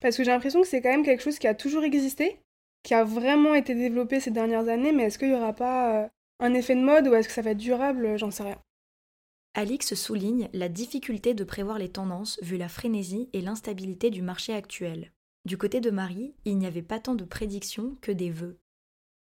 Parce 0.00 0.16
que 0.16 0.24
j'ai 0.24 0.30
l'impression 0.30 0.62
que 0.62 0.66
c'est 0.66 0.80
quand 0.80 0.90
même 0.90 1.04
quelque 1.04 1.22
chose 1.22 1.38
qui 1.38 1.46
a 1.46 1.54
toujours 1.54 1.84
existé, 1.84 2.40
qui 2.82 2.94
a 2.94 3.04
vraiment 3.04 3.54
été 3.54 3.74
développé 3.74 4.18
ces 4.18 4.30
dernières 4.30 4.68
années, 4.68 4.92
mais 4.92 5.04
est-ce 5.04 5.18
qu'il 5.18 5.28
n'y 5.28 5.34
aura 5.34 5.52
pas 5.52 6.04
euh, 6.04 6.08
un 6.40 6.54
effet 6.54 6.74
de 6.74 6.80
mode 6.80 7.06
ou 7.06 7.14
est-ce 7.14 7.28
que 7.28 7.34
ça 7.34 7.42
va 7.42 7.50
être 7.50 7.58
durable 7.58 8.16
J'en 8.16 8.30
sais 8.30 8.44
rien. 8.44 8.58
Alix 9.54 9.94
souligne 9.94 10.48
la 10.52 10.68
difficulté 10.68 11.34
de 11.34 11.44
prévoir 11.44 11.78
les 11.78 11.90
tendances 11.90 12.38
vu 12.42 12.56
la 12.56 12.68
frénésie 12.68 13.28
et 13.32 13.40
l'instabilité 13.40 14.10
du 14.10 14.22
marché 14.22 14.54
actuel. 14.54 15.12
Du 15.44 15.58
côté 15.58 15.80
de 15.80 15.90
Marie, 15.90 16.34
il 16.44 16.58
n'y 16.58 16.66
avait 16.66 16.82
pas 16.82 17.00
tant 17.00 17.14
de 17.14 17.24
prédictions 17.24 17.96
que 18.00 18.12
des 18.12 18.30
vœux. 18.30 18.58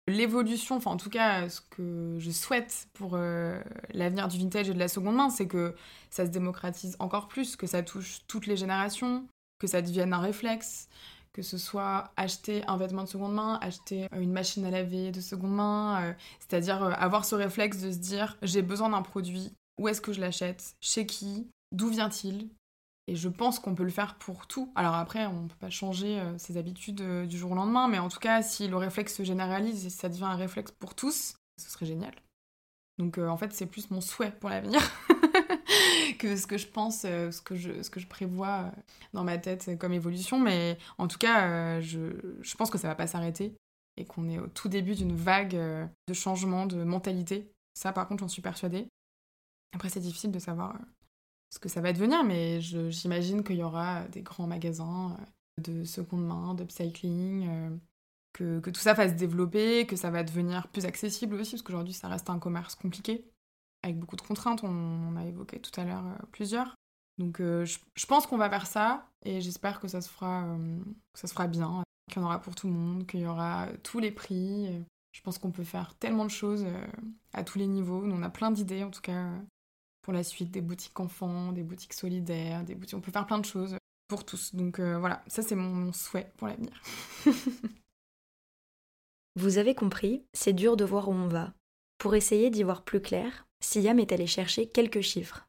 L'évolution, 0.07 0.75
enfin 0.75 0.91
en 0.91 0.97
tout 0.97 1.09
cas 1.09 1.47
ce 1.47 1.61
que 1.61 2.17
je 2.19 2.31
souhaite 2.31 2.87
pour 2.93 3.11
euh, 3.13 3.61
l'avenir 3.93 4.27
du 4.27 4.37
vintage 4.37 4.69
et 4.69 4.73
de 4.73 4.79
la 4.79 4.89
seconde 4.89 5.15
main, 5.15 5.29
c'est 5.29 5.47
que 5.47 5.75
ça 6.09 6.25
se 6.25 6.31
démocratise 6.31 6.97
encore 6.99 7.29
plus, 7.29 7.55
que 7.55 7.67
ça 7.67 7.83
touche 7.83 8.19
toutes 8.27 8.45
les 8.45 8.57
générations, 8.57 9.25
que 9.59 9.67
ça 9.67 9.81
devienne 9.81 10.13
un 10.13 10.19
réflexe, 10.19 10.89
que 11.31 11.41
ce 11.41 11.57
soit 11.57 12.11
acheter 12.17 12.65
un 12.67 12.75
vêtement 12.75 13.03
de 13.03 13.07
seconde 13.07 13.33
main, 13.33 13.57
acheter 13.61 14.05
euh, 14.13 14.19
une 14.19 14.33
machine 14.33 14.65
à 14.65 14.71
laver 14.71 15.11
de 15.11 15.21
seconde 15.21 15.55
main, 15.55 16.03
euh, 16.03 16.13
c'est-à-dire 16.39 16.83
avoir 16.83 17.23
ce 17.23 17.35
réflexe 17.35 17.79
de 17.79 17.91
se 17.91 17.97
dire 17.97 18.37
j'ai 18.41 18.61
besoin 18.61 18.89
d'un 18.89 19.03
produit, 19.03 19.53
où 19.79 19.87
est-ce 19.87 20.01
que 20.01 20.11
je 20.11 20.19
l'achète, 20.19 20.75
chez 20.81 21.05
qui, 21.05 21.47
d'où 21.71 21.87
vient-il, 21.87 22.49
et 23.07 23.15
je 23.15 23.27
pense 23.27 23.59
qu'on 23.59 23.75
peut 23.75 23.83
le 23.83 23.89
faire 23.89 24.15
pour 24.15 24.47
tout. 24.47 24.71
Alors 24.75 24.95
après, 24.95 25.25
on 25.25 25.43
ne 25.43 25.47
peut 25.47 25.55
pas 25.59 25.69
changer 25.69 26.19
euh, 26.19 26.37
ses 26.37 26.57
habitudes 26.57 27.01
euh, 27.01 27.25
du 27.25 27.37
jour 27.37 27.51
au 27.51 27.55
lendemain, 27.55 27.87
mais 27.87 27.99
en 27.99 28.07
tout 28.07 28.19
cas, 28.19 28.41
si 28.41 28.67
le 28.67 28.77
réflexe 28.77 29.15
se 29.15 29.23
généralise 29.23 29.85
et 29.85 29.89
ça 29.89 30.07
devient 30.07 30.23
un 30.23 30.35
réflexe 30.35 30.71
pour 30.71 30.95
tous, 30.95 31.35
ce 31.57 31.69
serait 31.69 31.85
génial. 31.85 32.13
Donc 32.97 33.17
euh, 33.17 33.27
en 33.27 33.35
fait, 33.35 33.51
c'est 33.51 33.65
plus 33.65 33.91
mon 33.91 33.99
souhait 33.99 34.31
pour 34.31 34.49
l'avenir 34.49 34.79
que 36.19 36.37
ce 36.37 36.47
que 36.47 36.57
je 36.57 36.67
pense, 36.67 37.01
ce, 37.01 37.41
que 37.41 37.55
je, 37.55 37.81
ce 37.81 37.89
que 37.89 37.99
je 37.99 38.07
prévois 38.07 38.71
dans 39.13 39.25
ma 39.25 39.37
tête 39.37 39.77
comme 39.79 39.93
évolution. 39.93 40.39
Mais 40.39 40.77
en 40.97 41.07
tout 41.07 41.17
cas, 41.17 41.81
je, 41.81 42.37
je 42.39 42.55
pense 42.55 42.69
que 42.69 42.77
ça 42.77 42.87
va 42.87 42.95
pas 42.95 43.07
s'arrêter 43.07 43.57
et 43.97 44.05
qu'on 44.05 44.29
est 44.29 44.39
au 44.39 44.47
tout 44.47 44.69
début 44.69 44.95
d'une 44.95 45.15
vague 45.15 45.55
de 45.55 46.13
changement 46.13 46.65
de 46.67 46.83
mentalité. 46.83 47.51
Ça, 47.73 47.91
par 47.91 48.07
contre, 48.07 48.21
j'en 48.21 48.29
suis 48.29 48.41
persuadée. 48.41 48.87
Après, 49.73 49.89
c'est 49.89 49.99
difficile 49.99 50.31
de 50.31 50.39
savoir 50.39 50.77
ce 51.53 51.59
que 51.59 51.69
ça 51.69 51.81
va 51.81 51.93
devenir, 51.93 52.23
mais 52.23 52.61
j'imagine 52.61 53.43
qu'il 53.43 53.57
y 53.57 53.63
aura 53.63 54.07
des 54.07 54.23
grands 54.23 54.47
magasins 54.47 55.11
euh, 55.11 55.61
de 55.61 55.83
seconde 55.83 56.25
main, 56.25 56.55
d'upcycling, 56.55 57.47
euh, 57.47 57.69
que, 58.33 58.59
que, 58.59 58.71
tout 58.71 58.81
ça 58.81 58.95
va 58.95 59.07
se 59.07 59.13
développer, 59.13 59.85
que 59.85 59.95
ça 59.95 60.09
va 60.09 60.23
devenir 60.23 60.67
plus 60.69 60.85
accessible 60.85 61.35
aussi, 61.35 61.51
parce 61.51 61.61
qu'aujourd'hui 61.61 61.93
ça 61.93 62.07
reste 62.07 62.31
un 62.31 62.39
commerce 62.39 62.73
compliqué, 62.73 63.23
avec 63.83 63.99
beaucoup 63.99 64.15
de 64.15 64.23
contraintes, 64.23 64.63
on, 64.63 65.15
a 65.15 65.25
évoqué 65.25 65.59
tout 65.59 65.79
à 65.79 65.85
l'heure 65.85 66.07
euh, 66.07 66.25
plusieurs. 66.31 66.73
Donc 67.19 67.37
je, 67.37 68.05
pense 68.07 68.25
qu'on 68.25 68.39
va 68.39 68.47
vers 68.47 68.65
ça, 68.65 69.07
et 69.23 69.39
j'espère 69.39 69.79
que 69.79 69.87
ça 69.87 70.01
se 70.01 70.09
fera 70.09 70.57
bien, 71.47 71.83
qu'il 72.09 72.19
y 72.19 72.25
en 72.25 72.25
aura 72.25 72.41
pour 72.41 72.55
tout 72.55 72.65
le 72.65 72.73
monde, 72.73 73.05
qu'il 73.05 73.19
y 73.19 73.27
aura 73.27 73.67
tous 73.83 73.99
les 73.99 74.09
prix. 74.09 74.83
Je 75.11 75.21
pense 75.21 75.37
qu'on 75.37 75.51
peut 75.51 75.63
faire 75.63 75.93
tellement 75.99 76.25
de 76.25 76.31
choses 76.31 76.65
à 77.31 77.43
tous 77.43 77.59
les 77.59 77.67
niveaux. 77.67 78.01
on 78.03 78.23
a 78.23 78.29
plein 78.31 78.49
d'idées 78.49 78.83
en 78.83 78.89
tout 78.89 79.01
cas 79.01 79.29
pour 80.03 80.13
la 80.13 80.23
suite, 80.23 80.51
des 80.51 80.61
boutiques 80.61 80.99
enfants, 80.99 81.51
des 81.51 81.63
boutiques 81.63 81.93
solidaires, 81.93 82.63
des 82.63 82.75
boutiques... 82.75 82.97
On 82.97 83.01
peut 83.01 83.11
faire 83.11 83.25
plein 83.25 83.39
de 83.39 83.45
choses 83.45 83.75
pour 84.07 84.25
tous. 84.25 84.53
Donc 84.53 84.79
euh, 84.79 84.99
voilà, 84.99 85.23
ça 85.27 85.41
c'est 85.41 85.55
mon, 85.55 85.91
souhait 85.91 86.31
pour 86.37 86.47
l'avenir. 86.47 86.79
Vous 89.35 89.57
avez 89.57 89.73
compris, 89.73 90.23
c'est 90.33 90.53
dur 90.53 90.77
de 90.77 90.85
voir 90.85 91.09
où 91.09 91.13
on 91.13 91.27
va. 91.27 91.53
Pour 91.97 92.13
essayer 92.13 92.51
d'y 92.51 92.61
voir 92.61 92.83
plus 92.83 93.01
clair, 93.01 93.47
Siam 93.61 93.97
est 93.97 94.11
allé 94.11 94.27
chercher 94.27 94.67
quelques 94.67 95.01
chiffres. 95.01 95.47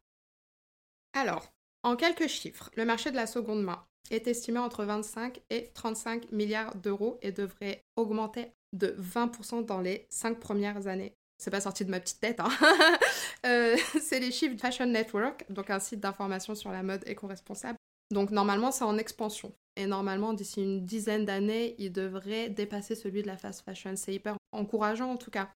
Alors, 1.12 1.52
en 1.82 1.96
quelques 1.96 2.28
chiffres, 2.28 2.70
le 2.76 2.84
marché 2.84 3.10
de 3.10 3.16
la 3.16 3.26
seconde 3.26 3.62
main 3.62 3.84
est 4.10 4.26
estimé 4.26 4.58
entre 4.58 4.84
25 4.84 5.42
et 5.50 5.70
35 5.74 6.30
milliards 6.32 6.76
d'euros 6.76 7.18
et 7.22 7.32
devrait 7.32 7.84
augmenter 7.96 8.52
de 8.72 8.96
20% 8.98 9.64
dans 9.64 9.80
les 9.80 10.06
5 10.10 10.40
premières 10.40 10.86
années 10.86 11.14
c'est 11.44 11.50
pas 11.50 11.60
sorti 11.60 11.84
de 11.84 11.90
ma 11.90 12.00
petite 12.00 12.20
tête, 12.20 12.40
hein. 12.40 12.48
Euh, 13.46 13.76
c'est 14.00 14.20
les 14.20 14.30
chiffres 14.30 14.56
Fashion 14.58 14.86
Network, 14.86 15.44
donc 15.50 15.68
un 15.68 15.78
site 15.78 16.00
d'information 16.00 16.54
sur 16.54 16.72
la 16.72 16.82
mode 16.82 17.06
éco-responsable. 17.06 17.76
Donc 18.10 18.30
normalement, 18.30 18.72
c'est 18.72 18.84
en 18.84 18.96
expansion. 18.96 19.52
Et 19.76 19.84
normalement, 19.84 20.32
d'ici 20.32 20.62
une 20.62 20.86
dizaine 20.86 21.26
d'années, 21.26 21.74
il 21.76 21.92
devrait 21.92 22.48
dépasser 22.48 22.94
celui 22.94 23.20
de 23.20 23.26
la 23.26 23.36
fast 23.36 23.62
fashion. 23.62 23.96
C'est 23.96 24.14
hyper 24.14 24.36
encourageant 24.52 25.10
en 25.10 25.18
tout 25.18 25.30
cas. 25.30 25.50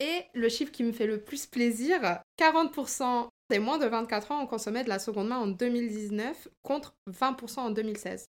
Et 0.00 0.24
le 0.34 0.48
chiffre 0.48 0.72
qui 0.72 0.82
me 0.82 0.90
fait 0.90 1.06
le 1.06 1.20
plus 1.20 1.46
plaisir, 1.46 2.00
40% 2.36 3.28
des 3.48 3.60
moins 3.60 3.78
de 3.78 3.86
24 3.86 4.32
ans 4.32 4.42
ont 4.42 4.48
consommé 4.48 4.82
de 4.82 4.88
la 4.88 4.98
seconde 4.98 5.28
main 5.28 5.38
en 5.38 5.46
2019 5.46 6.48
contre 6.64 6.96
20% 7.08 7.60
en 7.60 7.70
2016. 7.70 8.24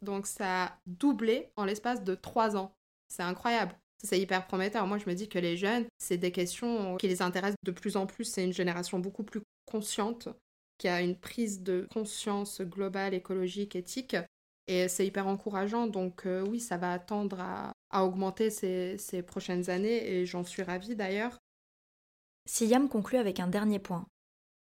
Donc 0.00 0.26
ça 0.26 0.64
a 0.64 0.78
doublé 0.86 1.50
en 1.56 1.66
l'espace 1.66 2.02
de 2.04 2.14
3 2.14 2.56
ans. 2.56 2.72
C'est 3.08 3.22
incroyable 3.22 3.76
c'est 4.02 4.20
hyper 4.20 4.46
prometteur. 4.46 4.86
Moi, 4.86 4.98
je 4.98 5.08
me 5.08 5.14
dis 5.14 5.28
que 5.28 5.38
les 5.38 5.56
jeunes, 5.56 5.86
c'est 5.98 6.16
des 6.16 6.32
questions 6.32 6.96
qui 6.96 7.08
les 7.08 7.22
intéressent 7.22 7.56
de 7.64 7.70
plus 7.70 7.96
en 7.96 8.06
plus. 8.06 8.24
C'est 8.24 8.44
une 8.44 8.52
génération 8.52 8.98
beaucoup 8.98 9.24
plus 9.24 9.42
consciente, 9.66 10.28
qui 10.78 10.88
a 10.88 11.02
une 11.02 11.16
prise 11.16 11.62
de 11.62 11.86
conscience 11.92 12.62
globale, 12.62 13.14
écologique, 13.14 13.76
éthique. 13.76 14.16
Et 14.66 14.88
c'est 14.88 15.06
hyper 15.06 15.26
encourageant. 15.26 15.86
Donc 15.86 16.26
euh, 16.26 16.44
oui, 16.46 16.60
ça 16.60 16.76
va 16.76 16.92
attendre 16.92 17.40
à, 17.40 17.72
augmenter 18.04 18.50
ces, 18.50 18.96
ces 18.98 19.22
prochaines 19.22 19.68
années 19.68 20.08
et 20.08 20.26
j'en 20.26 20.44
suis 20.44 20.62
ravie 20.62 20.94
d'ailleurs. 20.94 21.36
Siam 22.46 22.88
conclut 22.88 23.18
avec 23.18 23.40
un 23.40 23.48
dernier 23.48 23.78
point. 23.78 24.06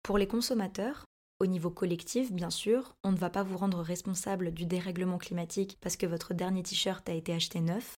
Pour 0.04 0.18
les 0.18 0.28
consommateurs, 0.28 1.06
au 1.40 1.48
niveau 1.48 1.70
collectif, 1.70 2.32
bien 2.32 2.50
sûr, 2.50 2.94
on 3.04 3.12
ne 3.12 3.18
va 3.18 3.30
pas 3.30 3.44
vous 3.44 3.58
rendre 3.58 3.82
responsable 3.82 4.54
du 4.54 4.66
dérèglement 4.66 5.18
climatique 5.18 5.78
parce 5.82 5.98
que 5.98 6.06
votre 6.06 6.34
dernier 6.34 6.64
t-shirt 6.64 7.08
a 7.10 7.14
été 7.14 7.34
acheté 7.34 7.60
neuf, 7.60 7.96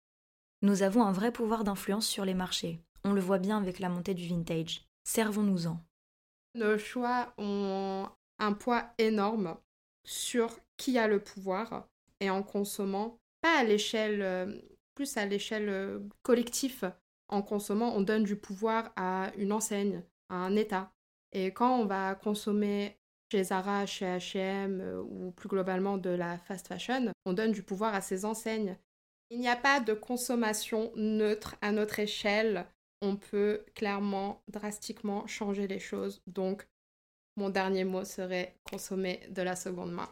nous 0.61 0.81
avons 0.83 1.03
un 1.03 1.11
vrai 1.11 1.31
pouvoir 1.31 1.63
d'influence 1.63 2.07
sur 2.07 2.25
les 2.25 2.33
marchés. 2.33 2.81
On 3.03 3.13
le 3.13 3.21
voit 3.21 3.39
bien 3.39 3.57
avec 3.57 3.79
la 3.79 3.89
montée 3.89 4.13
du 4.13 4.27
vintage. 4.27 4.87
Servons-nous-en. 5.03 5.79
Nos 6.55 6.77
choix 6.77 7.33
ont 7.37 8.07
un 8.39 8.53
poids 8.53 8.85
énorme 8.97 9.55
sur 10.03 10.57
qui 10.77 10.97
a 10.97 11.07
le 11.07 11.19
pouvoir 11.19 11.87
et 12.19 12.29
en 12.29 12.41
consommant, 12.41 13.19
pas 13.41 13.59
à 13.59 13.63
l'échelle, 13.63 14.21
euh, 14.21 14.59
plus 14.95 15.17
à 15.17 15.25
l'échelle 15.25 15.69
euh, 15.69 15.99
collective. 16.23 16.91
En 17.29 17.41
consommant, 17.41 17.95
on 17.95 18.01
donne 18.01 18.23
du 18.23 18.35
pouvoir 18.35 18.91
à 18.95 19.31
une 19.37 19.51
enseigne, 19.51 20.03
à 20.29 20.35
un 20.35 20.55
État. 20.55 20.91
Et 21.33 21.47
quand 21.47 21.77
on 21.79 21.85
va 21.85 22.15
consommer 22.15 22.97
chez 23.31 23.43
Zara, 23.43 23.85
chez 23.85 24.05
H&M 24.05 25.03
ou 25.09 25.31
plus 25.31 25.49
globalement 25.49 25.97
de 25.97 26.09
la 26.09 26.37
fast 26.37 26.67
fashion, 26.67 27.11
on 27.25 27.33
donne 27.33 27.51
du 27.51 27.63
pouvoir 27.63 27.93
à 27.93 28.01
ces 28.01 28.25
enseignes. 28.25 28.77
Il 29.29 29.39
n'y 29.39 29.49
a 29.49 29.57
pas 29.57 29.81
de 29.81 29.93
consommation 29.93 30.91
neutre 30.95 31.55
à 31.61 31.71
notre 31.71 31.99
échelle. 31.99 32.65
On 33.01 33.17
peut 33.17 33.65
clairement, 33.75 34.41
drastiquement 34.47 35.27
changer 35.27 35.67
les 35.67 35.79
choses. 35.79 36.21
Donc, 36.27 36.65
mon 37.35 37.49
dernier 37.49 37.83
mot 37.83 38.05
serait 38.05 38.55
consommer 38.69 39.19
de 39.29 39.41
la 39.41 39.55
seconde 39.55 39.91
main. 39.91 40.09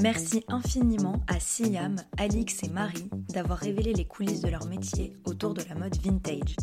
Merci 0.00 0.44
infiniment 0.46 1.24
à 1.26 1.40
Siam, 1.40 1.96
Alix 2.16 2.62
et 2.62 2.68
Marie 2.68 3.10
d'avoir 3.34 3.58
révélé 3.58 3.92
les 3.92 4.06
coulisses 4.06 4.40
de 4.40 4.48
leur 4.48 4.66
métier 4.66 5.14
autour 5.24 5.52
de 5.52 5.62
la 5.68 5.74
mode 5.74 5.96
vintage. 5.96 6.54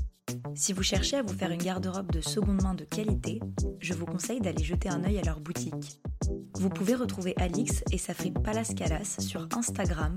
Si 0.55 0.71
vous 0.71 0.83
cherchez 0.83 1.17
à 1.17 1.23
vous 1.23 1.33
faire 1.33 1.51
une 1.51 1.61
garde-robe 1.61 2.11
de 2.11 2.21
seconde 2.21 2.63
main 2.63 2.73
de 2.73 2.85
qualité, 2.85 3.41
je 3.79 3.93
vous 3.93 4.05
conseille 4.05 4.39
d'aller 4.39 4.63
jeter 4.63 4.87
un 4.87 5.03
œil 5.03 5.19
à 5.19 5.23
leur 5.23 5.41
boutique. 5.41 5.99
Vous 6.55 6.69
pouvez 6.69 6.95
retrouver 6.95 7.33
Alix 7.37 7.83
et 7.91 7.97
sa 7.97 8.13
fripe 8.13 8.41
Palace 8.41 8.73
sur 9.19 9.47
Instagram 9.55 10.15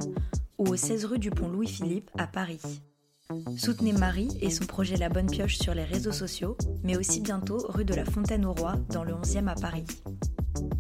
ou 0.59 0.68
au 0.68 0.76
16 0.76 1.05
rue 1.07 1.18
du 1.18 1.30
Pont 1.30 1.49
Louis-Philippe 1.49 2.11
à 2.18 2.26
Paris. 2.26 2.61
Soutenez 3.57 3.93
Marie 3.93 4.37
et 4.41 4.51
son 4.51 4.66
projet 4.66 4.97
La 4.97 5.09
Bonne 5.09 5.28
Pioche 5.28 5.59
sur 5.59 5.74
les 5.74 5.84
réseaux 5.84 6.12
sociaux, 6.12 6.57
mais 6.84 6.97
aussi 6.97 7.20
bientôt 7.20 7.59
rue 7.68 7.84
de 7.84 7.95
la 7.95 8.05
Fontaine 8.05 8.45
au 8.45 8.53
Roi 8.53 8.76
dans 8.91 9.03
le 9.03 9.12
11e 9.14 9.49
à 9.49 9.55
Paris. 9.55 9.84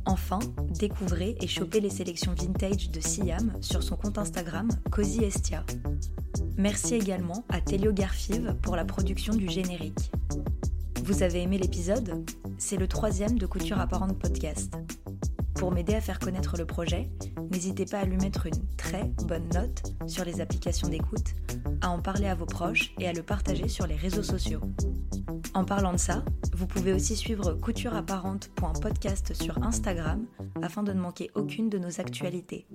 Enfin, 0.04 0.38
découvrez 0.78 1.36
et 1.40 1.48
chopez 1.48 1.80
les 1.80 1.90
sélections 1.90 2.34
vintage 2.34 2.90
de 2.90 3.00
Siam 3.00 3.52
sur 3.60 3.82
son 3.82 3.96
compte 3.96 4.18
Instagram 4.18 4.68
Cozy 4.90 5.24
Estia. 5.24 5.64
Merci 6.56 6.94
également 6.94 7.44
à 7.48 7.60
Telio 7.60 7.92
Garfive 7.92 8.54
pour 8.62 8.76
la 8.76 8.84
production 8.84 9.34
du 9.34 9.48
générique. 9.48 10.10
Vous 11.04 11.22
avez 11.22 11.42
aimé 11.42 11.58
l'épisode? 11.58 12.24
C'est 12.58 12.76
le 12.76 12.88
troisième 12.88 13.38
de 13.38 13.46
Couture 13.46 13.78
Apparente 13.78 14.18
Podcast. 14.18 14.74
Pour 15.56 15.72
m'aider 15.72 15.94
à 15.94 16.00
faire 16.00 16.18
connaître 16.18 16.56
le 16.58 16.66
projet, 16.66 17.08
n'hésitez 17.50 17.86
pas 17.86 18.00
à 18.00 18.04
lui 18.04 18.18
mettre 18.18 18.46
une 18.46 18.66
très 18.76 19.04
bonne 19.24 19.48
note 19.54 19.94
sur 20.06 20.24
les 20.24 20.40
applications 20.40 20.88
d'écoute, 20.88 21.34
à 21.80 21.88
en 21.88 22.00
parler 22.00 22.26
à 22.26 22.34
vos 22.34 22.44
proches 22.44 22.92
et 22.98 23.08
à 23.08 23.12
le 23.14 23.22
partager 23.22 23.66
sur 23.68 23.86
les 23.86 23.96
réseaux 23.96 24.22
sociaux. 24.22 24.60
En 25.54 25.64
parlant 25.64 25.94
de 25.94 25.98
ça, 25.98 26.22
vous 26.52 26.66
pouvez 26.66 26.92
aussi 26.92 27.16
suivre 27.16 27.54
coutureapparente.podcast 27.54 29.32
sur 29.32 29.62
Instagram 29.62 30.26
afin 30.60 30.82
de 30.82 30.92
ne 30.92 31.00
manquer 31.00 31.30
aucune 31.34 31.70
de 31.70 31.78
nos 31.78 32.00
actualités. 32.00 32.66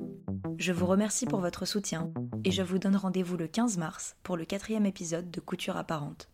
Je 0.58 0.74
vous 0.74 0.88
remercie 0.88 1.28
pour 1.28 1.40
votre 1.40 1.66
soutien 1.66 2.12
et 2.44 2.52
je 2.52 2.64
vous 2.64 2.80
donne 2.80 2.96
rendez-vous 2.96 3.38
le 3.38 3.48
15 3.48 3.78
mars 3.78 4.16
pour 4.24 4.38
le 4.38 4.46
quatrième 4.46 4.88
épisode 4.88 5.30
de 5.30 5.40
Couture 5.40 5.78
apparente. 5.78 6.31